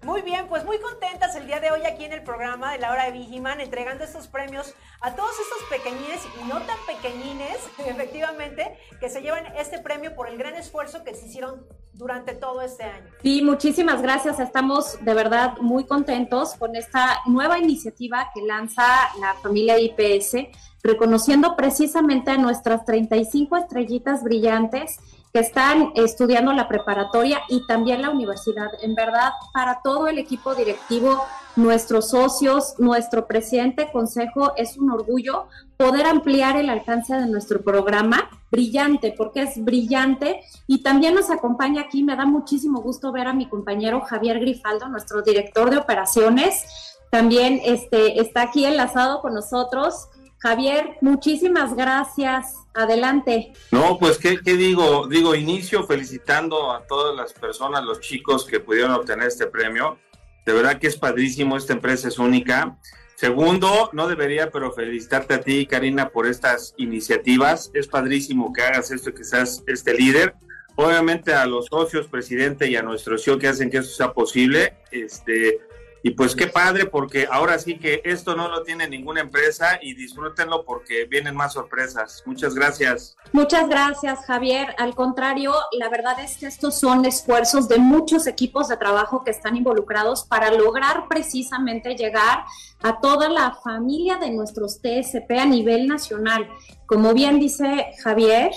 Muy 0.03 0.21
bien, 0.21 0.47
pues 0.47 0.63
muy 0.63 0.79
contentas 0.79 1.35
el 1.35 1.45
día 1.45 1.59
de 1.59 1.71
hoy 1.71 1.81
aquí 1.85 2.05
en 2.05 2.13
el 2.13 2.23
programa 2.23 2.71
de 2.71 2.79
la 2.79 2.91
hora 2.91 3.05
de 3.05 3.11
Vigiman, 3.11 3.59
entregando 3.59 4.05
estos 4.05 4.27
premios 4.27 4.73
a 5.01 5.13
todos 5.13 5.31
estos 5.31 5.69
pequeñines 5.69 6.21
y 6.41 6.47
no 6.47 6.61
tan 6.61 6.77
pequeñines, 6.87 7.57
efectivamente, 7.85 8.77
que 8.99 9.09
se 9.09 9.21
llevan 9.21 9.45
este 9.57 9.79
premio 9.79 10.15
por 10.15 10.29
el 10.29 10.37
gran 10.37 10.55
esfuerzo 10.55 11.03
que 11.03 11.13
se 11.15 11.27
hicieron 11.27 11.65
durante 11.93 12.33
todo 12.33 12.61
este 12.61 12.83
año. 12.83 13.11
Sí, 13.21 13.41
muchísimas 13.41 14.01
gracias. 14.01 14.39
Estamos 14.39 15.03
de 15.03 15.13
verdad 15.13 15.57
muy 15.59 15.85
contentos 15.85 16.53
con 16.53 16.77
esta 16.77 17.19
nueva 17.25 17.59
iniciativa 17.59 18.29
que 18.33 18.41
lanza 18.41 18.85
la 19.19 19.33
familia 19.43 19.77
IPS, 19.77 20.47
reconociendo 20.81 21.57
precisamente 21.57 22.31
a 22.31 22.37
nuestras 22.37 22.85
35 22.85 23.57
estrellitas 23.57 24.23
brillantes 24.23 24.97
que 25.33 25.39
están 25.39 25.91
estudiando 25.95 26.53
la 26.53 26.67
preparatoria 26.67 27.41
y 27.49 27.65
también 27.67 28.01
la 28.01 28.09
universidad. 28.09 28.69
En 28.81 28.95
verdad, 28.95 29.33
para 29.53 29.81
todo 29.83 30.07
el 30.07 30.17
equipo 30.17 30.55
directivo, 30.55 31.21
nuestros 31.55 32.09
socios, 32.09 32.75
nuestro 32.79 33.27
presidente, 33.27 33.89
consejo, 33.91 34.53
es 34.55 34.77
un 34.77 34.91
orgullo 34.91 35.47
poder 35.77 36.05
ampliar 36.05 36.57
el 36.57 36.69
alcance 36.69 37.13
de 37.15 37.27
nuestro 37.27 37.61
programa. 37.61 38.29
Brillante, 38.51 39.13
porque 39.15 39.43
es 39.43 39.63
brillante. 39.63 40.41
Y 40.65 40.81
también 40.81 41.13
nos 41.13 41.29
acompaña 41.29 41.83
aquí, 41.83 42.03
me 42.03 42.15
da 42.15 42.25
muchísimo 42.25 42.81
gusto 42.81 43.11
ver 43.11 43.27
a 43.27 43.33
mi 43.33 43.47
compañero 43.47 44.01
Javier 44.01 44.39
Grifaldo, 44.39 44.87
nuestro 44.89 45.21
director 45.21 45.69
de 45.69 45.77
operaciones. 45.77 46.97
También 47.11 47.61
este, 47.63 48.19
está 48.19 48.43
aquí 48.43 48.65
enlazado 48.65 49.21
con 49.21 49.33
nosotros. 49.33 50.09
Javier, 50.39 50.97
muchísimas 51.01 51.75
gracias. 51.75 52.55
Adelante. 52.73 53.51
No, 53.71 53.97
pues, 53.99 54.17
¿qué, 54.17 54.37
digo? 54.37 55.05
Digo, 55.07 55.35
inicio 55.35 55.83
felicitando 55.83 56.71
a 56.71 56.87
todas 56.87 57.15
las 57.15 57.33
personas, 57.33 57.83
los 57.83 57.99
chicos 57.99 58.45
que 58.45 58.61
pudieron 58.61 58.91
obtener 58.91 59.27
este 59.27 59.47
premio. 59.47 59.97
De 60.45 60.53
verdad 60.53 60.79
que 60.79 60.87
es 60.87 60.97
padrísimo, 60.97 61.57
esta 61.57 61.73
empresa 61.73 62.07
es 62.07 62.19
única. 62.19 62.77
Segundo, 63.15 63.89
no 63.91 64.07
debería, 64.07 64.49
pero 64.49 64.71
felicitarte 64.71 65.33
a 65.33 65.41
ti, 65.41 65.65
Karina, 65.65 66.07
por 66.07 66.25
estas 66.25 66.73
iniciativas. 66.77 67.69
Es 67.73 67.87
padrísimo 67.87 68.53
que 68.53 68.61
hagas 68.61 68.91
esto, 68.91 69.13
que 69.13 69.25
seas 69.25 69.61
este 69.67 69.93
líder. 69.93 70.35
Obviamente 70.75 71.33
a 71.33 71.45
los 71.45 71.65
socios, 71.65 72.07
presidente 72.07 72.69
y 72.69 72.77
a 72.77 72.81
nuestro 72.81 73.17
CEO 73.17 73.37
que 73.37 73.49
hacen 73.49 73.69
que 73.69 73.79
esto 73.79 73.93
sea 73.93 74.13
posible. 74.13 74.77
Este, 74.89 75.59
y 76.01 76.11
pues 76.11 76.35
qué 76.35 76.47
padre, 76.47 76.85
porque 76.85 77.27
ahora 77.29 77.59
sí 77.59 77.77
que 77.77 78.01
esto 78.05 78.35
no 78.35 78.47
lo 78.47 78.63
tiene 78.63 78.87
ninguna 78.87 79.21
empresa 79.21 79.79
y 79.81 79.93
disfrútenlo 79.93 80.63
porque 80.63 81.05
vienen 81.05 81.35
más 81.35 81.53
sorpresas. 81.53 82.23
Muchas 82.25 82.55
gracias. 82.55 83.17
Muchas 83.31 83.67
gracias, 83.67 84.25
Javier. 84.25 84.75
Al 84.77 84.95
contrario, 84.95 85.53
la 85.73 85.89
verdad 85.89 86.19
es 86.19 86.37
que 86.37 86.47
estos 86.47 86.79
son 86.79 87.05
esfuerzos 87.05 87.67
de 87.67 87.77
muchos 87.77 88.27
equipos 88.27 88.69
de 88.69 88.77
trabajo 88.77 89.23
que 89.23 89.31
están 89.31 89.55
involucrados 89.55 90.23
para 90.23 90.51
lograr 90.51 91.07
precisamente 91.09 91.95
llegar 91.95 92.45
a 92.81 92.99
toda 93.01 93.29
la 93.29 93.55
familia 93.63 94.17
de 94.17 94.31
nuestros 94.31 94.81
TSP 94.81 95.31
a 95.39 95.45
nivel 95.45 95.87
nacional. 95.87 96.47
Como 96.85 97.13
bien 97.13 97.39
dice 97.39 97.87
Javier, 98.03 98.51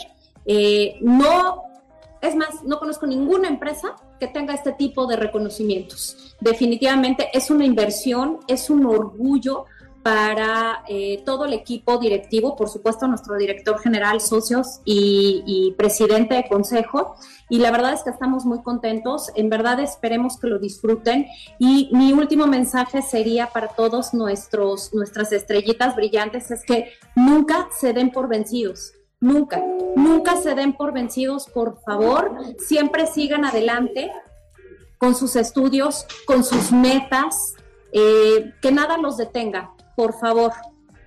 eh, 0.47 0.99
no, 1.01 1.65
es 2.23 2.37
más, 2.37 2.63
no 2.63 2.79
conozco 2.79 3.07
ninguna 3.07 3.49
empresa 3.49 3.97
que 4.19 4.29
tenga 4.29 4.55
este 4.55 4.73
tipo 4.73 5.07
de 5.07 5.17
reconocimientos. 5.17 6.37
Definitivamente 6.41 7.29
es 7.33 7.51
una 7.51 7.65
inversión, 7.65 8.39
es 8.47 8.71
un 8.71 8.87
orgullo 8.87 9.67
para 10.03 10.83
eh, 10.89 11.23
todo 11.25 11.45
el 11.45 11.53
equipo 11.53 11.99
directivo, 11.99 12.57
por 12.57 12.69
supuesto 12.69 13.07
nuestro 13.07 13.37
director 13.37 13.79
general, 13.81 14.21
socios 14.21 14.81
y, 14.85 15.43
y, 15.47 15.73
presidente 15.73 16.35
de 16.35 16.49
consejo. 16.49 17.17
Y 17.49 17.59
la 17.59 17.71
verdad 17.71 17.93
es 17.93 18.03
que 18.03 18.11
estamos 18.11 18.45
muy 18.45 18.63
contentos, 18.63 19.31
en 19.37 19.49
verdad 19.49 19.79
esperemos 19.81 20.39
que 20.39 20.49
lo 20.49 20.59
disfruten. 20.59 21.27
Y 21.59 21.89
mi 21.93 22.13
último 22.13 22.47
mensaje 22.47 23.03
sería 23.03 23.49
para 23.49 23.69
todos 23.69 24.15
nuestros, 24.15 24.93
nuestras 24.93 25.33
estrellitas 25.33 25.95
brillantes, 25.95 26.51
es 26.51 26.65
que 26.65 26.93
nunca 27.15 27.69
se 27.79 27.93
den 27.93 28.11
por 28.11 28.29
vencidos. 28.29 28.95
Nunca, 29.23 29.63
nunca 29.95 30.37
se 30.37 30.57
den 30.57 30.73
por 30.73 30.93
vencidos, 30.93 31.47
por 31.47 31.81
favor, 31.83 32.33
siempre 32.59 33.07
sigan 33.07 33.45
adelante 33.45 34.11
con 34.99 35.15
sus 35.15 35.37
estudios, 35.37 36.07
con 36.27 36.43
sus 36.43 36.73
metas, 36.73 37.55
eh, 37.93 38.53
que 38.61 38.73
nada 38.73 38.99
los 38.99 39.17
detenga, 39.17 39.71
por 39.95 40.19
favor. 40.19 40.51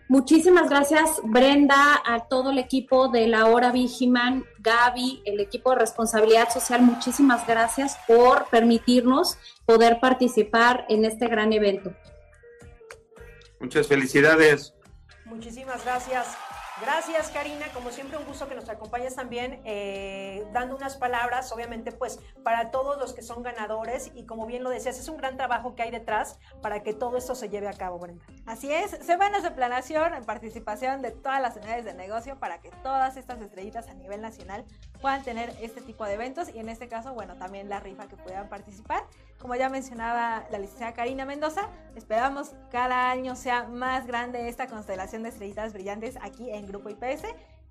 Muchísimas 0.07 0.69
gracias, 0.69 1.19
Brenda, 1.25 2.01
a 2.05 2.29
todo 2.29 2.51
el 2.51 2.57
equipo 2.57 3.09
de 3.09 3.27
la 3.27 3.47
Hora 3.47 3.73
Vigiman, 3.73 4.45
Gaby, 4.59 5.21
el 5.25 5.41
equipo 5.41 5.71
de 5.71 5.79
responsabilidad 5.79 6.49
social, 6.49 6.83
muchísimas 6.83 7.45
gracias 7.45 7.97
por 8.07 8.45
permitirnos 8.45 9.37
poder 9.65 9.99
participar 9.99 10.85
en 10.87 11.03
este 11.03 11.27
gran 11.27 11.51
evento. 11.51 11.93
Muchas 13.59 13.87
felicidades. 13.87 14.73
Muchísimas 15.25 15.83
gracias. 15.83 16.27
Gracias, 16.81 17.29
Karina. 17.29 17.67
Como 17.73 17.89
siempre, 17.89 18.17
un 18.17 18.25
gusto 18.25 18.49
que 18.49 18.55
nos 18.55 18.67
acompañes 18.67 19.15
también, 19.15 19.61
eh, 19.63 20.45
dando 20.51 20.75
unas 20.75 20.97
palabras, 20.97 21.51
obviamente, 21.53 21.93
pues, 21.93 22.19
para 22.43 22.69
todos 22.69 22.97
los 22.97 23.13
que 23.13 23.21
son 23.21 23.43
ganadores. 23.43 24.11
Y 24.13 24.25
como 24.25 24.45
bien 24.45 24.63
lo 24.63 24.69
decías, 24.69 24.99
es 24.99 25.07
un 25.07 25.15
gran 25.17 25.37
trabajo 25.37 25.75
que 25.75 25.83
hay 25.83 25.91
detrás 25.91 26.37
para 26.61 26.83
que 26.83 26.93
todo 26.93 27.15
esto 27.17 27.33
se 27.33 27.47
lleve 27.47 27.69
a 27.69 27.73
cabo, 27.73 27.97
Brenda. 27.99 28.25
Así 28.45 28.71
es, 28.71 28.91
semanas 29.01 29.41
de 29.41 29.49
planeación 29.49 30.13
en 30.13 30.23
participación 30.23 31.01
de 31.01 31.09
todas 31.09 31.41
las 31.41 31.55
unidades 31.55 31.83
de 31.83 31.95
negocio 31.95 32.37
para 32.37 32.59
que 32.59 32.69
todas 32.83 33.17
estas 33.17 33.41
estrellitas 33.41 33.87
a 33.87 33.95
nivel 33.95 34.21
nacional 34.21 34.63
puedan 35.01 35.23
tener 35.23 35.51
este 35.61 35.81
tipo 35.81 36.05
de 36.05 36.13
eventos 36.13 36.53
y 36.53 36.59
en 36.59 36.69
este 36.69 36.87
caso, 36.87 37.15
bueno, 37.15 37.35
también 37.37 37.69
la 37.69 37.79
rifa 37.79 38.07
que 38.07 38.15
puedan 38.17 38.47
participar. 38.47 39.01
Como 39.39 39.55
ya 39.55 39.67
mencionaba 39.69 40.45
la 40.51 40.59
licenciada 40.59 40.93
Karina 40.93 41.25
Mendoza, 41.25 41.69
esperamos 41.95 42.51
cada 42.69 43.09
año 43.09 43.35
sea 43.35 43.63
más 43.63 44.05
grande 44.05 44.47
esta 44.47 44.67
constelación 44.67 45.23
de 45.23 45.29
estrellitas 45.29 45.73
brillantes 45.73 46.15
aquí 46.21 46.51
en 46.51 46.67
Grupo 46.67 46.91
IPS. 46.91 47.23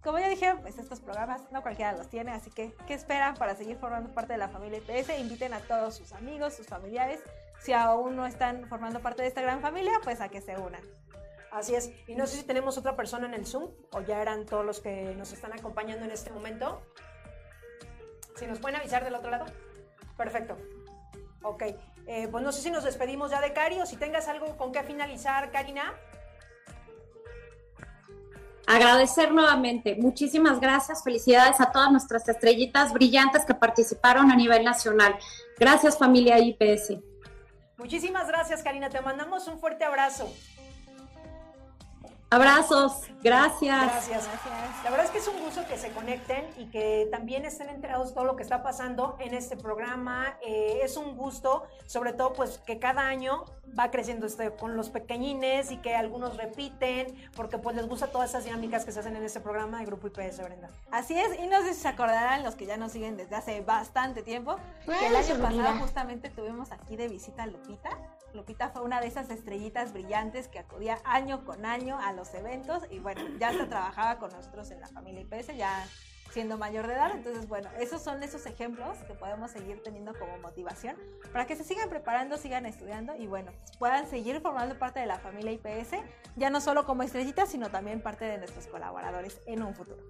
Como 0.02 0.18
ya 0.18 0.28
dije, 0.28 0.56
pues 0.60 0.76
estos 0.76 0.98
programas 0.98 1.40
no 1.52 1.62
cualquiera 1.62 1.92
los 1.92 2.08
tiene, 2.08 2.32
así 2.32 2.50
que 2.50 2.74
¿qué 2.88 2.94
esperan 2.94 3.36
para 3.36 3.54
seguir 3.54 3.76
formando 3.76 4.12
parte 4.12 4.32
de 4.32 4.40
la 4.40 4.48
familia 4.48 4.78
IPS? 4.78 5.20
Inviten 5.20 5.54
a 5.54 5.60
todos 5.60 5.94
sus 5.94 6.12
amigos, 6.12 6.52
sus 6.54 6.66
familiares 6.66 7.20
si 7.64 7.72
aún 7.72 8.14
no 8.14 8.26
están 8.26 8.68
formando 8.68 9.00
parte 9.00 9.22
de 9.22 9.28
esta 9.28 9.40
gran 9.40 9.62
familia, 9.62 9.92
pues 10.04 10.20
a 10.20 10.28
que 10.28 10.42
se 10.42 10.54
unan. 10.56 10.82
Así 11.50 11.74
es. 11.74 11.90
Y 12.06 12.14
no 12.14 12.26
sé 12.26 12.36
si 12.36 12.42
tenemos 12.42 12.76
otra 12.76 12.94
persona 12.94 13.26
en 13.26 13.32
el 13.32 13.46
Zoom 13.46 13.70
o 13.92 14.02
ya 14.02 14.20
eran 14.20 14.44
todos 14.44 14.66
los 14.66 14.80
que 14.80 15.14
nos 15.14 15.32
están 15.32 15.54
acompañando 15.54 16.04
en 16.04 16.10
este 16.10 16.30
momento. 16.30 16.82
Si 18.36 18.46
nos 18.46 18.58
pueden 18.58 18.78
avisar 18.78 19.02
del 19.02 19.14
otro 19.14 19.30
lado. 19.30 19.46
Perfecto. 20.14 20.58
Ok. 21.42 21.62
Eh, 22.06 22.28
pues 22.30 22.44
no 22.44 22.52
sé 22.52 22.60
si 22.60 22.70
nos 22.70 22.84
despedimos 22.84 23.30
ya 23.30 23.40
de 23.40 23.54
Cari 23.54 23.80
o 23.80 23.86
si 23.86 23.96
tengas 23.96 24.28
algo 24.28 24.58
con 24.58 24.70
qué 24.70 24.82
finalizar, 24.82 25.50
Karina. 25.50 25.94
Agradecer 28.66 29.32
nuevamente. 29.32 29.96
Muchísimas 29.98 30.60
gracias. 30.60 31.02
Felicidades 31.02 31.62
a 31.62 31.72
todas 31.72 31.90
nuestras 31.90 32.28
estrellitas 32.28 32.92
brillantes 32.92 33.46
que 33.46 33.54
participaron 33.54 34.30
a 34.30 34.36
nivel 34.36 34.64
nacional. 34.64 35.16
Gracias 35.58 35.96
familia 35.96 36.38
IPS. 36.38 37.13
Muchísimas 37.84 38.26
gracias, 38.28 38.62
Karina. 38.62 38.88
Te 38.88 39.02
mandamos 39.02 39.46
un 39.46 39.58
fuerte 39.58 39.84
abrazo. 39.84 40.34
Abrazos, 42.34 43.02
gracias. 43.22 44.08
gracias. 44.08 44.28
La 44.82 44.90
verdad 44.90 45.06
es 45.06 45.12
que 45.12 45.18
es 45.18 45.28
un 45.28 45.40
gusto 45.40 45.64
que 45.68 45.76
se 45.76 45.90
conecten 45.90 46.44
y 46.58 46.66
que 46.66 47.06
también 47.12 47.44
estén 47.44 47.68
enterados 47.68 48.08
de 48.08 48.14
todo 48.14 48.24
lo 48.24 48.34
que 48.34 48.42
está 48.42 48.64
pasando 48.64 49.16
en 49.20 49.34
este 49.34 49.56
programa. 49.56 50.36
Eh, 50.44 50.80
es 50.82 50.96
un 50.96 51.16
gusto, 51.16 51.62
sobre 51.86 52.12
todo, 52.12 52.32
pues 52.32 52.58
que 52.58 52.80
cada 52.80 53.06
año 53.06 53.44
va 53.78 53.92
creciendo 53.92 54.26
este, 54.26 54.50
con 54.50 54.76
los 54.76 54.90
pequeñines 54.90 55.70
y 55.70 55.76
que 55.76 55.94
algunos 55.94 56.36
repiten, 56.36 57.14
porque 57.36 57.58
pues 57.58 57.76
les 57.76 57.86
gusta 57.86 58.08
todas 58.08 58.30
esas 58.30 58.44
dinámicas 58.44 58.84
que 58.84 58.90
se 58.90 58.98
hacen 58.98 59.14
en 59.14 59.22
este 59.22 59.38
programa 59.38 59.78
de 59.78 59.86
Grupo 59.86 60.08
IPS, 60.08 60.42
Brenda. 60.42 60.70
Así 60.90 61.16
es, 61.16 61.38
y 61.38 61.46
no 61.46 61.62
sé 61.62 61.74
si 61.74 61.82
se 61.82 61.88
acordarán 61.88 62.42
los 62.42 62.56
que 62.56 62.66
ya 62.66 62.76
nos 62.76 62.90
siguen 62.90 63.16
desde 63.16 63.36
hace 63.36 63.60
bastante 63.60 64.22
tiempo, 64.22 64.56
que 64.84 65.06
el 65.06 65.14
año 65.14 65.36
pasado 65.40 65.78
justamente 65.78 66.30
tuvimos 66.30 66.72
aquí 66.72 66.96
de 66.96 67.06
visita 67.06 67.44
a 67.44 67.46
Lupita. 67.46 67.90
Lupita 68.34 68.70
fue 68.70 68.82
una 68.82 69.00
de 69.00 69.06
esas 69.06 69.30
estrellitas 69.30 69.92
brillantes 69.92 70.48
que 70.48 70.58
acudía 70.58 70.98
año 71.04 71.44
con 71.44 71.64
año 71.64 71.98
a 72.00 72.12
los 72.12 72.34
eventos 72.34 72.82
y 72.90 72.98
bueno, 72.98 73.22
ya 73.38 73.52
se 73.52 73.66
trabajaba 73.66 74.18
con 74.18 74.30
nosotros 74.32 74.70
en 74.70 74.80
la 74.80 74.88
familia 74.88 75.20
IPS, 75.22 75.56
ya 75.56 75.86
siendo 76.30 76.58
mayor 76.58 76.86
de 76.88 76.94
edad. 76.94 77.12
Entonces, 77.14 77.48
bueno, 77.48 77.70
esos 77.78 78.02
son 78.02 78.22
esos 78.22 78.44
ejemplos 78.46 78.98
que 79.06 79.14
podemos 79.14 79.52
seguir 79.52 79.82
teniendo 79.82 80.12
como 80.18 80.36
motivación 80.38 80.96
para 81.32 81.46
que 81.46 81.54
se 81.54 81.62
sigan 81.64 81.88
preparando, 81.88 82.36
sigan 82.36 82.66
estudiando 82.66 83.14
y 83.16 83.26
bueno, 83.26 83.52
puedan 83.78 84.08
seguir 84.08 84.40
formando 84.40 84.78
parte 84.78 84.98
de 85.00 85.06
la 85.06 85.18
familia 85.18 85.52
IPS, 85.52 85.96
ya 86.36 86.50
no 86.50 86.60
solo 86.60 86.84
como 86.84 87.04
estrellitas, 87.04 87.48
sino 87.48 87.70
también 87.70 88.02
parte 88.02 88.24
de 88.24 88.38
nuestros 88.38 88.66
colaboradores 88.66 89.40
en 89.46 89.62
un 89.62 89.74
futuro. 89.74 90.02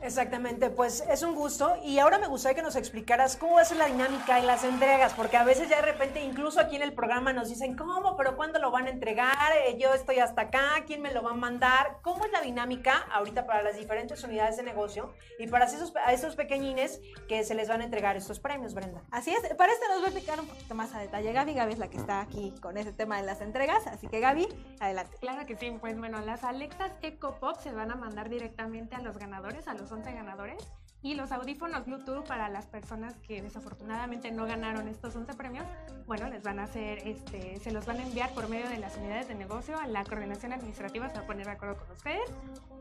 Exactamente, 0.00 0.70
pues 0.70 1.02
es 1.08 1.22
un 1.22 1.34
gusto 1.34 1.76
y 1.84 1.98
ahora 1.98 2.18
me 2.18 2.28
gustaría 2.28 2.56
que 2.56 2.62
nos 2.62 2.76
explicaras 2.76 3.36
cómo 3.36 3.54
va 3.54 3.62
a 3.62 3.64
ser 3.64 3.78
la 3.78 3.86
dinámica 3.86 4.38
en 4.38 4.46
las 4.46 4.64
entregas, 4.64 5.12
porque 5.14 5.36
a 5.36 5.44
veces 5.44 5.68
ya 5.68 5.76
de 5.76 5.92
repente 5.92 6.22
incluso 6.22 6.60
aquí 6.60 6.76
en 6.76 6.82
el 6.82 6.92
programa 6.92 7.32
nos 7.32 7.48
dicen, 7.48 7.76
¿cómo? 7.76 8.16
¿Pero 8.16 8.36
cuándo 8.36 8.58
lo 8.58 8.70
van 8.70 8.86
a 8.86 8.90
entregar? 8.90 9.52
Eh, 9.66 9.76
yo 9.78 9.92
estoy 9.94 10.18
hasta 10.18 10.42
acá, 10.42 10.84
¿quién 10.86 11.02
me 11.02 11.12
lo 11.12 11.22
va 11.22 11.32
a 11.32 11.34
mandar? 11.34 11.98
¿Cómo 12.02 12.24
es 12.24 12.32
la 12.32 12.40
dinámica 12.40 13.06
ahorita 13.12 13.46
para 13.46 13.62
las 13.62 13.76
diferentes 13.76 14.22
unidades 14.22 14.56
de 14.56 14.62
negocio 14.62 15.14
y 15.38 15.46
para 15.46 15.64
esos, 15.64 15.92
a 15.96 16.12
esos 16.12 16.36
pequeñines 16.36 17.00
que 17.28 17.44
se 17.44 17.54
les 17.54 17.68
van 17.68 17.80
a 17.80 17.84
entregar 17.84 18.16
estos 18.16 18.38
premios, 18.40 18.74
Brenda? 18.74 19.02
Así 19.10 19.30
es, 19.30 19.40
para 19.54 19.72
esto 19.72 19.86
nos 19.88 20.02
va 20.02 20.06
a 20.06 20.10
explicar 20.10 20.40
un 20.40 20.46
poquito 20.46 20.74
más 20.74 20.94
a 20.94 21.00
detalle 21.00 21.32
Gaby, 21.32 21.54
Gaby 21.54 21.72
es 21.72 21.78
la 21.78 21.88
que 21.88 21.96
está 21.96 22.20
aquí 22.20 22.54
con 22.60 22.76
ese 22.76 22.92
tema 22.92 23.16
de 23.16 23.24
las 23.24 23.40
entregas, 23.40 23.86
así 23.86 24.06
que 24.06 24.20
Gaby, 24.20 24.48
adelante. 24.80 25.16
Claro 25.20 25.46
que 25.46 25.56
sí, 25.56 25.76
pues 25.80 25.98
bueno, 25.98 26.20
las 26.20 26.44
Alexas 26.44 26.92
Eco 27.02 27.36
Pop 27.40 27.56
se 27.60 27.72
van 27.72 27.90
a 27.90 27.96
mandar 27.96 28.28
directamente 28.28 28.94
a 28.94 29.00
los 29.00 29.18
ganadores, 29.18 29.66
a 29.68 29.74
los 29.78 29.90
11 29.90 30.12
ganadores. 30.12 30.62
Y 31.00 31.14
los 31.14 31.30
audífonos 31.30 31.86
Bluetooth 31.86 32.26
para 32.26 32.48
las 32.48 32.66
personas 32.66 33.14
que 33.26 33.40
desafortunadamente 33.40 34.32
no 34.32 34.46
ganaron 34.46 34.88
estos 34.88 35.14
11 35.14 35.34
premios, 35.34 35.64
bueno, 36.06 36.28
les 36.28 36.42
van 36.42 36.58
a 36.58 36.64
hacer, 36.64 37.06
este, 37.06 37.60
se 37.60 37.70
los 37.70 37.86
van 37.86 37.98
a 37.98 38.02
enviar 38.02 38.30
por 38.30 38.48
medio 38.48 38.68
de 38.68 38.78
las 38.78 38.96
unidades 38.96 39.28
de 39.28 39.36
negocio 39.36 39.78
a 39.78 39.86
la 39.86 40.02
coordinación 40.02 40.52
administrativa, 40.52 41.08
se 41.08 41.14
va 41.14 41.20
a 41.20 41.26
poner 41.26 41.46
de 41.46 41.52
acuerdo 41.52 41.76
con 41.76 41.90
ustedes. 41.92 42.28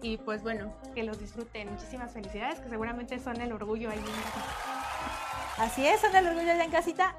Y 0.01 0.17
pues 0.17 0.41
bueno, 0.41 0.73
que 0.95 1.03
los 1.03 1.19
disfruten. 1.19 1.71
Muchísimas 1.71 2.11
felicidades, 2.11 2.59
que 2.59 2.69
seguramente 2.69 3.19
son 3.19 3.39
el 3.39 3.51
orgullo 3.51 3.91
ahí 3.91 4.03
Así 5.59 5.85
es, 5.85 6.01
son 6.01 6.15
el 6.15 6.25
orgullo 6.25 6.47
ya 6.47 6.63
en 6.63 6.71
casita. 6.71 7.15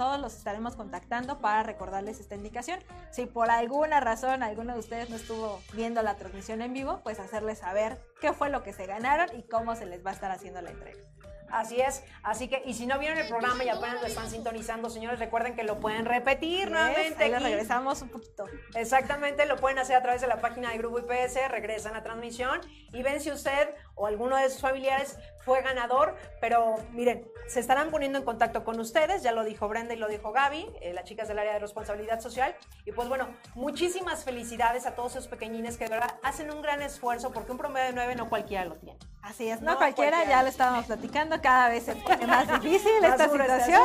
Todos 0.00 0.18
los 0.18 0.34
estaremos 0.34 0.76
contactando 0.76 1.40
para 1.40 1.62
recordarles 1.62 2.20
esta 2.20 2.34
indicación. 2.34 2.80
Si 3.10 3.26
por 3.26 3.50
alguna 3.50 4.00
razón 4.00 4.42
alguno 4.42 4.72
de 4.72 4.78
ustedes 4.78 5.10
no 5.10 5.16
estuvo 5.16 5.60
viendo 5.74 6.00
la 6.00 6.16
transmisión 6.16 6.62
en 6.62 6.72
vivo, 6.72 7.00
pues 7.02 7.20
hacerles 7.20 7.58
saber 7.58 8.00
qué 8.18 8.32
fue 8.32 8.48
lo 8.48 8.62
que 8.62 8.72
se 8.72 8.86
ganaron 8.86 9.28
y 9.38 9.42
cómo 9.42 9.76
se 9.76 9.84
les 9.84 10.02
va 10.02 10.12
a 10.12 10.14
estar 10.14 10.30
haciendo 10.30 10.62
la 10.62 10.70
entrega. 10.70 11.02
Así 11.50 11.80
es, 11.80 12.02
así 12.22 12.48
que, 12.48 12.62
y 12.64 12.74
si 12.74 12.86
no 12.86 12.98
vieron 12.98 13.18
el 13.18 13.28
programa 13.28 13.62
y 13.64 13.68
apenas 13.68 14.00
lo 14.00 14.06
están 14.06 14.30
sintonizando, 14.30 14.88
señores, 14.88 15.18
recuerden 15.18 15.54
que 15.54 15.64
lo 15.64 15.80
pueden 15.80 16.04
repetir 16.04 16.70
nuevamente. 16.70 17.24
Ahí 17.24 17.34
regresamos 17.34 18.00
un 18.02 18.08
poquito. 18.08 18.46
Exactamente, 18.74 19.44
lo 19.46 19.56
pueden 19.56 19.78
hacer 19.78 19.96
a 19.96 20.02
través 20.02 20.20
de 20.20 20.28
la 20.28 20.40
página 20.40 20.70
de 20.70 20.78
Grupo 20.78 21.00
IPS, 21.00 21.50
regresan 21.50 21.94
a 21.96 22.02
transmisión 22.02 22.60
y 22.92 23.02
ven 23.02 23.20
si 23.20 23.32
usted 23.32 23.74
o 23.96 24.06
alguno 24.06 24.36
de 24.36 24.48
sus 24.48 24.60
familiares 24.60 25.18
fue 25.44 25.62
ganador, 25.62 26.14
pero 26.40 26.76
miren, 26.92 27.26
se 27.48 27.60
estarán 27.60 27.90
poniendo 27.90 28.18
en 28.18 28.24
contacto 28.24 28.64
con 28.64 28.78
ustedes, 28.78 29.22
ya 29.22 29.32
lo 29.32 29.44
dijo 29.44 29.68
Brenda 29.68 29.94
y 29.94 29.96
lo 29.96 30.08
dijo 30.08 30.32
Gaby, 30.32 30.66
eh, 30.80 30.92
las 30.92 31.04
chicas 31.04 31.28
del 31.28 31.38
área 31.38 31.54
de 31.54 31.58
responsabilidad 31.58 32.20
social, 32.20 32.54
y 32.84 32.92
pues 32.92 33.08
bueno, 33.08 33.28
muchísimas 33.54 34.24
felicidades 34.24 34.86
a 34.86 34.94
todos 34.94 35.16
esos 35.16 35.28
pequeñines 35.28 35.76
que 35.76 35.84
de 35.84 35.90
verdad 35.90 36.14
hacen 36.22 36.50
un 36.50 36.62
gran 36.62 36.82
esfuerzo, 36.82 37.32
porque 37.32 37.52
un 37.52 37.58
promedio 37.58 37.88
de 37.88 37.92
nueve 37.94 38.14
no 38.14 38.28
cualquiera 38.28 38.64
lo 38.64 38.76
tiene. 38.76 38.98
Así 39.22 39.48
es, 39.48 39.60
no, 39.60 39.76
cualquiera, 39.76 40.24
ya 40.24 40.42
lo 40.42 40.48
estábamos 40.48 40.86
platicando, 40.86 41.40
cada 41.42 41.68
vez 41.68 41.88
es 41.88 41.96
más 42.26 42.48
difícil 42.62 42.92
esta 43.02 43.24
este 43.24 43.30
situación. 43.30 43.82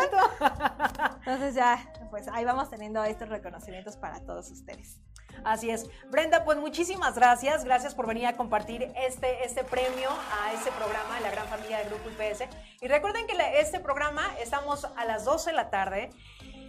Entonces 1.20 1.56
ya, 1.56 1.92
pues 2.10 2.28
ahí 2.30 2.46
vamos 2.46 2.70
teniendo 2.70 3.04
estos 3.04 3.30
reconocimientos 3.30 3.98
para 3.98 4.20
todos 4.22 4.50
ustedes. 4.50 5.00
Así 5.44 5.70
es. 5.70 5.88
Brenda, 6.10 6.44
pues 6.44 6.58
muchísimas 6.58 7.16
gracias. 7.16 7.64
Gracias 7.66 7.94
por 7.94 8.08
venir 8.08 8.28
a 8.28 8.38
compartir 8.38 8.92
este, 8.96 9.44
este 9.46 9.64
premio 9.64 10.10
a 10.10 10.54
este 10.54 10.72
programa 10.72 11.16
de 11.16 11.22
la 11.22 11.32
gran 11.32 11.48
familia 11.48 11.80
del 11.80 11.90
Grupo 11.90 12.10
IPS. 12.10 12.44
Y 12.82 12.88
recuerden 12.88 13.28
que 13.28 13.36
este 13.60 13.80
programa 13.80 14.24
estamos 14.42 14.86
a 14.86 15.06
las 15.06 15.26
12 15.26 15.52
de 15.52 15.56
la 15.56 15.70
tarde 15.70 16.10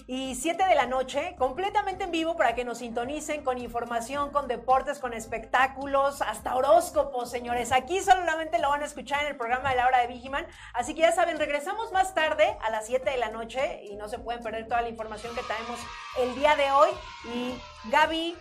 y 0.09 0.37
7 0.37 0.65
de 0.69 0.75
la 0.77 0.87
noche, 0.87 1.35
completamente 1.37 2.05
en 2.05 2.13
vivo 2.13 2.37
para 2.37 2.55
que 2.55 2.65
nos 2.65 2.79
sintonicen 2.79 3.43
con 3.43 3.59
información, 3.59 4.31
con 4.31 4.47
deportes, 4.47 5.01
con 5.01 5.13
espectáculos, 5.13 6.23
hasta 6.23 6.55
horóscopos, 6.55 7.29
señores. 7.29 7.73
Aquí 7.73 8.01
solamente 8.01 8.61
lo 8.61 8.69
van 8.69 8.83
a 8.83 8.87
escuchar 8.87 9.23
en 9.23 9.29
el 9.29 9.37
programa 9.37 9.71
de 9.71 9.77
la 9.77 9.87
hora 9.87 9.99
de 9.99 10.07
Vigiman. 10.07 10.47
Así 10.75 10.95
que 10.95 11.01
ya 11.01 11.13
saben, 11.13 11.39
regresamos 11.39 11.91
más 11.91 12.15
tarde 12.15 12.57
a 12.63 12.71
las 12.71 12.87
7 12.87 13.11
de 13.11 13.17
la 13.17 13.31
noche 13.31 13.81
y 13.83 13.97
no 13.97 14.09
se 14.09 14.21
pueden 14.21 14.43
perder 14.45 14.69
toda 14.69 14.83
la 14.83 14.89
información 14.89 15.35
que 15.35 15.43
traemos 15.43 15.81
el 16.19 16.37
día 16.37 16.55
de 16.55 16.71
hoy. 16.71 16.91
Y 17.25 17.61
Gaby, 17.91 18.37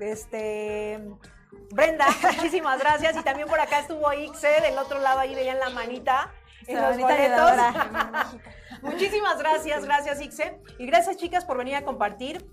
este, 0.00 1.00
Brenda, 1.70 2.06
muchísimas 2.36 2.78
gracias. 2.78 3.16
Y 3.16 3.22
también 3.22 3.48
por 3.48 3.60
acá 3.60 3.80
estuvo 3.80 4.12
Ixe, 4.12 4.60
del 4.60 4.78
otro 4.78 4.98
lado 4.98 5.20
ahí 5.20 5.34
veían 5.34 5.58
la 5.58 5.70
manita 5.70 6.32
en 6.66 6.80
los 6.80 6.98
boletos. 6.98 7.52
muchísimas 8.82 9.38
gracias, 9.38 9.84
gracias 9.84 10.20
Ixe. 10.20 10.60
Y 10.78 10.86
gracias 10.86 11.16
chicas 11.16 11.44
por 11.44 11.58
venir 11.58 11.76
a 11.76 11.84
compartir 11.84 12.44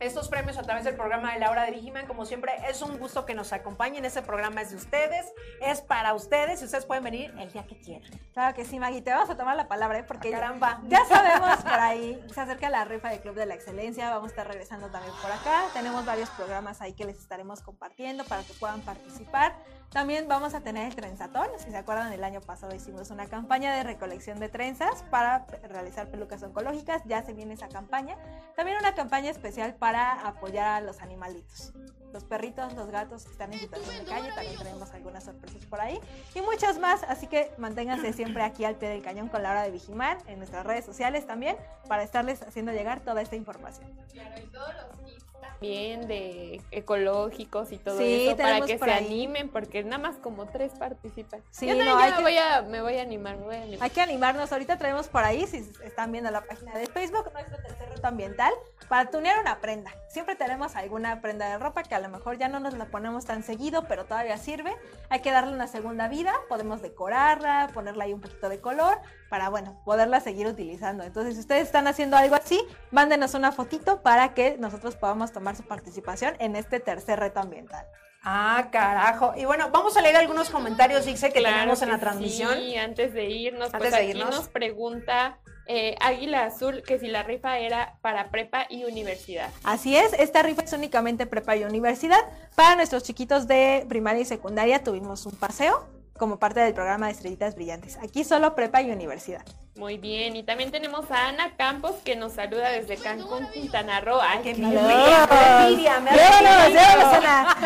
estos 0.00 0.28
premios 0.28 0.58
a 0.58 0.62
través 0.62 0.84
del 0.84 0.94
programa 0.94 1.32
de 1.32 1.40
la 1.40 1.50
hora 1.50 1.64
de 1.64 1.72
Vigiman. 1.72 2.06
Como 2.06 2.24
siempre, 2.24 2.52
es 2.68 2.82
un 2.82 2.98
gusto 2.98 3.24
que 3.24 3.34
nos 3.34 3.52
acompañen. 3.52 4.04
Ese 4.04 4.22
programa 4.22 4.62
es 4.62 4.70
de 4.70 4.76
ustedes, 4.76 5.26
es 5.60 5.80
para 5.80 6.14
ustedes 6.14 6.62
y 6.62 6.64
ustedes 6.64 6.84
pueden 6.84 7.04
venir 7.04 7.34
el 7.38 7.52
día 7.52 7.66
que 7.66 7.78
quieran. 7.78 8.10
Claro 8.32 8.54
que 8.54 8.64
sí, 8.64 8.78
Maggie. 8.78 9.02
Te 9.02 9.10
vamos 9.10 9.30
a 9.30 9.36
tomar 9.36 9.56
la 9.56 9.68
palabra, 9.68 9.98
¿eh? 9.98 10.04
porque 10.04 10.28
ah, 10.28 10.38
caramba. 10.38 10.80
Ya, 10.88 11.04
sabemos 11.06 11.56
por 11.62 11.72
ahí, 11.72 12.24
se 12.32 12.40
acerca 12.40 12.68
la 12.70 12.84
rifa 12.84 13.10
del 13.10 13.20
Club 13.20 13.34
de 13.34 13.46
la 13.46 13.54
Excelencia. 13.54 14.10
Vamos 14.10 14.26
a 14.26 14.30
estar 14.30 14.46
regresando 14.46 14.88
también 14.88 15.14
por 15.22 15.30
acá. 15.30 15.64
Tenemos 15.72 16.04
varios 16.04 16.30
programas 16.30 16.80
ahí 16.80 16.92
que 16.92 17.04
les 17.04 17.18
estaremos 17.18 17.62
compartiendo 17.62 18.24
para 18.24 18.42
que 18.42 18.52
puedan 18.54 18.80
participar. 18.82 19.56
También 19.94 20.26
vamos 20.26 20.54
a 20.54 20.60
tener 20.60 20.88
el 20.88 20.96
trenzatón. 20.96 21.46
Si 21.56 21.70
se 21.70 21.76
acuerdan, 21.76 22.12
el 22.12 22.24
año 22.24 22.40
pasado 22.40 22.74
hicimos 22.74 23.10
una 23.10 23.26
campaña 23.26 23.72
de 23.76 23.84
recolección 23.84 24.40
de 24.40 24.48
trenzas 24.48 25.04
para 25.04 25.46
realizar 25.68 26.08
pelucas 26.08 26.42
oncológicas. 26.42 27.02
Ya 27.04 27.22
se 27.22 27.32
viene 27.32 27.54
esa 27.54 27.68
campaña. 27.68 28.16
También 28.56 28.76
una 28.76 28.96
campaña 28.96 29.30
especial 29.30 29.76
para 29.76 30.26
apoyar 30.26 30.66
a 30.66 30.80
los 30.80 31.00
animalitos. 31.00 31.72
Los 32.12 32.24
perritos, 32.24 32.72
los 32.74 32.90
gatos 32.90 33.24
que 33.24 33.30
están 33.30 33.52
en 33.52 33.60
situación 33.60 33.96
de 33.96 34.04
calle, 34.04 34.32
también 34.34 34.58
tenemos 34.58 34.90
algunas 34.90 35.22
sorpresas 35.22 35.64
por 35.66 35.80
ahí 35.80 36.00
y 36.34 36.40
muchas 36.40 36.78
más, 36.78 37.02
así 37.04 37.28
que 37.28 37.52
manténganse 37.58 38.12
siempre 38.12 38.42
aquí 38.42 38.64
al 38.64 38.74
pie 38.74 38.88
del 38.88 39.02
cañón 39.02 39.28
con 39.28 39.42
la 39.42 39.50
hora 39.50 39.62
de 39.62 39.70
Vigimar 39.72 40.18
en 40.26 40.38
nuestras 40.38 40.66
redes 40.66 40.84
sociales 40.84 41.26
también 41.26 41.56
para 41.88 42.02
estarles 42.02 42.42
haciendo 42.42 42.72
llegar 42.72 43.00
toda 43.00 43.22
esta 43.22 43.34
información. 43.34 43.90
Claro, 44.12 44.34
y 44.40 44.46
todos 44.46 44.74
los 44.74 45.23
también 45.52 46.06
de 46.08 46.60
ecológicos 46.70 47.72
y 47.72 47.78
todo 47.78 47.98
Sí, 47.98 48.26
eso 48.28 48.36
para 48.36 48.60
que 48.60 48.78
se 48.78 48.84
ahí. 48.90 49.04
animen 49.06 49.48
porque 49.48 49.82
nada 49.84 49.98
más 49.98 50.16
como 50.16 50.46
tres 50.46 50.72
participan. 50.78 51.42
Sí, 51.50 51.66
Yo 51.66 51.72
también 51.76 51.94
no, 51.94 51.98
hay 52.00 52.10
me 52.10 52.16
que- 52.16 52.22
voy 52.22 52.38
a 52.38 52.62
me 52.62 52.80
voy 52.82 52.98
a 52.98 53.02
animar, 53.02 53.36
me 53.36 53.44
voy 53.44 53.56
a 53.56 53.62
animar. 53.62 53.82
Hay 53.82 53.90
que 53.90 54.00
animarnos. 54.00 54.52
Ahorita 54.52 54.78
traemos 54.78 55.08
por 55.08 55.24
ahí, 55.24 55.46
si 55.46 55.58
están 55.84 56.12
viendo 56.12 56.30
la 56.30 56.42
página 56.42 56.76
de 56.76 56.86
Facebook, 56.86 57.30
nuestro 57.32 57.56
tercer 57.58 57.88
reto 57.90 58.06
ambiental, 58.06 58.52
para 58.88 59.10
tunear 59.10 59.38
una 59.40 59.58
prenda. 59.60 59.90
Siempre 60.08 60.36
tenemos 60.36 60.76
alguna 60.76 61.20
prenda 61.20 61.48
de 61.48 61.58
ropa 61.58 61.82
que 61.82 61.94
a 61.94 61.98
lo 61.98 62.08
mejor 62.08 62.38
ya 62.38 62.48
no 62.48 62.60
nos 62.60 62.74
la 62.74 62.86
ponemos 62.86 63.24
tan 63.24 63.42
seguido, 63.42 63.84
pero 63.88 64.04
todavía 64.04 64.36
sirve. 64.38 64.74
Hay 65.08 65.20
que 65.20 65.30
darle 65.30 65.52
una 65.54 65.66
segunda 65.66 66.08
vida. 66.08 66.32
Podemos 66.48 66.82
decorarla, 66.82 67.70
ponerle 67.72 68.04
ahí 68.04 68.12
un 68.12 68.20
poquito 68.20 68.48
de 68.48 68.60
color 68.60 68.98
para, 69.30 69.48
bueno, 69.48 69.80
poderla 69.84 70.20
seguir 70.20 70.46
utilizando. 70.46 71.02
Entonces, 71.02 71.34
si 71.34 71.40
ustedes 71.40 71.62
están 71.62 71.86
haciendo 71.88 72.16
algo 72.16 72.34
así, 72.36 72.60
mándenos 72.90 73.34
una 73.34 73.50
fotito 73.52 74.02
para 74.02 74.34
que 74.34 74.56
nosotros 74.58 74.96
podamos 74.96 75.32
tomar 75.34 75.54
su 75.56 75.64
participación 75.64 76.34
en 76.38 76.56
este 76.56 76.80
tercer 76.80 77.18
reto 77.18 77.40
ambiental. 77.40 77.84
Ah, 78.22 78.68
carajo. 78.72 79.34
Y 79.36 79.44
bueno, 79.44 79.68
vamos 79.70 79.98
a 79.98 80.00
leer 80.00 80.16
algunos 80.16 80.48
comentarios, 80.48 81.06
Ixe, 81.06 81.30
que 81.30 81.40
Claro 81.40 81.56
tenemos 81.56 81.82
en 81.82 81.90
la 81.90 81.98
transmisión. 81.98 82.54
Sí, 82.54 82.74
antes 82.76 83.12
de 83.12 83.26
irnos, 83.26 83.66
Antes 83.66 83.78
pues 83.78 83.90
de 83.90 83.96
aquí 83.98 84.10
irnos. 84.18 84.30
nos 84.30 84.48
pregunta 84.48 85.38
eh, 85.66 85.94
Águila 86.00 86.44
Azul 86.46 86.82
que 86.82 86.98
si 86.98 87.08
la 87.08 87.22
rifa 87.22 87.58
era 87.58 87.98
para 88.00 88.30
prepa 88.30 88.66
y 88.70 88.84
universidad. 88.84 89.50
Así 89.62 89.94
es, 89.94 90.14
esta 90.14 90.42
rifa 90.42 90.62
es 90.62 90.72
únicamente 90.72 91.26
prepa 91.26 91.54
y 91.56 91.64
universidad. 91.64 92.20
Para 92.54 92.76
nuestros 92.76 93.02
chiquitos 93.02 93.46
de 93.46 93.84
primaria 93.90 94.22
y 94.22 94.24
secundaria 94.24 94.82
tuvimos 94.82 95.26
un 95.26 95.32
paseo 95.36 95.86
como 96.16 96.38
parte 96.38 96.60
del 96.60 96.72
programa 96.72 97.06
de 97.06 97.12
Estrellitas 97.12 97.54
Brillantes. 97.56 97.98
Aquí 98.02 98.24
solo 98.24 98.54
prepa 98.54 98.80
y 98.80 98.90
universidad. 98.90 99.44
Muy 99.76 99.98
bien, 99.98 100.36
y 100.36 100.44
también 100.44 100.70
tenemos 100.70 101.10
a 101.10 101.28
Ana 101.28 101.56
Campos 101.56 101.96
que 102.04 102.14
nos 102.14 102.34
saluda 102.34 102.70
desde 102.70 102.96
Cancún, 102.96 103.48
Quintana 103.52 104.00
Roo. 104.00 104.20
Ay, 104.20 104.38
¡Qué 104.44 104.54
qué 104.54 104.62
envidia! 104.62 105.28
¡Qué 105.28 105.64
envidia! 105.64 106.00
Me 106.00 106.10
¡Llévanos, 106.12 107.64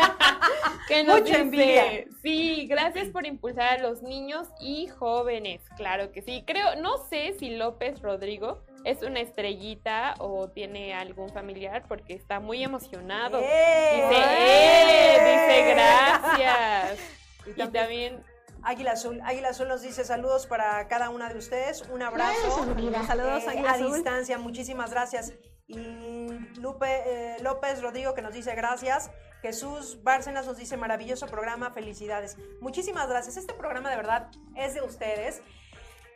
nos 1.05 1.21
Mucha 1.21 1.37
envidia. 1.37 2.05
Sí, 2.23 2.65
gracias 2.67 3.09
por 3.09 3.27
impulsar 3.27 3.79
a 3.79 3.81
los 3.83 4.01
niños 4.01 4.47
y 4.59 4.87
jóvenes. 4.87 5.61
Claro 5.77 6.11
que 6.11 6.23
sí. 6.23 6.43
Creo, 6.47 6.75
no 6.77 6.97
sé 7.09 7.35
si 7.39 7.51
López 7.51 8.01
Rodrigo 8.01 8.63
es 8.85 9.03
una 9.03 9.19
estrellita 9.19 10.15
o 10.17 10.49
tiene 10.49 10.95
algún 10.95 11.29
familiar 11.29 11.83
porque 11.87 12.15
está 12.15 12.39
muy 12.39 12.63
emocionado. 12.63 13.39
¡Eh! 13.39 14.09
Dice, 14.09 14.23
¡eh! 14.29 15.17
Dice 15.21 15.73
gracias. 15.73 16.99
Y 17.55 17.67
también 17.69 18.23
Águila 18.63 18.91
Azul. 18.91 19.19
Águila 19.23 19.49
Azul 19.49 19.67
nos 19.67 19.81
dice 19.81 20.03
saludos 20.03 20.47
para 20.47 20.87
cada 20.87 21.09
una 21.09 21.29
de 21.29 21.37
ustedes. 21.37 21.83
Un 21.89 22.01
abrazo. 22.01 22.65
Saludos, 23.07 23.43
Eh, 23.43 23.63
a 23.65 23.71
Azul. 23.71 23.93
distancia, 23.93 24.37
muchísimas 24.37 24.91
gracias. 24.91 25.33
Y 25.67 26.29
Lupe 26.59 26.87
eh, 26.87 27.37
López 27.41 27.81
Rodrigo 27.81 28.13
que 28.13 28.21
nos 28.21 28.33
dice 28.33 28.55
gracias. 28.55 29.11
Jesús 29.41 30.03
Bárcenas 30.03 30.45
nos 30.47 30.57
dice 30.57 30.75
maravilloso 30.77 31.27
programa, 31.27 31.71
felicidades. 31.71 32.37
Muchísimas 32.59 33.07
gracias. 33.07 33.37
Este 33.37 33.53
programa 33.53 33.89
de 33.89 33.95
verdad 33.95 34.29
es 34.55 34.73
de 34.73 34.81
ustedes. 34.81 35.41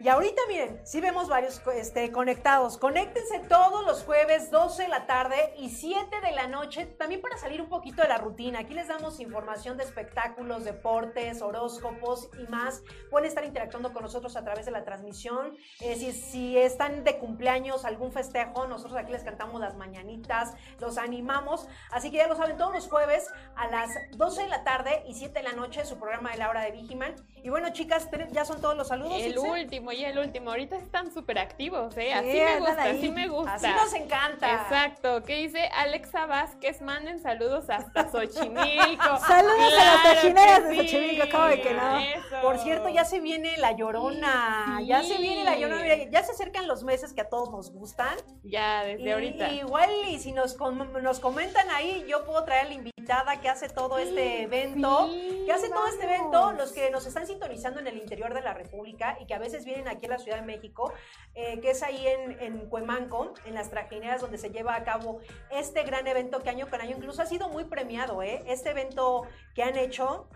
Y 0.04 0.10
ahorita 0.10 0.42
miren, 0.50 0.82
sí 0.86 1.00
vemos 1.00 1.30
varios 1.30 1.62
este, 1.78 2.12
conectados. 2.12 2.78
Conéctense 2.78 3.40
todos 3.48 3.86
los 3.86 4.04
jueves, 4.04 4.52
12 4.52 4.84
de 4.84 4.90
la 4.90 5.06
tarde 5.06 5.54
y 5.58 5.70
7 5.70 6.20
de 6.20 6.34
la 6.34 6.48
noche, 6.48 6.86
también 6.86 7.22
para 7.22 7.38
salir 7.38 7.62
un 7.62 7.70
poquito 7.70 8.02
de 8.02 8.10
la 8.10 8.18
rutina. 8.18 8.60
Aquí 8.60 8.74
les 8.74 8.90
damos 8.90 9.22
información 9.22 9.78
de 9.78 9.86
espectáculos, 9.86 10.66
deportes, 10.66 11.42
horóscopos 11.42 12.30
y 12.38 12.52
más. 12.52 12.84
Pueden 13.10 13.30
estar 13.30 13.46
interactuando 13.46 13.94
con 13.94 14.04
nosotros 14.04 14.36
a 14.36 14.44
través 14.44 14.66
de 14.66 14.72
la 14.72 14.84
transmisión. 14.84 15.56
Eh, 15.80 15.96
si, 15.96 16.12
si 16.12 16.58
están 16.58 17.06
de 17.06 17.18
cumpleaños, 17.18 17.86
algún 17.86 18.12
festejo, 18.12 18.68
nosotros 18.68 18.98
aquí 18.98 19.14
les 19.14 19.24
cantamos 19.24 19.62
las 19.62 19.78
mañanitas, 19.78 20.54
los 20.82 20.98
animamos. 20.98 21.66
Así 21.92 22.12
que 22.12 22.18
ya 22.18 22.28
lo 22.28 22.36
saben, 22.36 22.58
todos 22.58 22.74
los 22.74 22.90
jueves 22.90 23.30
a 23.56 23.70
las 23.70 23.90
12 24.18 24.42
de 24.42 24.50
la 24.50 24.66
tarde 24.66 25.02
y 25.08 25.14
7 25.14 25.32
de 25.32 25.44
la 25.44 25.54
noche, 25.54 25.86
su 25.86 25.98
programa 25.98 26.32
de 26.32 26.40
la 26.40 26.50
hora 26.50 26.60
de 26.60 26.72
Vigiman. 26.72 27.16
Y 27.42 27.48
bueno, 27.48 27.72
chicas, 27.72 28.10
ya 28.32 28.44
son 28.44 28.60
todos 28.60 28.76
los 28.76 28.90
saludos. 28.90 29.22
el 29.22 29.32
Ilse? 29.32 29.50
último 29.50 29.93
y 29.94 30.06
el 30.06 30.18
último. 30.18 30.50
Ahorita 30.52 30.76
están 30.78 31.14
súper 31.14 31.40
activos, 31.40 31.96
¿eh? 31.98 32.14
Así 32.14 32.32
Sí, 32.32 32.40
me 32.40 32.60
gusta, 32.60 32.84
así 32.84 33.10
me 33.12 33.28
gusta. 33.28 33.54
Así 33.54 33.68
nos 33.68 33.94
encanta. 33.94 34.54
Exacto. 34.54 35.24
¿Qué 35.24 35.36
dice 35.36 35.68
Alexa 35.74 36.26
Vázquez? 36.26 36.82
Manden 36.82 37.20
saludos 37.20 37.70
hasta 37.70 38.08
Xochimilco. 38.12 39.18
Saludos 39.20 39.60
a 39.60 39.86
las 39.86 40.02
Claro 40.02 40.16
tachineras 40.16 40.64
de 40.64 40.70
sí. 40.72 40.78
Xochimilco, 40.82 41.28
¿cómo 41.32 41.46
de 41.46 41.62
que 41.62 41.74
no? 41.74 42.00
Eso. 42.00 42.42
Por 42.42 42.58
cierto, 42.60 42.90
ya 42.90 43.06
se 43.06 43.20
viene 43.20 43.58
la 43.58 43.72
llorona. 43.74 44.78
Sí. 44.80 44.88
Ya 44.88 45.04
se 45.04 45.18
viene 45.18 45.44
la 45.44 45.56
llorona. 45.58 45.82
Mira, 45.84 45.96
ya 46.10 46.24
se 46.24 46.32
acercan 46.32 46.68
los 46.68 46.84
meses 46.84 47.14
que 47.14 47.22
a 47.22 47.30
todos 47.30 47.52
nos 47.52 47.72
gustan. 47.72 48.18
Ya, 48.44 48.84
desde 48.84 49.04
Y- 49.04 49.12
ahorita. 49.12 49.50
Igual, 49.54 49.90
y 50.10 50.20
si 50.20 50.32
nos, 50.32 50.56
com- 50.56 50.92
nos 51.02 51.20
comentan 51.20 51.70
ahí, 51.72 52.06
yo 52.08 52.26
puedo 52.26 52.44
traer 52.44 52.66
a 52.66 52.70
la 52.70 52.74
invitada 52.76 53.40
que 53.42 53.50
hace 53.50 53.70
todo 53.70 53.98
este 54.00 54.44
evento. 54.44 55.08
Sí, 55.12 55.44
que 55.46 55.52
hace 55.52 55.70
todo 55.70 55.86
este 55.88 56.06
vamos. 56.06 56.20
evento, 56.20 56.52
los 56.54 56.72
que 56.72 56.90
nos 56.92 57.06
están 57.06 57.28
sintonizando 57.28 57.80
en 57.80 57.88
el 57.88 57.98
interior 57.98 58.34
de 58.34 58.42
la 58.42 58.54
República 58.54 59.18
y 59.20 59.26
que 59.26 59.34
a 59.34 59.40
veces 59.40 59.66
vienen 59.66 59.73
aquí 59.88 60.06
a 60.06 60.10
la 60.10 60.18
Ciudad 60.18 60.40
de 60.40 60.46
México, 60.46 60.94
eh, 61.36 61.60
que 61.60 61.72
es 61.72 61.84
ahí 61.84 62.06
en, 62.08 62.40
en 62.40 62.70
Cuemanco, 62.70 63.34
en 63.46 63.54
las 63.54 63.70
trajineras 63.70 64.22
donde 64.22 64.38
se 64.38 64.50
lleva 64.50 64.76
a 64.76 64.84
cabo 64.84 65.20
este 65.52 65.84
gran 65.84 66.08
evento 66.08 66.42
que 66.42 66.50
año 66.50 66.70
con 66.70 66.82
año 66.82 66.96
incluso 66.98 67.22
ha 67.22 67.26
sido 67.26 67.50
muy 67.50 67.66
premiado, 67.66 68.22
¿eh? 68.24 68.44
Este 68.48 68.72
evento 68.72 69.28
que 69.56 69.64
han 69.64 69.78
hecho 69.78 70.28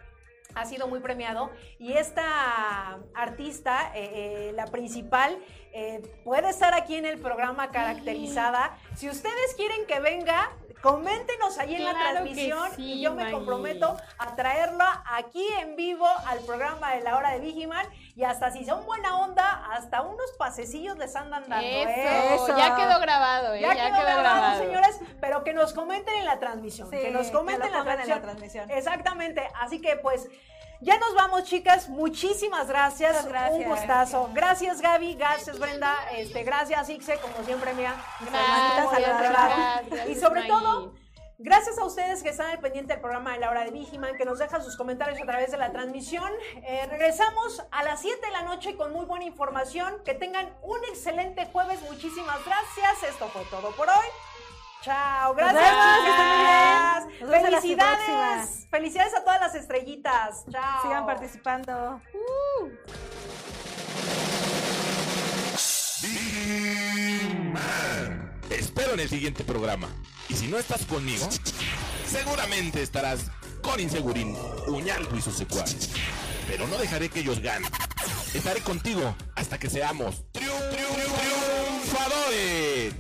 ha 0.56 0.66
sido 0.66 0.88
muy 0.88 1.00
premiado 1.00 1.52
y 1.80 1.94
esta 1.94 3.00
artista, 3.14 3.92
eh, 3.96 4.52
la 4.56 4.66
principal, 4.66 5.38
eh, 5.80 6.02
puede 6.24 6.50
estar 6.50 6.74
aquí 6.74 6.96
en 6.96 7.06
el 7.06 7.20
programa 7.20 7.70
caracterizada. 7.70 8.76
Si 8.96 9.08
ustedes 9.08 9.54
quieren 9.56 9.86
que 9.86 10.00
venga, 10.00 10.50
coméntenos 10.82 11.60
ahí 11.60 11.76
en 11.76 11.84
la 11.84 11.94
transmisión 11.94 12.72
sí, 12.76 12.94
y 12.94 13.02
yo 13.02 13.12
me 13.12 13.26
Maggie. 13.26 13.34
comprometo 13.36 13.96
a 14.18 14.36
traerla 14.36 15.04
aquí 15.06 15.46
en 15.60 15.76
vivo 15.76 16.08
al 16.26 16.40
programa 16.40 16.96
de 16.96 17.02
la 17.02 17.16
hora 17.16 17.30
de 17.34 17.42
Vigiman 17.42 17.86
y 18.16 18.24
hasta 18.24 18.50
si 18.50 18.66
son 18.66 18.88
buena 18.88 19.20
onda, 19.20 19.68
hasta 19.72 20.02
unos 20.02 20.32
pasecillos 20.40 20.98
les 20.98 21.16
andan 21.16 21.48
dando. 21.48 21.68
Eso, 21.68 21.90
¿eh? 21.90 22.34
Eso. 22.34 22.58
ya 22.58 22.76
quedó 22.76 23.00
grabado, 23.00 23.54
¿eh? 23.54 23.62
Ya, 23.62 23.76
quedó, 23.76 24.18
grabado, 24.18 24.58
señores, 24.58 25.00
pero 25.22 25.44
que 25.44 25.54
nos 25.54 25.74
comenten 25.74 26.16
en 26.16 26.26
la 26.26 26.40
transmisión. 26.40 26.90
Sí, 26.90 26.98
que 26.98 27.12
nos 27.12 27.28
que 27.28 27.34
comenten 27.34 27.72
lo 27.72 27.82
en 27.82 27.86
la 27.86 28.16
en 28.16 28.22
transmisión. 28.24 28.72
Exactamente. 28.72 29.48
Así 29.62 29.80
que 29.80 29.98
pues 29.98 30.28
ya 30.82 30.98
nos 31.00 31.14
vamos, 31.16 31.44
chicas. 31.44 31.90
Muchísimas 31.90 32.68
gracias. 32.68 33.26
Un 33.52 33.64
gustazo. 33.64 34.30
Gracias, 34.34 34.82
Gaby. 34.82 35.16
Gracias, 35.16 35.58
Brenda. 35.60 35.96
Este, 36.16 36.44
gracias, 36.44 36.90
Ixe, 36.90 37.20
como 37.20 37.44
siempre, 37.46 37.74
Gracias, 37.74 39.00
gracias, 39.20 40.10
Y 40.10 40.16
sobre 40.16 40.44
todo, 40.44 40.94
Gracias 41.40 41.78
a 41.78 41.86
ustedes 41.86 42.24
que 42.24 42.30
están 42.30 42.50
al 42.50 42.60
pendiente 42.60 42.94
del 42.94 43.00
programa 43.00 43.34
de 43.34 43.38
la 43.38 43.52
hora 43.52 43.64
de 43.64 43.70
Vigiman, 43.70 44.18
que 44.18 44.26
nos 44.26 44.40
dejan 44.40 44.64
sus 44.64 44.76
comentarios 44.76 45.22
a 45.22 45.26
través 45.26 45.52
de 45.52 45.58
la 45.58 45.72
transmisión. 45.72 46.32
Eh, 46.64 46.88
regresamos 46.90 47.64
a 47.70 47.84
las 47.84 48.02
7 48.02 48.26
de 48.26 48.32
la 48.32 48.42
noche 48.42 48.76
con 48.76 48.92
muy 48.92 49.06
buena 49.06 49.26
información. 49.26 50.02
Que 50.04 50.16
tengan 50.16 50.52
un 50.64 50.84
excelente 50.86 51.46
jueves. 51.46 51.80
Muchísimas 51.84 52.44
gracias. 52.44 53.04
Esto 53.12 53.28
fue 53.28 53.44
todo 53.52 53.70
por 53.74 53.88
hoy. 53.88 54.08
Chao. 54.82 55.34
Gracias. 55.34 55.64
vemos, 55.64 56.04
que 56.04 56.10
estén 56.10 56.28
muy 56.28 56.38
chicas. 56.38 57.06
bien. 57.08 57.20
Nos 57.20 57.30
vemos 57.30 57.46
en 57.48 57.52
la 57.52 57.62
Felicidades. 57.62 58.68
Felicidades 58.70 59.14
a 59.16 59.24
todas 59.24 59.40
las 59.42 59.56
estrellitas. 59.56 60.46
Chao. 60.52 60.82
Sigan 60.84 61.06
participando. 61.06 62.02
Man. 67.54 68.40
Te 68.48 68.60
espero 68.60 68.94
en 68.94 69.00
el 69.02 69.10
siguiente 69.10 69.44
programa. 69.44 69.88
Y 70.30 70.34
si 70.36 70.48
no 70.48 70.58
estás 70.58 70.86
conmigo, 70.86 71.28
seguramente 72.10 72.82
estarás 72.82 73.32
con 73.62 73.80
Insegurín, 73.80 74.36
Uñalco 74.68 75.16
y 75.16 75.22
sus 75.22 75.36
secuaces. 75.38 75.90
Pero 76.48 76.68
no 76.68 76.78
dejaré 76.78 77.10
que 77.10 77.20
ellos 77.20 77.40
ganen. 77.42 77.70
Estaré 78.34 78.62
contigo 78.62 79.16
hasta 79.36 79.58
que 79.58 79.70
seamos 79.70 80.24
triun- 80.34 80.70
triun- 80.72 81.14
triunfadores. 81.20 82.94